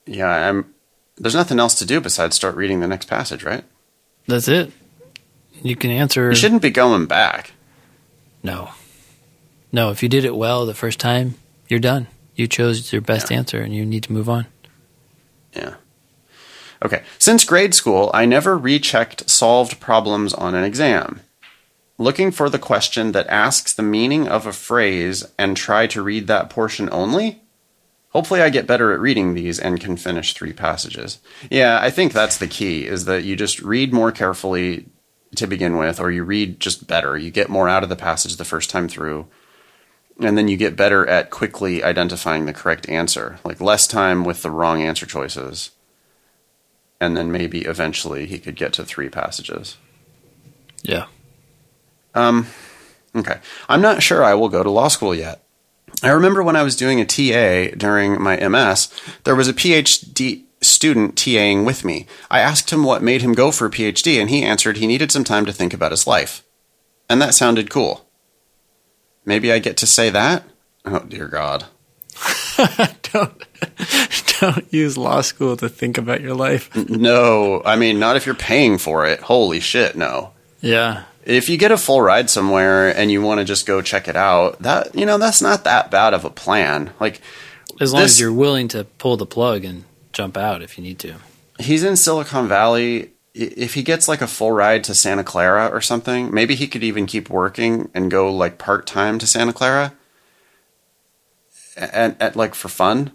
Yeah, 0.07 0.29
I'm 0.29 0.75
there's 1.17 1.35
nothing 1.35 1.59
else 1.61 1.75
to 1.77 1.87
do 1.87 2.01
besides 2.01 2.35
start 2.35 2.57
reading 2.57 2.81
the 2.81 2.89
next 2.89 3.07
passage, 3.07 3.45
right? 3.45 3.65
That's 4.27 4.49
it. 4.49 4.73
You 5.63 5.77
can 5.77 5.91
answer 5.91 6.31
You 6.31 6.35
shouldn't 6.37 6.63
be 6.63 6.71
going 6.71 7.07
back. 7.07 7.53
No. 8.43 8.71
No, 9.71 9.91
if 9.91 10.03
you 10.03 10.09
did 10.09 10.25
it 10.25 10.35
well 10.35 10.65
the 10.67 10.75
first 10.75 10.99
time, 10.99 11.35
you're 11.69 11.79
done. 11.79 12.07
You 12.35 12.47
chose 12.49 12.91
your 12.93 13.03
best 13.03 13.31
Yeah. 13.31 13.37
answer 13.37 13.61
and 13.61 13.75
you 13.75 13.85
need 13.85 14.03
to 14.05 14.13
move 14.13 14.29
on. 14.29 14.47
Yeah. 15.55 15.75
Okay. 16.83 17.03
Since 17.19 17.45
grade 17.45 17.75
school, 17.75 18.11
I 18.15 18.25
never 18.25 18.57
rechecked 18.57 19.29
solved 19.29 19.81
problems 19.81 20.33
on 20.33 20.55
an 20.55 20.65
exam. 20.65 21.21
Looking 21.99 22.31
for 22.31 22.49
the 22.49 22.59
question 22.59 23.13
that 23.13 23.27
asks 23.27 23.75
the 23.75 23.83
meaning 23.83 24.27
of 24.27 24.47
a 24.47 24.53
phrase 24.53 25.25
and 25.39 25.57
try 25.57 25.87
to 25.89 26.03
read 26.03 26.27
that 26.27 26.49
portion 26.49 26.89
only? 26.91 27.43
Hopefully 28.11 28.41
I 28.41 28.49
get 28.49 28.67
better 28.67 28.93
at 28.93 29.01
reading 29.01 29.35
these 29.35 29.59
and 29.59 29.79
can 29.79 29.97
finish 29.99 30.33
three 30.33 30.55
passages. 30.55 31.19
Yeah, 31.51 31.79
I 31.81 31.91
think 31.91 32.13
that's 32.13 32.39
the 32.39 32.47
key 32.47 32.87
is 32.87 33.05
that 33.05 33.25
you 33.25 33.37
just 33.37 33.61
read 33.61 33.93
more 33.93 34.11
carefully 34.11 34.87
to 35.37 35.47
begin 35.47 35.77
with 35.77 36.01
or 36.01 36.11
you 36.11 36.25
read 36.25 36.59
just 36.59 36.87
better. 36.87 37.17
You 37.19 37.31
get 37.31 37.51
more 37.51 37.69
out 37.69 37.83
of 37.83 37.91
the 37.91 37.97
passage 37.97 38.37
the 38.37 38.45
first 38.45 38.71
time 38.71 38.89
through. 38.89 39.27
And 40.19 40.37
then 40.37 40.49
you 40.49 40.57
get 40.57 40.77
better 40.77 41.07
at 41.07 41.31
quickly 41.31 41.85
identifying 41.85 42.47
the 42.47 42.53
correct 42.53 42.89
answer. 42.89 43.39
Like 43.45 43.61
less 43.61 43.87
time 43.87 44.25
with 44.25 44.43
the 44.43 44.51
wrong 44.51 44.83
answer 44.83 45.07
choices 45.07 45.71
and 47.01 47.17
then 47.17 47.33
maybe 47.33 47.63
eventually 47.63 48.27
he 48.27 48.39
could 48.39 48.57
get 48.57 48.73
to 48.75 48.85
three 48.85 49.09
passages. 49.09 49.77
Yeah. 50.83 51.07
Um, 52.15 52.47
okay. 53.15 53.41
I'm 53.69 53.81
not 53.81 54.03
sure 54.03 54.23
I 54.23 54.35
will 54.35 54.49
go 54.49 54.63
to 54.63 54.71
law 54.71 54.89
school 54.89 55.15
yet. 55.15 55.43
I 56.03 56.11
remember 56.11 56.43
when 56.43 56.57
I 56.57 56.63
was 56.63 56.77
doing 56.77 57.01
a 57.01 57.05
TA 57.05 57.75
during 57.77 58.21
my 58.21 58.37
MS, 58.37 58.91
there 59.25 59.37
was 59.37 59.49
a 59.49 59.53
PhD 59.53 60.45
student 60.63 61.15
TAing 61.15 61.65
with 61.65 61.85
me. 61.85 62.07
I 62.31 62.41
asked 62.41 62.71
him 62.71 62.85
what 62.85 63.03
made 63.03 63.23
him 63.23 63.33
go 63.33 63.51
for 63.51 63.67
a 63.67 63.71
PhD, 63.71 64.21
and 64.21 64.31
he 64.31 64.43
answered 64.43 64.77
he 64.77 64.87
needed 64.87 65.11
some 65.13 65.25
time 65.25 65.47
to 65.47 65.53
think 65.53 65.75
about 65.75 65.91
his 65.91 66.07
life. 66.07 66.45
And 67.09 67.21
that 67.21 67.35
sounded 67.35 67.71
cool. 67.71 68.07
Maybe 69.25 69.53
I 69.53 69.59
get 69.59 69.77
to 69.79 69.87
say 69.87 70.11
that? 70.11 70.45
Oh, 70.85 71.01
dear 71.01 71.29
God. 71.29 71.67
don't 73.13 73.43
don't 74.41 74.73
use 74.73 74.97
law 74.97 75.21
school 75.21 75.57
to 75.59 75.69
think 75.69 75.99
about 75.99 76.21
your 76.21 76.35
life. 76.35 76.75
No, 76.89 77.63
I 77.65 77.77
mean, 77.77 77.99
not 77.99 78.17
if 78.17 78.27
you're 78.27 78.35
paying 78.35 78.79
for 78.79 79.07
it. 79.07 79.21
Holy 79.21 79.61
shit, 79.61 79.97
no. 79.97 80.33
Yeah. 80.61 81.05
if 81.25 81.49
you 81.49 81.57
get 81.57 81.73
a 81.73 81.77
full 81.79 82.03
ride 82.03 82.29
somewhere 82.31 82.95
and 82.95 83.11
you 83.11 83.23
want 83.23 83.39
to 83.39 83.45
just 83.45 83.67
go 83.67 83.81
check 83.83 84.09
it 84.09 84.17
out, 84.17 84.61
that 84.63 84.95
you 84.95 85.07
know 85.07 85.19
that's 85.19 85.41
not 85.43 85.65
that 85.65 85.91
bad 85.91 86.15
of 86.15 86.25
a 86.25 86.31
plan. 86.31 86.91
Like 87.01 87.21
As 87.81 87.93
long 87.93 88.03
This- 88.03 88.13
as 88.15 88.21
you're 88.21 88.33
willing 88.33 88.69
to 88.69 88.85
pull 88.99 89.17
the 89.17 89.27
plug 89.27 89.65
and 89.65 89.85
jump 90.13 90.37
out 90.37 90.63
if 90.63 90.77
you 90.77 90.85
need 90.85 90.99
to. 91.01 91.15
he's 91.59 91.85
in 91.85 91.97
Silicon 91.97 92.49
Valley. 92.49 93.11
If 93.33 93.75
he 93.75 93.85
gets 93.85 94.09
like 94.09 94.23
a 94.23 94.27
full 94.27 94.51
ride 94.51 94.83
to 94.85 94.95
Santa 94.95 95.23
Clara 95.23 95.69
or 95.69 95.81
something, 95.81 96.35
maybe 96.35 96.57
he 96.57 96.67
could 96.67 96.83
even 96.83 97.07
keep 97.07 97.31
working 97.31 97.89
and 97.95 98.11
go 98.11 98.31
like 98.35 98.59
part 98.59 98.89
time 98.89 99.21
to 99.21 99.27
Santa 99.27 99.53
Clara, 99.53 99.93
and 101.81 102.17
at 102.21 102.37
like 102.37 102.55
for 102.55 102.69
fun. 102.69 103.13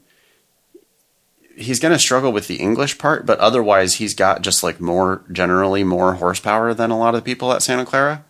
He's 1.58 1.80
going 1.80 1.94
to 1.94 2.00
struggle 2.00 2.34
with 2.34 2.48
the 2.48 2.58
English 2.58 2.98
part, 2.98 3.26
but 3.26 3.40
otherwise 3.40 3.96
he's 3.96 4.14
got 4.14 4.42
just 4.42 4.62
like 4.62 4.82
more 4.82 5.24
generally 5.32 5.86
more 5.86 6.16
horsepower 6.16 6.74
than 6.74 6.92
a 6.92 6.98
lot 6.98 7.16
of 7.16 7.22
the 7.24 7.26
people 7.26 7.54
at 7.54 7.62
Santa 7.62 7.86
Clara. 7.86 8.26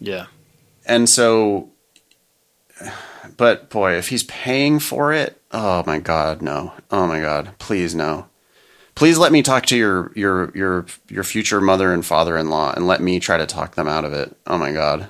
Yeah. 0.00 0.26
and 0.86 1.08
so 1.08 1.70
but 3.36 3.70
boy 3.70 3.92
if 3.94 4.08
he's 4.08 4.24
paying 4.24 4.78
for 4.78 5.12
it 5.12 5.40
oh 5.52 5.82
my 5.86 5.98
god 5.98 6.42
no 6.42 6.72
oh 6.90 7.06
my 7.06 7.20
god 7.20 7.52
please 7.58 7.94
no 7.94 8.26
please 8.94 9.16
let 9.16 9.32
me 9.32 9.42
talk 9.42 9.64
to 9.66 9.76
your 9.76 10.12
your 10.14 10.50
your 10.54 10.86
your 11.08 11.24
future 11.24 11.60
mother 11.60 11.92
and 11.94 12.04
father-in-law 12.04 12.74
and 12.74 12.86
let 12.86 13.00
me 13.00 13.18
try 13.18 13.36
to 13.38 13.46
talk 13.46 13.76
them 13.76 13.88
out 13.88 14.04
of 14.04 14.12
it 14.12 14.36
oh 14.46 14.58
my 14.58 14.72
god 14.72 15.08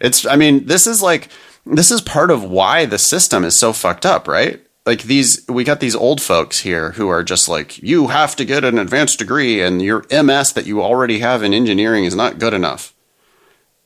it's 0.00 0.26
i 0.26 0.36
mean 0.36 0.66
this 0.66 0.86
is 0.86 1.00
like 1.00 1.28
this 1.64 1.90
is 1.90 2.00
part 2.00 2.30
of 2.30 2.44
why 2.44 2.84
the 2.84 2.98
system 2.98 3.44
is 3.44 3.58
so 3.58 3.72
fucked 3.72 4.06
up 4.06 4.26
right 4.26 4.64
like 4.84 5.02
these 5.02 5.44
we 5.48 5.64
got 5.64 5.80
these 5.80 5.94
old 5.94 6.20
folks 6.20 6.60
here 6.60 6.92
who 6.92 7.08
are 7.08 7.22
just 7.22 7.48
like 7.48 7.82
you 7.82 8.08
have 8.08 8.34
to 8.36 8.44
get 8.44 8.64
an 8.64 8.78
advanced 8.78 9.18
degree 9.18 9.60
and 9.60 9.80
your 9.80 10.04
ms 10.10 10.52
that 10.52 10.66
you 10.66 10.82
already 10.82 11.20
have 11.20 11.42
in 11.42 11.54
engineering 11.54 12.04
is 12.04 12.14
not 12.14 12.38
good 12.38 12.54
enough 12.54 12.92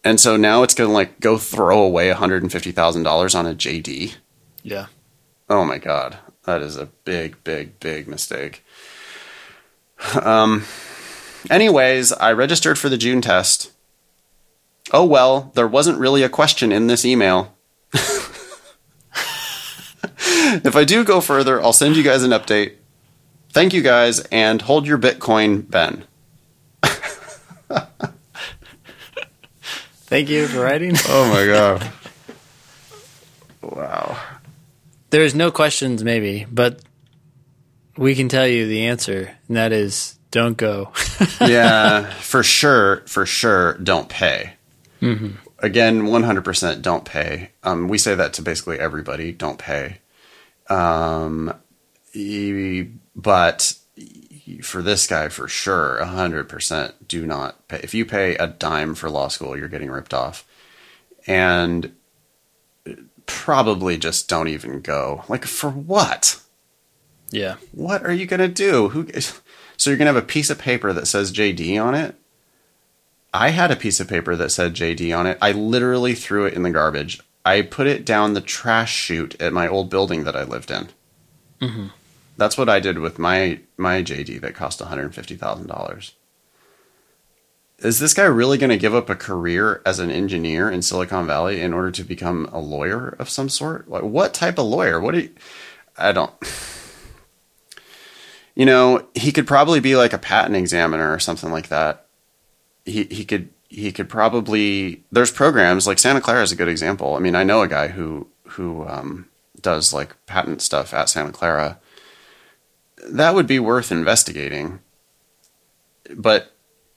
and 0.06 0.20
so 0.20 0.36
now 0.36 0.62
it's 0.62 0.74
going 0.74 0.88
to 0.88 0.94
like 0.94 1.18
go 1.18 1.36
throw 1.36 1.82
away 1.82 2.12
$150,000 2.12 3.34
on 3.34 3.46
a 3.46 3.54
JD. 3.56 4.14
Yeah. 4.62 4.86
Oh 5.48 5.64
my 5.64 5.78
god, 5.78 6.18
that 6.44 6.62
is 6.62 6.76
a 6.76 6.86
big 7.04 7.42
big 7.42 7.80
big 7.80 8.06
mistake. 8.06 8.64
Um 10.22 10.64
anyways, 11.50 12.12
I 12.12 12.32
registered 12.32 12.78
for 12.78 12.88
the 12.88 12.98
June 12.98 13.20
test. 13.20 13.72
Oh 14.92 15.04
well, 15.04 15.50
there 15.54 15.66
wasn't 15.66 15.98
really 15.98 16.22
a 16.22 16.28
question 16.28 16.70
in 16.70 16.86
this 16.86 17.04
email. 17.04 17.55
If 20.64 20.76
I 20.76 20.84
do 20.84 21.04
go 21.04 21.20
further, 21.20 21.62
I'll 21.62 21.72
send 21.72 21.96
you 21.96 22.02
guys 22.02 22.22
an 22.22 22.30
update. 22.30 22.74
Thank 23.50 23.72
you 23.72 23.82
guys 23.82 24.20
and 24.32 24.62
hold 24.62 24.86
your 24.86 24.98
Bitcoin, 24.98 25.68
Ben. 25.68 26.04
Thank 30.08 30.28
you 30.28 30.46
for 30.46 30.60
writing. 30.60 30.92
Oh 31.08 31.28
my 31.32 31.46
god. 31.46 31.90
Wow. 33.62 34.16
There's 35.10 35.34
no 35.34 35.50
questions, 35.50 36.04
maybe, 36.04 36.46
but 36.50 36.80
we 37.96 38.14
can 38.14 38.28
tell 38.28 38.46
you 38.46 38.66
the 38.66 38.86
answer, 38.86 39.36
and 39.48 39.56
that 39.56 39.72
is 39.72 40.18
don't 40.30 40.56
go. 40.56 40.92
yeah, 41.40 42.10
for 42.10 42.42
sure, 42.42 43.02
for 43.06 43.24
sure, 43.26 43.74
don't 43.78 44.08
pay. 44.08 44.52
Again, 45.60 46.02
100% 46.02 46.82
don't 46.82 47.04
pay. 47.04 47.50
Um, 47.62 47.88
we 47.88 47.98
say 47.98 48.14
that 48.14 48.34
to 48.34 48.42
basically 48.42 48.78
everybody 48.78 49.32
don't 49.32 49.58
pay. 49.58 49.98
Um, 50.68 51.54
but 53.14 53.74
for 54.62 54.82
this 54.82 55.06
guy, 55.06 55.28
for 55.28 55.48
sure, 55.48 55.98
a 55.98 56.06
100% 56.06 56.92
do 57.08 57.26
not 57.26 57.68
pay. 57.68 57.80
If 57.82 57.94
you 57.94 58.04
pay 58.04 58.36
a 58.36 58.46
dime 58.46 58.94
for 58.94 59.10
law 59.10 59.28
school, 59.28 59.56
you're 59.56 59.68
getting 59.68 59.90
ripped 59.90 60.14
off. 60.14 60.46
And 61.26 61.92
probably 63.26 63.98
just 63.98 64.28
don't 64.28 64.48
even 64.48 64.80
go. 64.80 65.24
Like, 65.28 65.44
for 65.44 65.70
what? 65.70 66.40
yeah. 67.30 67.56
what 67.72 68.04
are 68.04 68.12
you 68.12 68.26
going 68.26 68.40
to 68.40 68.48
do? 68.48 68.90
Who? 68.90 69.08
So 69.76 69.90
you're 69.90 69.98
going 69.98 70.06
to 70.06 70.14
have 70.14 70.22
a 70.22 70.26
piece 70.26 70.50
of 70.50 70.58
paper 70.58 70.92
that 70.92 71.06
says 71.06 71.32
JD 71.32 71.82
on 71.82 71.94
it? 71.94 72.14
I 73.34 73.50
had 73.50 73.70
a 73.70 73.76
piece 73.76 74.00
of 74.00 74.08
paper 74.08 74.34
that 74.36 74.50
said 74.50 74.74
JD 74.74 75.16
on 75.16 75.26
it. 75.26 75.36
I 75.42 75.52
literally 75.52 76.14
threw 76.14 76.46
it 76.46 76.54
in 76.54 76.62
the 76.62 76.70
garbage. 76.70 77.20
I 77.46 77.62
put 77.62 77.86
it 77.86 78.04
down 78.04 78.34
the 78.34 78.40
trash 78.40 78.92
chute 78.92 79.40
at 79.40 79.52
my 79.52 79.68
old 79.68 79.88
building 79.88 80.24
that 80.24 80.34
I 80.34 80.42
lived 80.42 80.68
in. 80.68 80.88
Mm-hmm. 81.60 81.86
That's 82.36 82.58
what 82.58 82.68
I 82.68 82.80
did 82.80 82.98
with 82.98 83.20
my 83.20 83.60
my 83.76 84.02
JD 84.02 84.40
that 84.40 84.56
cost 84.56 84.80
one 84.80 84.88
hundred 84.88 85.14
fifty 85.14 85.36
thousand 85.36 85.68
dollars. 85.68 86.14
Is 87.78 88.00
this 88.00 88.14
guy 88.14 88.24
really 88.24 88.58
going 88.58 88.70
to 88.70 88.76
give 88.76 88.96
up 88.96 89.08
a 89.08 89.14
career 89.14 89.80
as 89.86 90.00
an 90.00 90.10
engineer 90.10 90.68
in 90.68 90.82
Silicon 90.82 91.26
Valley 91.26 91.60
in 91.60 91.72
order 91.72 91.92
to 91.92 92.02
become 92.02 92.48
a 92.50 92.58
lawyer 92.58 93.14
of 93.18 93.30
some 93.30 93.48
sort? 93.48 93.88
Like, 93.88 94.02
what 94.02 94.34
type 94.34 94.58
of 94.58 94.64
lawyer? 94.64 94.98
What 94.98 95.14
do 95.14 95.20
you, 95.20 95.30
I 95.96 96.10
don't 96.10 96.32
you 98.56 98.66
know, 98.66 99.06
he 99.14 99.30
could 99.30 99.46
probably 99.46 99.78
be 99.78 99.94
like 99.94 100.12
a 100.12 100.18
patent 100.18 100.56
examiner 100.56 101.12
or 101.12 101.20
something 101.20 101.52
like 101.52 101.68
that. 101.68 102.06
He 102.84 103.04
he 103.04 103.24
could 103.24 103.50
he 103.76 103.92
could 103.92 104.08
probably 104.08 105.04
there's 105.12 105.30
programs 105.30 105.86
like 105.86 105.98
Santa 105.98 106.22
Clara 106.22 106.42
is 106.42 106.50
a 106.50 106.56
good 106.56 106.66
example. 106.66 107.14
I 107.14 107.18
mean, 107.18 107.34
I 107.34 107.44
know 107.44 107.60
a 107.60 107.68
guy 107.68 107.88
who 107.88 108.26
who 108.44 108.88
um, 108.88 109.28
does 109.60 109.92
like 109.92 110.16
patent 110.24 110.62
stuff 110.62 110.94
at 110.94 111.10
Santa 111.10 111.30
Clara. 111.30 111.78
That 113.06 113.34
would 113.34 113.46
be 113.46 113.58
worth 113.58 113.92
investigating. 113.92 114.80
But 116.14 116.52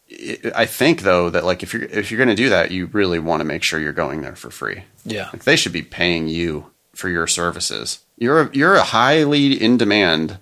I 0.10 0.40
I 0.56 0.66
think 0.66 1.02
though 1.02 1.30
that 1.30 1.44
like 1.44 1.64
if 1.64 1.74
you're 1.74 1.84
if 1.84 2.10
you're 2.10 2.18
going 2.18 2.30
to 2.30 2.44
do 2.44 2.48
that, 2.50 2.72
you 2.72 2.86
really 2.86 3.20
want 3.20 3.42
to 3.42 3.46
make 3.46 3.64
sure 3.64 3.82
you're 3.82 3.92
going 3.92 4.22
there 4.22 4.38
for 4.38 4.50
free. 4.50 4.86
Yeah. 5.04 5.30
Like 5.34 5.44
they 5.44 5.58
should 5.58 5.74
be 5.74 5.82
paying 5.82 6.30
you 6.30 6.72
for 6.96 7.10
your 7.10 7.28
services. 7.28 8.00
You're 8.18 8.44
a, 8.44 8.50
you're 8.54 8.76
a 8.76 8.84
highly 8.84 9.62
in 9.62 9.76
demand 9.76 10.40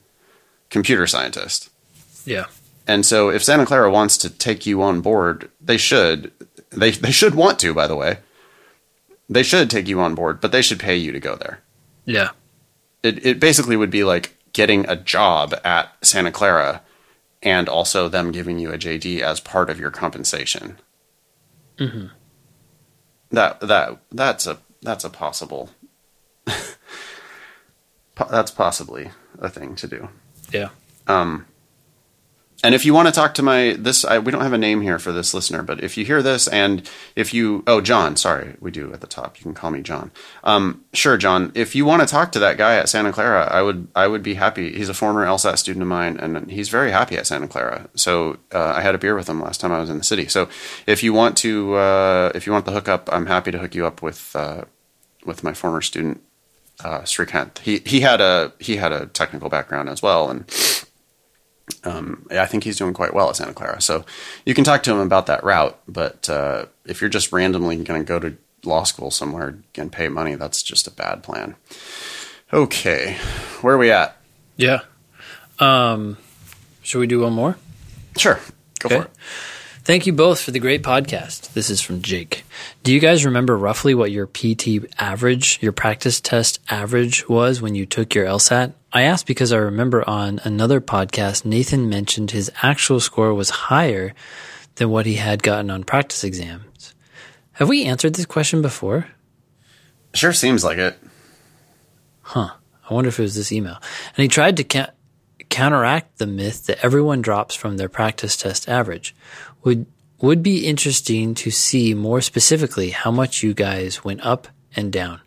computer 0.70 1.08
scientist. 1.08 1.72
Yeah. 2.26 2.46
And 2.88 3.06
so 3.06 3.30
if 3.30 3.44
Santa 3.44 3.66
Clara 3.66 3.92
wants 3.92 4.18
to 4.20 4.30
take 4.30 4.66
you 4.66 4.82
on 4.82 5.02
board, 5.02 5.52
they 5.62 5.78
should. 5.78 6.32
They 6.70 6.92
they 6.92 7.12
should 7.12 7.36
want 7.36 7.60
to, 7.60 7.74
by 7.74 7.86
the 7.86 7.96
way. 7.96 8.20
They 9.30 9.44
should 9.44 9.70
take 9.70 9.88
you 9.90 10.00
on 10.00 10.16
board, 10.16 10.40
but 10.40 10.52
they 10.54 10.62
should 10.62 10.80
pay 10.80 10.96
you 10.96 11.12
to 11.12 11.20
go 11.20 11.36
there. 11.36 11.60
Yeah. 12.06 12.30
It 13.04 13.26
it 13.26 13.40
basically 13.40 13.76
would 13.76 13.92
be 13.92 14.04
like 14.06 14.38
getting 14.54 14.88
a 14.90 14.96
job 14.96 15.54
at 15.66 15.92
Santa 16.02 16.32
Clara 16.32 16.82
and 17.44 17.68
also 17.70 18.08
them 18.08 18.32
giving 18.32 18.58
you 18.58 18.72
a 18.72 18.78
JD 18.78 19.20
as 19.22 19.40
part 19.42 19.70
of 19.70 19.80
your 19.80 19.92
compensation. 19.92 20.78
Mhm. 21.78 22.12
That 23.32 23.60
that 23.60 23.98
that's 24.12 24.48
a 24.48 24.60
that's 24.82 25.04
a 25.04 25.10
possible 25.10 25.70
po- 28.16 28.28
that's 28.32 28.52
possibly 28.52 29.12
a 29.40 29.50
thing 29.50 29.76
to 29.76 29.88
do. 29.88 30.10
Yeah. 30.52 30.70
Um, 31.08 31.46
and 32.64 32.74
if 32.74 32.86
you 32.86 32.94
want 32.94 33.08
to 33.08 33.14
talk 33.14 33.36
to 33.36 33.44
my 33.44 33.76
this, 33.78 34.04
I, 34.04 34.18
we 34.18 34.32
don't 34.32 34.42
have 34.42 34.54
a 34.54 34.58
name 34.58 34.82
here 34.82 34.98
for 34.98 35.12
this 35.12 35.34
listener, 35.34 35.62
but 35.62 35.84
if 35.84 35.96
you 35.96 36.04
hear 36.06 36.24
this 36.24 36.48
and 36.48 36.90
if 37.16 37.32
you, 37.34 37.64
oh 37.68 37.82
John, 37.82 38.16
sorry, 38.16 38.56
we 38.60 38.72
do 38.72 38.92
at 38.94 39.02
the 39.02 39.08
top. 39.08 39.38
You 39.38 39.44
can 39.44 39.54
call 39.54 39.70
me 39.70 39.82
John. 39.82 40.12
Um, 40.44 40.84
sure, 40.92 41.18
John. 41.18 41.52
If 41.54 41.76
you 41.76 41.86
want 41.86 42.02
to 42.02 42.08
talk 42.08 42.32
to 42.32 42.40
that 42.40 42.58
guy 42.58 42.76
at 42.78 42.90
Santa 42.90 43.14
Clara, 43.14 43.46
I 43.46 43.62
would, 43.62 43.88
I 43.96 44.08
would 44.08 44.24
be 44.24 44.34
happy. 44.34 44.74
He's 44.74 44.90
a 44.90 44.96
former 44.96 45.24
LSAT 45.26 45.60
student 45.60 45.84
of 45.84 45.88
mine, 45.88 46.18
and 46.18 46.50
he's 46.50 46.70
very 46.70 46.92
happy 46.92 47.16
at 47.16 47.28
Santa 47.28 47.48
Clara. 47.48 47.90
So 47.96 48.38
uh, 48.52 48.74
I 48.76 48.82
had 48.82 48.96
a 48.96 48.98
beer 48.98 49.16
with 49.16 49.30
him 49.30 49.40
last 49.40 49.62
time 49.62 49.72
I 49.72 49.80
was 49.80 49.92
in 49.92 50.00
the 50.00 50.04
city. 50.04 50.28
So 50.28 50.50
if 50.88 51.04
you 51.04 51.14
want 51.14 51.38
to, 51.38 51.76
uh, 51.76 52.32
if 52.34 52.48
you 52.48 52.54
want 52.54 52.66
the 52.66 52.72
hookup, 52.72 53.08
I'm 53.12 53.28
happy 53.28 53.52
to 53.52 53.60
hook 53.60 53.76
you 53.76 53.86
up 53.86 54.02
with 54.02 54.36
uh, 54.36 54.64
with 55.26 55.44
my 55.44 55.54
former 55.54 55.82
student 55.82 56.24
uh, 56.84 57.02
Srikant. 57.02 57.60
He 57.60 57.80
he 57.86 58.02
had 58.02 58.22
a 58.22 58.54
he 58.60 58.78
had 58.78 58.92
a 58.92 59.08
technical 59.08 59.50
background 59.50 59.90
as 59.90 60.02
well, 60.02 60.30
and 60.30 60.46
um, 61.84 62.26
I 62.32 62.46
think 62.46 62.64
he's 62.64 62.78
doing 62.78 62.94
quite 62.94 63.14
well 63.14 63.30
at 63.30 63.36
Santa 63.36 63.54
Clara. 63.54 63.82
So 63.82 64.06
you 64.46 64.54
can 64.54 64.64
talk 64.64 64.84
to 64.84 64.92
him 64.92 65.00
about 65.00 65.26
that 65.28 65.44
route. 65.44 65.78
But 65.88 66.30
uh, 66.30 66.66
if 66.86 67.02
you're 67.02 67.10
just 67.10 67.32
randomly 67.32 67.76
going 67.84 68.02
to 68.02 68.06
go 68.08 68.20
to 68.20 68.38
law 68.64 68.84
school 68.84 69.12
somewhere 69.12 69.58
and 69.76 69.92
pay 69.92 70.08
money, 70.10 70.36
that's 70.36 70.64
just 70.64 70.88
a 70.88 70.92
bad 70.92 71.24
plan. 71.24 71.56
Okay, 72.54 73.18
where 73.62 73.76
are 73.76 73.78
we 73.78 73.92
at? 73.92 74.16
Yeah. 74.56 74.80
Um, 75.60 76.18
should 76.82 77.00
we 77.00 77.08
do 77.08 77.22
one 77.22 77.34
more? 77.34 77.58
Sure, 78.18 78.40
go 78.80 78.88
Okay. 78.88 78.96
for 79.00 79.04
it. 79.06 79.12
Thank 79.88 80.06
you 80.06 80.12
both 80.12 80.42
for 80.42 80.52
the 80.52 80.60
great 80.60 80.84
podcast. 80.84 81.54
This 81.54 81.70
is 81.70 81.80
from 81.80 82.02
Jake. 82.02 82.44
Do 82.84 82.94
you 82.94 83.00
guys 83.00 83.24
remember 83.24 83.58
roughly 83.58 83.96
what 83.96 84.12
your 84.12 84.28
PT 84.28 84.86
average, 85.00 85.60
your 85.62 85.72
practice 85.72 86.20
test 86.20 86.60
average 86.70 87.30
was 87.30 87.62
when 87.62 87.74
you 87.74 87.86
took 87.86 88.14
your 88.14 88.26
LSAT? 88.26 88.74
I 88.92 89.04
asked 89.04 89.26
because 89.26 89.54
I 89.54 89.58
remember 89.60 90.04
on 90.06 90.42
another 90.44 90.82
podcast, 90.82 91.46
Nathan 91.46 91.88
mentioned 91.88 92.32
his 92.32 92.52
actual 92.62 93.00
score 93.00 93.34
was 93.34 93.50
higher 93.50 94.14
than 94.76 94.90
what 94.90 95.06
he 95.06 95.16
had 95.16 95.42
gotten 95.42 95.72
on 95.72 95.86
practice 95.86 96.26
exams. 96.26 96.94
Have 97.54 97.70
we 97.70 97.86
answered 97.86 98.16
this 98.16 98.26
question 98.26 98.62
before? 98.62 99.08
Sure 100.14 100.34
seems 100.34 100.66
like 100.66 100.80
it. 100.80 101.00
Huh. 102.24 102.50
I 102.90 102.94
wonder 102.94 103.08
if 103.08 103.20
it 103.20 103.24
was 103.24 103.36
this 103.36 103.54
email. 103.54 103.78
And 104.18 104.22
he 104.22 104.28
tried 104.28 104.58
to 104.58 104.66
ca- 104.66 104.92
counteract 105.58 106.20
the 106.20 106.28
myth 106.28 106.68
that 106.68 106.78
everyone 106.86 107.20
drops 107.20 107.56
from 107.56 107.78
their 107.78 107.90
practice 107.90 108.38
test 108.38 108.70
average. 108.70 109.16
Would 109.64 109.88
would 110.22 110.44
be 110.44 110.68
interesting 110.68 111.34
to 111.34 111.50
see 111.50 111.96
more 111.96 112.22
specifically 112.22 112.92
how 112.92 113.10
much 113.10 113.42
you 113.42 113.56
guys 113.56 114.04
went 114.04 114.24
up 114.24 114.48
and 114.76 114.92
down. 114.92 115.20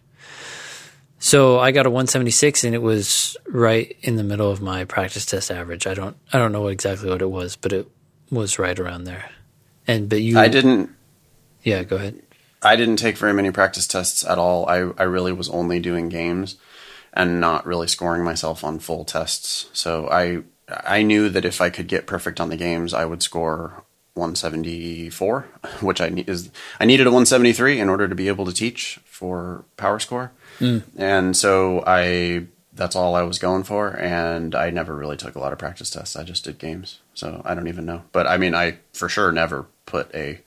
So 1.18 1.58
I 1.58 1.72
got 1.72 1.86
a 1.86 1.90
176 1.90 2.64
and 2.64 2.74
it 2.76 2.82
was 2.82 3.36
right 3.48 3.96
in 4.02 4.14
the 4.16 4.22
middle 4.22 4.50
of 4.50 4.60
my 4.60 4.84
practice 4.84 5.26
test 5.26 5.50
average. 5.50 5.88
I 5.88 5.94
don't 5.94 6.16
I 6.32 6.38
don't 6.38 6.52
know 6.52 6.68
exactly 6.68 7.10
what 7.10 7.22
it 7.22 7.30
was, 7.30 7.56
but 7.56 7.72
it 7.72 7.88
was 8.30 8.56
right 8.56 8.78
around 8.78 9.04
there. 9.04 9.30
And 9.88 10.08
but 10.08 10.22
you 10.22 10.38
I 10.38 10.46
didn't. 10.46 10.90
Yeah, 11.64 11.82
go 11.82 11.96
ahead. 11.96 12.22
I 12.62 12.76
didn't 12.76 12.96
take 12.96 13.16
very 13.16 13.34
many 13.34 13.50
practice 13.50 13.88
tests 13.88 14.24
at 14.24 14.38
all. 14.38 14.68
I, 14.68 14.76
I 14.96 15.04
really 15.04 15.32
was 15.32 15.48
only 15.48 15.80
doing 15.80 16.08
games 16.08 16.56
and 17.12 17.40
not 17.40 17.66
really 17.66 17.86
scoring 17.86 18.24
myself 18.24 18.64
on 18.64 18.78
full 18.78 19.04
tests. 19.04 19.68
So 19.72 20.08
I 20.08 20.42
I 20.84 21.02
knew 21.02 21.28
that 21.28 21.44
if 21.44 21.60
I 21.60 21.70
could 21.70 21.88
get 21.88 22.06
perfect 22.06 22.40
on 22.40 22.48
the 22.48 22.56
games, 22.56 22.94
I 22.94 23.04
would 23.04 23.22
score 23.22 23.84
174, 24.14 25.42
which 25.80 26.00
I 26.00 26.08
ne- 26.08 26.24
is 26.26 26.50
I 26.78 26.84
needed 26.84 27.06
a 27.06 27.10
173 27.10 27.80
in 27.80 27.88
order 27.88 28.08
to 28.08 28.14
be 28.14 28.28
able 28.28 28.44
to 28.46 28.52
teach 28.52 29.00
for 29.04 29.64
PowerScore. 29.76 30.30
Hmm. 30.58 30.78
And 30.96 31.36
so 31.36 31.82
I 31.86 32.46
that's 32.72 32.96
all 32.96 33.14
I 33.14 33.22
was 33.22 33.38
going 33.38 33.64
for 33.64 33.88
and 33.88 34.54
I 34.54 34.70
never 34.70 34.94
really 34.94 35.16
took 35.16 35.34
a 35.34 35.40
lot 35.40 35.52
of 35.52 35.58
practice 35.58 35.90
tests. 35.90 36.16
I 36.16 36.22
just 36.22 36.44
did 36.44 36.58
games. 36.58 37.00
So 37.14 37.42
I 37.44 37.54
don't 37.54 37.68
even 37.68 37.84
know. 37.84 38.02
But 38.12 38.26
I 38.26 38.36
mean, 38.36 38.54
I 38.54 38.78
for 38.92 39.08
sure 39.08 39.32
never 39.32 39.66
put 39.86 40.14
a 40.14 40.40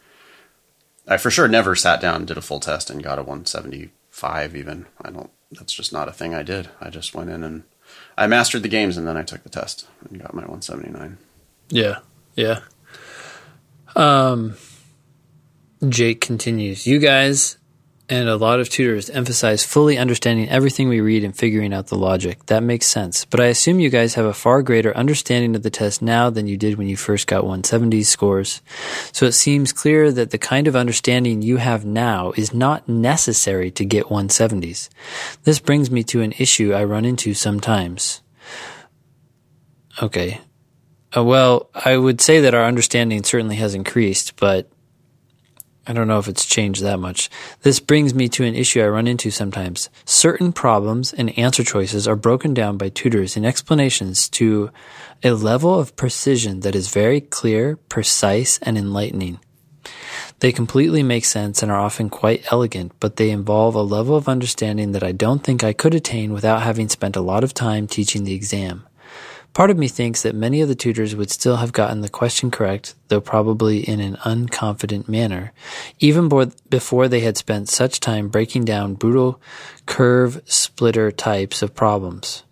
I 1.08 1.18
for 1.18 1.30
sure 1.30 1.48
never 1.48 1.76
sat 1.76 2.00
down 2.00 2.16
and 2.16 2.28
did 2.28 2.38
a 2.38 2.42
full 2.42 2.62
test 2.62 2.90
and 2.90 3.04
got 3.04 3.20
a 3.20 3.24
175 3.24 4.56
even. 4.56 4.86
I 5.02 5.10
don't 5.10 5.32
that's 5.58 5.74
just 5.74 5.94
not 5.94 6.08
a 6.08 6.14
thing 6.14 6.34
I 6.34 6.44
did. 6.44 6.70
I 6.82 6.90
just 6.90 7.14
went 7.14 7.30
in 7.30 7.44
and 7.44 7.64
I 8.18 8.28
mastered 8.28 8.64
the 8.64 8.70
games 8.70 8.98
and 8.98 9.08
then 9.08 9.18
I 9.18 9.24
took 9.24 9.44
the 9.44 9.50
test 9.50 9.88
and 10.10 10.20
got 10.20 10.34
my 10.34 10.42
179. 10.42 11.18
Yeah, 11.70 12.00
yeah. 12.36 12.60
Um, 13.96 14.56
Jake 15.88 16.22
continues. 16.22 16.88
You 16.88 17.00
guys 17.00 17.58
and 18.14 18.30
a 18.30 18.36
lot 18.36 18.60
of 18.60 18.70
tutors 18.70 19.10
emphasize 19.10 19.64
fully 19.64 19.98
understanding 19.98 20.48
everything 20.48 20.88
we 20.88 21.02
read 21.02 21.24
and 21.24 21.36
figuring 21.36 21.74
out 21.74 21.88
the 21.88 21.98
logic. 21.98 22.46
That 22.46 22.62
makes 22.62 22.86
sense. 22.86 23.26
But 23.26 23.40
I 23.40 23.46
assume 23.46 23.80
you 23.80 23.90
guys 23.90 24.14
have 24.14 24.26
a 24.26 24.36
far 24.36 24.62
greater 24.62 24.96
understanding 24.96 25.56
of 25.56 25.64
the 25.64 25.72
test 25.72 26.00
now 26.00 26.30
than 26.30 26.46
you 26.46 26.56
did 26.56 26.78
when 26.78 26.88
you 26.88 26.96
first 26.96 27.26
got 27.26 27.44
170 27.44 28.04
scores. 28.04 28.62
So 29.14 29.26
it 29.26 29.32
seems 29.32 29.74
clear 29.74 30.12
that 30.12 30.30
the 30.30 30.38
kind 30.38 30.68
of 30.68 30.76
understanding 30.76 31.42
you 31.42 31.58
have 31.58 31.86
now 31.86 32.34
is 32.38 32.54
not 32.54 32.88
necessary 32.88 33.72
to 33.72 33.84
get 33.84 34.06
170s. 34.06 34.90
This 35.44 35.58
brings 35.58 35.90
me 35.90 36.04
to 36.04 36.22
an 36.22 36.34
issue 36.38 36.72
I 36.72 36.84
run 36.84 37.06
into 37.06 37.34
sometimes. 37.34 38.22
Okay. 40.04 40.40
Uh, 41.18 41.24
well, 41.24 41.72
I 41.74 41.98
would 41.98 42.22
say 42.22 42.42
that 42.42 42.54
our 42.54 42.66
understanding 42.66 43.24
certainly 43.24 43.56
has 43.56 43.74
increased, 43.74 44.36
but 44.36 44.70
I 45.86 45.92
don't 45.92 46.08
know 46.08 46.20
if 46.20 46.30
it's 46.30 46.46
changed 46.46 46.82
that 46.84 47.00
much. 47.00 47.30
This 47.64 47.82
brings 47.82 48.14
me 48.14 48.30
to 48.30 48.46
an 48.46 48.56
issue 48.56 48.82
I 48.82 48.88
run 48.88 49.06
into 49.06 49.30
sometimes. 49.32 49.90
Certain 50.06 50.54
problems 50.54 51.12
and 51.12 51.38
answer 51.38 51.64
choices 51.64 52.08
are 52.08 52.16
broken 52.16 52.54
down 52.54 52.78
by 52.78 52.88
tutors 52.88 53.36
in 53.36 53.44
explanations 53.44 54.30
to 54.30 54.72
a 55.24 55.32
level 55.32 55.78
of 55.78 55.96
precision 55.98 56.62
that 56.62 56.76
is 56.76 56.88
very 56.88 57.20
clear, 57.20 57.76
precise, 57.90 58.60
and 58.60 58.78
enlightening. 58.78 59.40
They 60.40 60.54
completely 60.54 61.04
make 61.04 61.26
sense 61.26 61.62
and 61.62 61.72
are 61.72 61.80
often 61.80 62.10
quite 62.10 62.52
elegant, 62.52 62.94
but 63.00 63.18
they 63.18 63.30
involve 63.30 63.76
a 63.76 63.82
level 63.82 64.16
of 64.16 64.30
understanding 64.30 64.94
that 64.94 65.04
I 65.04 65.12
don't 65.12 65.44
think 65.44 65.64
I 65.64 65.74
could 65.74 65.94
attain 65.94 66.32
without 66.32 66.62
having 66.62 66.88
spent 66.88 67.16
a 67.16 67.22
lot 67.22 67.44
of 67.44 67.54
time 67.54 67.88
teaching 67.88 68.24
the 68.24 68.34
exam. 68.34 68.86
Part 69.54 69.70
of 69.70 69.78
me 69.78 69.88
thinks 69.88 70.24
that 70.24 70.34
many 70.34 70.62
of 70.62 70.68
the 70.68 70.76
tutors 70.76 71.16
would 71.16 71.30
still 71.30 71.58
have 71.58 71.74
gotten 71.74 72.02
the 72.02 72.10
question 72.10 72.50
correct, 72.50 72.96
though 73.10 73.22
probably 73.22 73.88
in 73.88 74.00
an 74.00 74.16
unconfident 74.26 75.08
manner, 75.08 75.52
even 76.00 76.28
before 76.70 77.08
they 77.08 77.20
had 77.20 77.38
spent 77.38 77.70
such 77.70 78.00
time 78.00 78.30
breaking 78.30 78.66
down 78.66 78.96
brutal 78.96 79.40
curve 79.86 80.42
splitter 80.46 81.12
types 81.12 81.62
of 81.62 81.76
problems. 81.76 82.44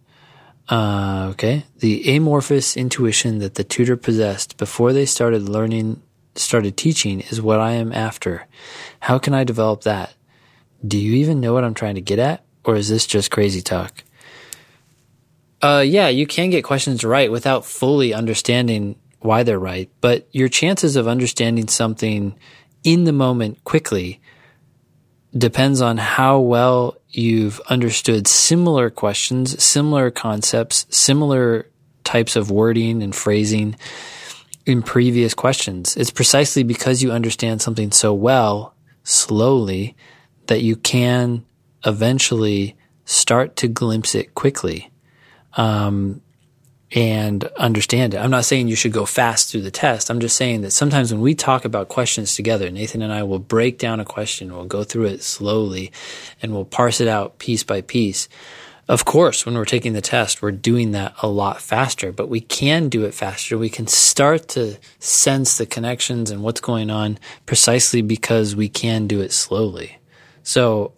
Uh, 0.69 1.29
okay. 1.31 1.65
The 1.79 2.15
amorphous 2.15 2.77
intuition 2.77 3.39
that 3.39 3.55
the 3.55 3.63
tutor 3.63 3.97
possessed 3.97 4.57
before 4.57 4.93
they 4.93 5.07
started 5.07 5.49
learning, 5.49 6.03
started 6.35 6.77
teaching 6.77 7.21
is 7.21 7.41
what 7.41 7.59
I 7.59 7.71
am 7.71 7.91
after. 7.91 8.47
How 9.01 9.17
can 9.17 9.33
I 9.33 9.43
develop 9.43 9.81
that? 9.81 10.13
Do 10.87 10.99
you 10.99 11.15
even 11.15 11.41
know 11.41 11.53
what 11.53 11.63
I'm 11.63 11.73
trying 11.73 11.95
to 11.95 12.01
get 12.01 12.19
at? 12.19 12.45
Or 12.63 12.75
is 12.75 12.89
this 12.89 13.07
just 13.07 13.31
crazy 13.31 13.61
talk? 13.61 14.03
Uh, 15.61 15.83
yeah, 15.85 16.07
you 16.07 16.25
can 16.25 16.49
get 16.49 16.63
questions 16.63 17.03
right 17.03 17.31
without 17.31 17.65
fully 17.65 18.13
understanding 18.13 18.95
why 19.19 19.43
they're 19.43 19.59
right, 19.59 19.89
but 20.01 20.27
your 20.31 20.49
chances 20.49 20.95
of 20.95 21.07
understanding 21.07 21.67
something 21.67 22.35
in 22.83 23.03
the 23.03 23.11
moment 23.11 23.63
quickly 23.63 24.19
depends 25.37 25.79
on 25.81 25.97
how 25.97 26.39
well 26.39 26.97
you've 27.09 27.59
understood 27.69 28.27
similar 28.27 28.89
questions, 28.89 29.63
similar 29.63 30.09
concepts, 30.09 30.87
similar 30.89 31.69
types 32.03 32.35
of 32.35 32.49
wording 32.49 33.03
and 33.03 33.15
phrasing 33.15 33.75
in 34.65 34.81
previous 34.81 35.33
questions. 35.33 35.95
It's 35.95 36.11
precisely 36.11 36.63
because 36.63 37.03
you 37.03 37.11
understand 37.11 37.61
something 37.61 37.91
so 37.91 38.13
well, 38.13 38.73
slowly, 39.03 39.95
that 40.47 40.61
you 40.61 40.75
can 40.75 41.45
eventually 41.85 42.75
start 43.05 43.55
to 43.57 43.67
glimpse 43.67 44.15
it 44.15 44.33
quickly 44.33 44.90
um, 45.53 46.21
and 46.93 47.45
understand 47.57 48.13
it. 48.13 48.17
I'm 48.17 48.31
not 48.31 48.45
saying 48.45 48.67
you 48.67 48.75
should 48.75 48.91
go 48.91 49.05
fast 49.05 49.49
through 49.49 49.61
the 49.61 49.71
test. 49.71 50.09
I'm 50.09 50.19
just 50.19 50.35
saying 50.35 50.61
that 50.61 50.71
sometimes 50.71 51.11
when 51.11 51.21
we 51.21 51.35
talk 51.35 51.63
about 51.63 51.87
questions 51.87 52.35
together, 52.35 52.69
Nathan 52.69 53.01
and 53.01 53.13
I 53.13 53.23
will 53.23 53.39
break 53.39 53.77
down 53.77 53.99
a 53.99 54.05
question, 54.05 54.53
we'll 54.53 54.65
go 54.65 54.83
through 54.83 55.05
it 55.05 55.23
slowly, 55.23 55.91
and 56.41 56.53
we'll 56.53 56.65
parse 56.65 56.99
it 56.99 57.07
out 57.07 57.39
piece 57.39 57.63
by 57.63 57.81
piece. 57.81 58.27
Of 58.89 59.05
course, 59.05 59.45
when 59.45 59.55
we're 59.55 59.63
taking 59.63 59.93
the 59.93 60.01
test, 60.01 60.41
we're 60.41 60.51
doing 60.51 60.91
that 60.91 61.15
a 61.21 61.27
lot 61.27 61.61
faster, 61.61 62.11
but 62.11 62.27
we 62.27 62.41
can 62.41 62.89
do 62.89 63.05
it 63.05 63.13
faster. 63.13 63.57
We 63.57 63.69
can 63.69 63.87
start 63.87 64.49
to 64.49 64.77
sense 64.99 65.57
the 65.57 65.65
connections 65.65 66.29
and 66.29 66.43
what's 66.43 66.59
going 66.59 66.89
on 66.89 67.17
precisely 67.45 68.01
because 68.01 68.53
we 68.53 68.67
can 68.67 69.07
do 69.07 69.21
it 69.21 69.31
slowly. 69.31 69.99
So 70.43 70.91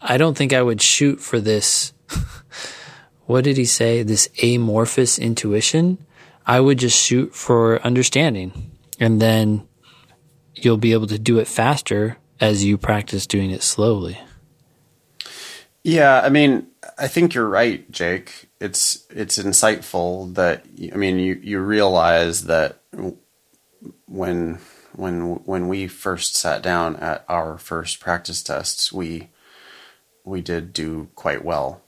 I 0.00 0.16
don't 0.16 0.36
think 0.36 0.52
I 0.52 0.62
would 0.62 0.82
shoot 0.82 1.20
for 1.20 1.38
this 1.38 1.92
what 3.30 3.44
did 3.44 3.56
he 3.56 3.64
say? 3.64 4.02
This 4.02 4.28
amorphous 4.42 5.16
intuition. 5.16 5.98
I 6.44 6.58
would 6.58 6.80
just 6.80 7.00
shoot 7.00 7.32
for 7.32 7.80
understanding 7.82 8.72
and 8.98 9.22
then 9.22 9.68
you'll 10.56 10.76
be 10.76 10.92
able 10.92 11.06
to 11.06 11.18
do 11.18 11.38
it 11.38 11.46
faster 11.46 12.16
as 12.40 12.64
you 12.64 12.76
practice 12.76 13.28
doing 13.28 13.52
it 13.52 13.62
slowly. 13.62 14.18
Yeah, 15.84 16.20
I 16.24 16.28
mean, 16.28 16.66
I 16.98 17.06
think 17.06 17.32
you're 17.32 17.48
right, 17.48 17.88
Jake. 17.92 18.48
It's 18.60 19.06
it's 19.10 19.38
insightful 19.38 20.34
that 20.34 20.64
I 20.92 20.96
mean, 20.96 21.20
you 21.20 21.40
you 21.40 21.60
realize 21.60 22.46
that 22.46 22.80
when 24.06 24.58
when 24.96 25.36
when 25.44 25.68
we 25.68 25.86
first 25.86 26.34
sat 26.34 26.62
down 26.62 26.96
at 26.96 27.24
our 27.28 27.58
first 27.58 28.00
practice 28.00 28.42
tests, 28.42 28.92
we 28.92 29.30
we 30.24 30.40
did 30.40 30.72
do 30.72 31.10
quite 31.14 31.44
well 31.44 31.80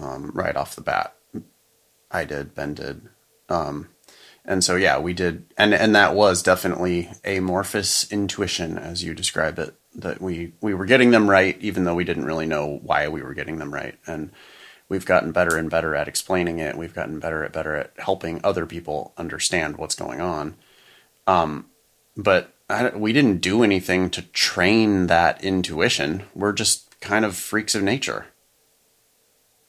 um, 0.00 0.30
right 0.34 0.56
off 0.56 0.76
the 0.76 0.82
bat. 0.82 1.14
I 2.10 2.24
did, 2.24 2.54
Ben 2.54 2.74
did. 2.74 3.08
Um, 3.48 3.88
and 4.44 4.64
so 4.64 4.76
yeah, 4.76 4.98
we 4.98 5.12
did, 5.12 5.52
and 5.56 5.74
and 5.74 5.94
that 5.94 6.14
was 6.14 6.42
definitely 6.42 7.10
amorphous 7.24 8.10
intuition, 8.10 8.78
as 8.78 9.04
you 9.04 9.14
describe 9.14 9.58
it. 9.58 9.74
That 9.94 10.20
we 10.20 10.54
we 10.60 10.74
were 10.74 10.86
getting 10.86 11.10
them 11.10 11.28
right, 11.28 11.56
even 11.60 11.84
though 11.84 11.94
we 11.94 12.04
didn't 12.04 12.24
really 12.24 12.46
know 12.46 12.80
why 12.82 13.08
we 13.08 13.22
were 13.22 13.34
getting 13.34 13.58
them 13.58 13.72
right, 13.72 13.96
and 14.06 14.32
we've 14.88 15.04
gotten 15.06 15.32
better 15.32 15.56
and 15.56 15.70
better 15.70 15.94
at 15.94 16.08
explaining 16.08 16.58
it. 16.58 16.76
We've 16.76 16.94
gotten 16.94 17.20
better 17.20 17.44
at 17.44 17.52
better 17.52 17.76
at 17.76 17.92
helping 17.98 18.40
other 18.42 18.66
people 18.66 19.12
understand 19.16 19.76
what's 19.76 19.94
going 19.94 20.20
on. 20.20 20.56
Um, 21.26 21.66
but 22.16 22.54
I, 22.68 22.90
we 22.90 23.12
didn't 23.12 23.38
do 23.38 23.62
anything 23.62 24.10
to 24.10 24.22
train 24.22 25.06
that 25.08 25.44
intuition. 25.44 26.24
We're 26.34 26.52
just 26.52 27.00
kind 27.00 27.24
of 27.24 27.36
freaks 27.36 27.74
of 27.74 27.82
nature. 27.82 28.26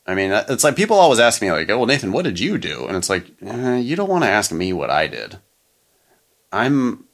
I 0.06 0.16
mean, 0.16 0.32
it's 0.32 0.64
like 0.64 0.76
people 0.76 0.98
always 0.98 1.20
ask 1.20 1.42
me, 1.42 1.52
like, 1.52 1.70
"Oh, 1.70 1.78
well, 1.78 1.88
Nathan, 1.88 2.12
what 2.12 2.26
did 2.26 2.40
you 2.40 2.58
do?" 2.58 2.86
And 2.88 2.98
it's 2.98 3.10
like, 3.10 3.28
eh, 3.42 3.78
you 3.78 3.96
don't 3.96 4.10
want 4.10 4.24
to 4.24 4.30
ask 4.30 4.52
me 4.52 4.74
what 4.74 4.90
I 4.90 5.08
did. 5.08 5.38
I'm, 6.52 7.06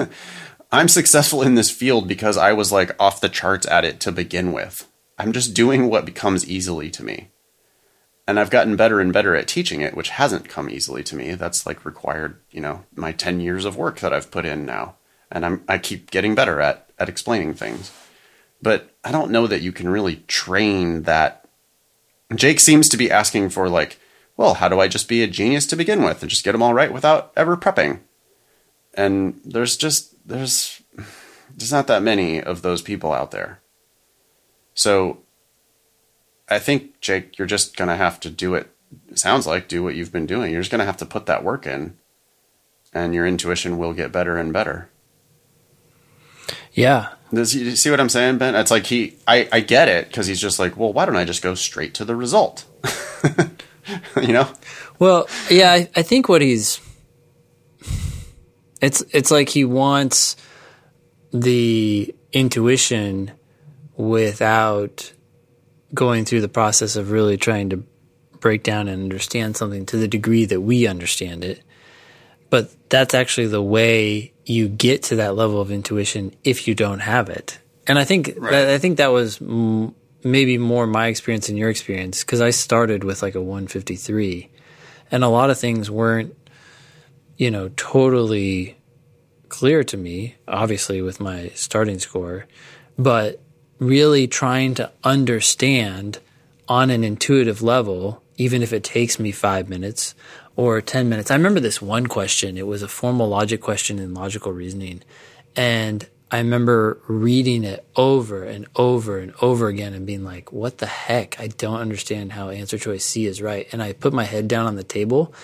I'm 0.72 0.88
successful 0.88 1.42
in 1.42 1.54
this 1.54 1.70
field 1.70 2.08
because 2.08 2.36
I 2.36 2.52
was 2.52 2.72
like 2.72 2.94
off 3.00 3.20
the 3.20 3.28
charts 3.28 3.66
at 3.66 3.84
it 3.84 4.00
to 4.00 4.12
begin 4.12 4.52
with. 4.52 4.88
I'm 5.18 5.32
just 5.32 5.54
doing 5.54 5.88
what 5.88 6.06
becomes 6.06 6.48
easily 6.48 6.90
to 6.90 7.04
me, 7.04 7.30
and 8.26 8.38
I've 8.38 8.50
gotten 8.50 8.76
better 8.76 9.00
and 9.00 9.12
better 9.12 9.34
at 9.34 9.48
teaching 9.48 9.80
it, 9.80 9.96
which 9.96 10.10
hasn't 10.10 10.48
come 10.48 10.70
easily 10.70 11.02
to 11.04 11.16
me. 11.16 11.34
That's 11.34 11.66
like 11.66 11.84
required, 11.84 12.40
you 12.50 12.60
know, 12.60 12.84
my 12.94 13.12
ten 13.12 13.40
years 13.40 13.64
of 13.64 13.76
work 13.76 14.00
that 14.00 14.12
I've 14.12 14.30
put 14.30 14.44
in 14.44 14.64
now, 14.64 14.96
and 15.30 15.44
I'm 15.44 15.64
I 15.68 15.78
keep 15.78 16.10
getting 16.10 16.34
better 16.34 16.60
at 16.60 16.88
at 16.98 17.08
explaining 17.08 17.54
things. 17.54 17.92
But 18.62 18.96
I 19.04 19.12
don't 19.12 19.30
know 19.30 19.46
that 19.46 19.60
you 19.62 19.72
can 19.72 19.88
really 19.88 20.16
train 20.26 21.02
that 21.02 21.43
Jake 22.34 22.60
seems 22.60 22.88
to 22.88 22.96
be 22.96 23.10
asking 23.10 23.50
for 23.50 23.68
like, 23.68 23.98
well, 24.36 24.54
how 24.54 24.68
do 24.68 24.80
I 24.80 24.88
just 24.88 25.08
be 25.08 25.22
a 25.22 25.26
genius 25.26 25.66
to 25.66 25.76
begin 25.76 26.02
with 26.02 26.22
and 26.22 26.30
just 26.30 26.44
get 26.44 26.52
them 26.52 26.62
all 26.62 26.74
right 26.74 26.92
without 26.92 27.32
ever 27.36 27.56
prepping? 27.56 28.00
And 28.94 29.40
there's 29.44 29.76
just 29.76 30.14
there's 30.26 30.82
there's 31.56 31.72
not 31.72 31.86
that 31.86 32.02
many 32.02 32.40
of 32.42 32.62
those 32.62 32.82
people 32.82 33.12
out 33.12 33.30
there. 33.30 33.60
So 34.74 35.18
I 36.48 36.58
think 36.58 37.00
Jake, 37.00 37.38
you're 37.38 37.46
just 37.46 37.76
gonna 37.76 37.96
have 37.96 38.18
to 38.20 38.30
do 38.30 38.54
it. 38.54 38.70
it 39.08 39.18
sounds 39.18 39.46
like 39.46 39.68
do 39.68 39.82
what 39.82 39.94
you've 39.94 40.12
been 40.12 40.26
doing. 40.26 40.52
You're 40.52 40.62
just 40.62 40.70
gonna 40.70 40.84
have 40.84 40.96
to 40.98 41.06
put 41.06 41.26
that 41.26 41.44
work 41.44 41.66
in, 41.66 41.96
and 42.92 43.14
your 43.14 43.26
intuition 43.26 43.78
will 43.78 43.92
get 43.92 44.12
better 44.12 44.36
and 44.36 44.52
better. 44.52 44.88
Yeah. 46.72 47.10
Does 47.34 47.54
you 47.54 47.76
see 47.76 47.90
what 47.90 48.00
I'm 48.00 48.08
saying, 48.08 48.38
Ben? 48.38 48.54
It's 48.54 48.70
like 48.70 48.86
he, 48.86 49.16
I, 49.26 49.48
I 49.52 49.60
get 49.60 49.88
it 49.88 50.08
because 50.08 50.26
he's 50.26 50.40
just 50.40 50.58
like, 50.58 50.76
well, 50.76 50.92
why 50.92 51.04
don't 51.06 51.16
I 51.16 51.24
just 51.24 51.42
go 51.42 51.54
straight 51.54 51.94
to 51.94 52.04
the 52.04 52.16
result? 52.16 52.64
you 54.20 54.32
know? 54.32 54.48
Well, 54.98 55.28
yeah, 55.50 55.72
I, 55.72 55.90
I 55.96 56.02
think 56.02 56.28
what 56.28 56.42
he's, 56.42 56.80
it's 58.80 59.02
it's 59.12 59.30
like 59.30 59.48
he 59.48 59.64
wants 59.64 60.36
the 61.32 62.14
intuition 62.32 63.32
without 63.96 65.12
going 65.94 66.24
through 66.24 66.40
the 66.40 66.48
process 66.48 66.96
of 66.96 67.10
really 67.10 67.36
trying 67.36 67.70
to 67.70 67.84
break 68.40 68.62
down 68.62 68.88
and 68.88 69.02
understand 69.02 69.56
something 69.56 69.86
to 69.86 69.96
the 69.96 70.08
degree 70.08 70.44
that 70.44 70.60
we 70.60 70.86
understand 70.86 71.44
it. 71.44 71.62
But 72.50 72.70
that's 72.94 73.12
actually 73.12 73.48
the 73.48 73.60
way 73.60 74.32
you 74.44 74.68
get 74.68 75.02
to 75.02 75.16
that 75.16 75.34
level 75.34 75.60
of 75.60 75.72
intuition 75.72 76.32
if 76.44 76.68
you 76.68 76.76
don't 76.76 77.00
have 77.00 77.28
it. 77.28 77.58
And 77.88 77.98
I 77.98 78.04
think 78.04 78.34
right. 78.36 78.52
that, 78.52 78.70
I 78.70 78.78
think 78.78 78.98
that 78.98 79.08
was 79.08 79.42
m- 79.42 79.96
maybe 80.22 80.58
more 80.58 80.86
my 80.86 81.08
experience 81.08 81.48
than 81.48 81.56
your 81.56 81.70
experience 81.70 82.22
because 82.22 82.40
I 82.40 82.50
started 82.50 83.02
with 83.02 83.20
like 83.20 83.34
a 83.34 83.42
153, 83.42 84.48
and 85.10 85.24
a 85.24 85.28
lot 85.28 85.50
of 85.50 85.58
things 85.58 85.90
weren't, 85.90 86.36
you 87.36 87.50
know, 87.50 87.68
totally 87.70 88.76
clear 89.48 89.82
to 89.82 89.96
me. 89.96 90.36
Obviously, 90.46 91.02
with 91.02 91.18
my 91.18 91.48
starting 91.56 91.98
score, 91.98 92.46
but 92.96 93.40
really 93.80 94.28
trying 94.28 94.76
to 94.76 94.92
understand 95.02 96.20
on 96.68 96.90
an 96.90 97.02
intuitive 97.02 97.60
level, 97.60 98.22
even 98.36 98.62
if 98.62 98.72
it 98.72 98.84
takes 98.84 99.18
me 99.18 99.32
five 99.32 99.68
minutes 99.68 100.14
or 100.56 100.80
10 100.80 101.08
minutes. 101.08 101.30
I 101.30 101.36
remember 101.36 101.60
this 101.60 101.82
one 101.82 102.06
question. 102.06 102.56
It 102.56 102.66
was 102.66 102.82
a 102.82 102.88
formal 102.88 103.28
logic 103.28 103.60
question 103.60 103.98
in 103.98 104.14
logical 104.14 104.52
reasoning. 104.52 105.02
And 105.56 106.08
I 106.30 106.38
remember 106.38 107.00
reading 107.06 107.64
it 107.64 107.86
over 107.96 108.44
and 108.44 108.66
over 108.76 109.18
and 109.18 109.34
over 109.40 109.68
again 109.68 109.94
and 109.94 110.06
being 110.06 110.24
like, 110.24 110.52
what 110.52 110.78
the 110.78 110.86
heck? 110.86 111.38
I 111.38 111.48
don't 111.48 111.80
understand 111.80 112.32
how 112.32 112.50
answer 112.50 112.78
choice 112.78 113.04
C 113.04 113.26
is 113.26 113.40
right. 113.42 113.68
And 113.72 113.82
I 113.82 113.92
put 113.92 114.12
my 114.12 114.24
head 114.24 114.48
down 114.48 114.66
on 114.66 114.76
the 114.76 114.84
table 114.84 115.34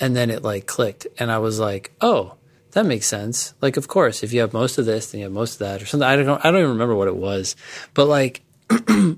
and 0.00 0.14
then 0.14 0.30
it 0.30 0.42
like 0.42 0.66
clicked. 0.66 1.06
And 1.18 1.30
I 1.30 1.38
was 1.38 1.58
like, 1.58 1.92
oh, 2.00 2.34
that 2.72 2.84
makes 2.84 3.06
sense. 3.06 3.54
Like, 3.62 3.78
of 3.78 3.88
course, 3.88 4.22
if 4.22 4.34
you 4.34 4.40
have 4.40 4.52
most 4.52 4.76
of 4.76 4.84
this, 4.84 5.10
then 5.10 5.20
you 5.20 5.24
have 5.24 5.32
most 5.32 5.54
of 5.54 5.58
that, 5.60 5.80
or 5.80 5.86
something. 5.86 6.06
I 6.06 6.16
don't, 6.16 6.26
know. 6.26 6.38
I 6.38 6.50
don't 6.50 6.60
even 6.60 6.72
remember 6.72 6.94
what 6.94 7.08
it 7.08 7.16
was, 7.16 7.56
but 7.94 8.06
like, 8.06 8.42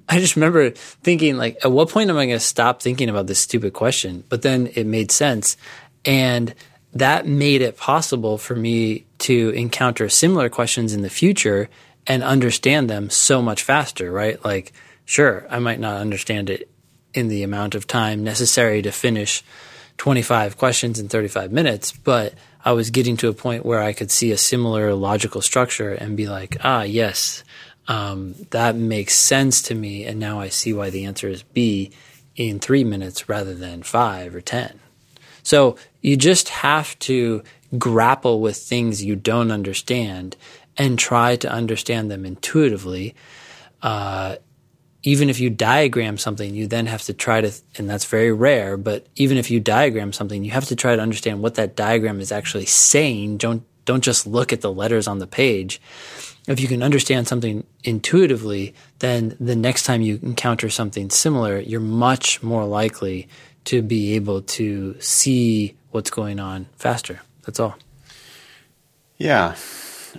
I 0.08 0.18
just 0.18 0.36
remember 0.36 0.70
thinking, 0.70 1.36
like, 1.36 1.58
at 1.64 1.72
what 1.72 1.88
point 1.88 2.10
am 2.10 2.18
I 2.18 2.26
going 2.26 2.36
to 2.36 2.40
stop 2.40 2.82
thinking 2.82 3.08
about 3.08 3.26
this 3.26 3.40
stupid 3.40 3.72
question? 3.72 4.24
But 4.28 4.42
then 4.42 4.70
it 4.74 4.86
made 4.86 5.10
sense, 5.10 5.56
and 6.04 6.54
that 6.92 7.26
made 7.26 7.62
it 7.62 7.76
possible 7.76 8.38
for 8.38 8.54
me 8.54 9.06
to 9.18 9.50
encounter 9.50 10.08
similar 10.08 10.48
questions 10.48 10.92
in 10.92 11.02
the 11.02 11.10
future 11.10 11.68
and 12.06 12.22
understand 12.22 12.88
them 12.88 13.10
so 13.10 13.40
much 13.40 13.62
faster. 13.62 14.10
Right? 14.12 14.42
Like, 14.44 14.72
sure, 15.04 15.46
I 15.50 15.58
might 15.58 15.80
not 15.80 16.00
understand 16.00 16.50
it 16.50 16.70
in 17.14 17.28
the 17.28 17.42
amount 17.42 17.74
of 17.74 17.86
time 17.86 18.22
necessary 18.22 18.82
to 18.82 18.92
finish 18.92 19.42
25 19.98 20.56
questions 20.56 20.98
in 20.98 21.08
35 21.08 21.52
minutes, 21.52 21.92
but 21.92 22.34
I 22.64 22.72
was 22.72 22.90
getting 22.90 23.16
to 23.18 23.28
a 23.28 23.34
point 23.34 23.64
where 23.64 23.82
I 23.82 23.92
could 23.92 24.10
see 24.10 24.30
a 24.30 24.36
similar 24.36 24.94
logical 24.94 25.42
structure 25.42 25.92
and 25.92 26.16
be 26.16 26.28
like, 26.28 26.56
ah, 26.62 26.82
yes, 26.82 27.44
um, 27.88 28.34
that 28.50 28.76
makes 28.76 29.16
sense 29.16 29.62
to 29.62 29.74
me. 29.74 30.04
And 30.04 30.20
now 30.20 30.40
I 30.40 30.50
see 30.50 30.72
why 30.72 30.90
the 30.90 31.06
answer 31.06 31.28
is 31.28 31.42
B 31.42 31.90
in 32.36 32.60
three 32.60 32.84
minutes 32.84 33.28
rather 33.28 33.54
than 33.54 33.82
five 33.82 34.34
or 34.34 34.42
10. 34.42 34.78
So 35.42 35.76
you 36.02 36.16
just 36.16 36.50
have 36.50 36.96
to 37.00 37.42
grapple 37.78 38.40
with 38.40 38.56
things 38.56 39.02
you 39.02 39.16
don't 39.16 39.50
understand 39.50 40.36
and 40.76 40.98
try 40.98 41.36
to 41.36 41.50
understand 41.50 42.10
them 42.10 42.24
intuitively. 42.24 43.14
Uh, 43.82 44.36
even 45.02 45.30
if 45.30 45.40
you 45.40 45.48
diagram 45.48 46.18
something, 46.18 46.54
you 46.54 46.66
then 46.66 46.86
have 46.86 47.02
to 47.02 47.14
try 47.14 47.40
to, 47.40 47.52
and 47.76 47.88
that's 47.88 48.04
very 48.04 48.32
rare, 48.32 48.76
but 48.76 49.06
even 49.16 49.38
if 49.38 49.50
you 49.50 49.60
diagram 49.60 50.12
something, 50.12 50.44
you 50.44 50.50
have 50.50 50.66
to 50.66 50.76
try 50.76 50.94
to 50.94 51.02
understand 51.02 51.40
what 51.40 51.54
that 51.54 51.74
diagram 51.74 52.20
is 52.20 52.32
actually 52.32 52.66
saying. 52.66 53.38
Don't, 53.38 53.62
don't 53.84 54.04
just 54.04 54.26
look 54.26 54.52
at 54.52 54.60
the 54.60 54.72
letters 54.72 55.08
on 55.08 55.18
the 55.18 55.26
page. 55.26 55.80
If 56.48 56.60
you 56.60 56.66
can 56.66 56.82
understand 56.82 57.28
something 57.28 57.64
intuitively, 57.84 58.74
then 59.00 59.36
the 59.38 59.54
next 59.54 59.82
time 59.82 60.00
you 60.00 60.18
encounter 60.22 60.70
something 60.70 61.10
similar, 61.10 61.60
you're 61.60 61.78
much 61.78 62.42
more 62.42 62.64
likely 62.64 63.28
to 63.66 63.82
be 63.82 64.14
able 64.14 64.40
to 64.42 64.98
see 64.98 65.76
what's 65.90 66.10
going 66.10 66.40
on 66.40 66.66
faster. 66.76 67.20
That's 67.44 67.60
all. 67.60 67.76
Yeah. 69.18 69.56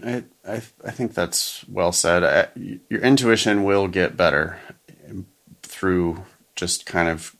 I, 0.03 0.23
I, 0.47 0.61
I 0.85 0.91
think 0.91 1.15
that's 1.15 1.65
well 1.67 1.91
said. 1.91 2.23
I, 2.23 2.47
your 2.55 3.01
intuition 3.01 3.63
will 3.63 3.87
get 3.87 4.15
better 4.15 4.59
through 5.63 6.25
just 6.55 6.85
kind 6.85 7.09
of 7.09 7.35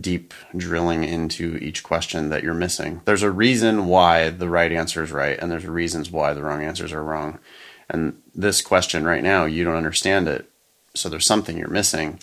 deep 0.00 0.34
drilling 0.56 1.02
into 1.02 1.56
each 1.56 1.82
question 1.82 2.28
that 2.28 2.42
you're 2.42 2.54
missing. 2.54 3.00
There's 3.04 3.22
a 3.22 3.30
reason 3.30 3.86
why 3.86 4.28
the 4.30 4.48
right 4.48 4.70
answer 4.72 5.02
is 5.02 5.12
right, 5.12 5.38
and 5.38 5.50
there's 5.50 5.66
reasons 5.66 6.10
why 6.10 6.34
the 6.34 6.42
wrong 6.42 6.62
answers 6.62 6.92
are 6.92 7.02
wrong. 7.02 7.38
And 7.88 8.20
this 8.34 8.60
question 8.60 9.04
right 9.04 9.22
now, 9.22 9.46
you 9.46 9.64
don't 9.64 9.76
understand 9.76 10.28
it, 10.28 10.50
so 10.94 11.08
there's 11.08 11.26
something 11.26 11.56
you're 11.56 11.68
missing. 11.68 12.20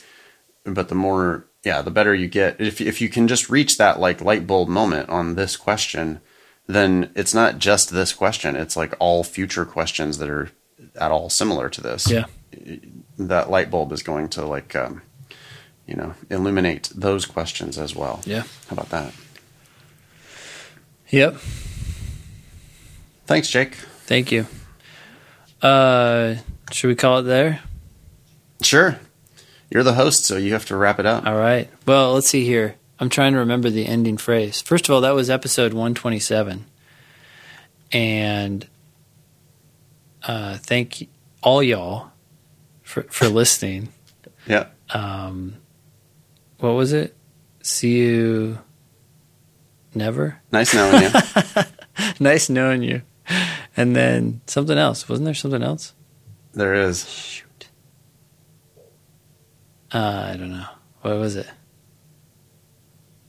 But 0.64 0.90
the 0.90 0.96
more, 0.96 1.46
yeah, 1.64 1.82
the 1.82 1.92
better 1.92 2.14
you 2.14 2.28
get. 2.28 2.60
If 2.60 2.82
if 2.82 3.02
you 3.02 3.10
can 3.10 3.28
just 3.28 3.50
reach 3.50 3.78
that 3.78 4.00
like 4.00 4.22
light 4.22 4.46
bulb 4.46 4.68
moment 4.68 5.10
on 5.10 5.36
this 5.36 5.58
question, 5.58 6.22
then 6.68 7.12
it's 7.16 7.34
not 7.34 7.60
just 7.60 7.92
this 7.92 8.14
question. 8.14 8.56
It's 8.56 8.78
like 8.78 8.94
all 9.00 9.24
future 9.24 9.66
questions 9.66 10.18
that 10.18 10.30
are 10.30 10.52
at 11.00 11.12
all 11.12 11.30
similar 11.30 11.70
to 11.70 11.82
this. 11.82 12.10
Yeah. 12.10 12.26
That 13.18 13.50
light 13.50 13.70
bulb 13.70 13.92
is 13.92 14.04
going 14.04 14.30
to 14.30 14.46
like, 14.46 14.76
um, 14.76 15.02
you 15.88 15.96
know, 15.96 16.14
illuminate 16.30 16.92
those 16.96 17.26
questions 17.26 17.78
as 17.78 17.96
well. 17.96 18.22
Yeah. 18.26 18.44
How 18.68 18.74
about 18.74 18.90
that? 18.90 19.14
Yep. 21.10 21.36
Thanks, 23.26 23.50
Jake. 23.50 23.76
Thank 24.06 24.32
you. 24.32 24.48
Uh, 25.62 26.36
should 26.72 26.88
we 26.88 26.96
call 26.96 27.20
it 27.20 27.24
there? 27.24 27.62
Sure. 28.62 29.00
You're 29.70 29.84
the 29.84 29.94
host, 29.94 30.26
so 30.26 30.38
you 30.38 30.54
have 30.54 30.66
to 30.68 30.76
wrap 30.76 31.00
it 31.00 31.06
up. 31.06 31.26
All 31.26 31.38
right. 31.38 31.70
Well, 31.86 32.14
let's 32.14 32.28
see 32.28 32.46
here. 32.46 32.76
I'm 33.00 33.10
trying 33.10 33.34
to 33.34 33.40
remember 33.40 33.70
the 33.70 33.86
ending 33.86 34.18
phrase. 34.18 34.62
First 34.62 34.88
of 34.88 34.96
all, 34.96 35.02
that 35.02 35.16
was 35.16 35.30
episode 35.30 35.74
127. 35.74 36.66
And 37.92 38.68
uh, 40.24 40.58
thank 40.58 41.10
all 41.42 41.62
y'all 41.62 42.12
for, 42.84 43.04
for 43.04 43.28
listening. 43.28 43.90
Yeah. 44.48 44.68
Um, 44.92 45.58
what 46.66 46.74
was 46.74 46.94
it? 46.94 47.16
See 47.62 48.00
you 48.00 48.58
never? 49.94 50.42
Nice 50.52 50.74
knowing 50.74 51.04
you. 51.04 51.10
nice 52.20 52.50
knowing 52.50 52.82
you. 52.82 53.04
And 53.78 53.96
then 53.96 54.42
something 54.48 54.78
else. 54.78 55.08
Wasn't 55.08 55.26
there 55.26 55.34
something 55.36 55.62
else? 55.62 55.94
there 56.54 56.74
is. 56.74 57.08
Shoot. 57.10 57.68
Uh, 59.92 60.30
I 60.34 60.38
don't 60.38 60.50
know. 60.52 60.66
What 61.02 61.18
was 61.18 61.36
it? 61.36 61.48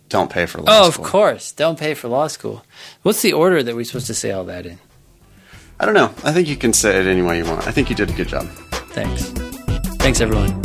Don't 0.09 0.31
pay 0.31 0.47
for 0.47 0.59
law 0.63 0.65
school. 0.67 0.85
Oh, 0.85 0.89
of 0.89 1.03
course. 1.03 1.53
Don't 1.53 1.79
pay 1.79 1.93
for 1.95 2.09
law 2.09 2.29
school. 2.29 2.65
What's 3.03 3.21
the 3.23 3.33
order 3.33 3.63
that 3.63 3.75
we're 3.75 3.85
supposed 3.85 4.07
to 4.07 4.15
say 4.15 4.31
all 4.31 4.45
that 4.45 4.65
in? 4.65 4.79
I 5.79 5.85
don't 5.85 5.95
know. 5.95 6.15
I 6.25 6.33
think 6.33 6.49
you 6.49 6.57
can 6.57 6.73
say 6.73 6.99
it 7.01 7.07
any 7.07 7.21
way 7.23 7.39
you 7.39 7.45
want. 7.45 7.67
I 7.67 7.73
think 7.73 7.91
you 7.91 7.97
did 7.97 8.09
a 8.09 8.15
good 8.15 8.29
job. 8.29 8.47
Thanks. 8.95 9.25
Thanks, 9.99 10.21
everyone. 10.21 10.63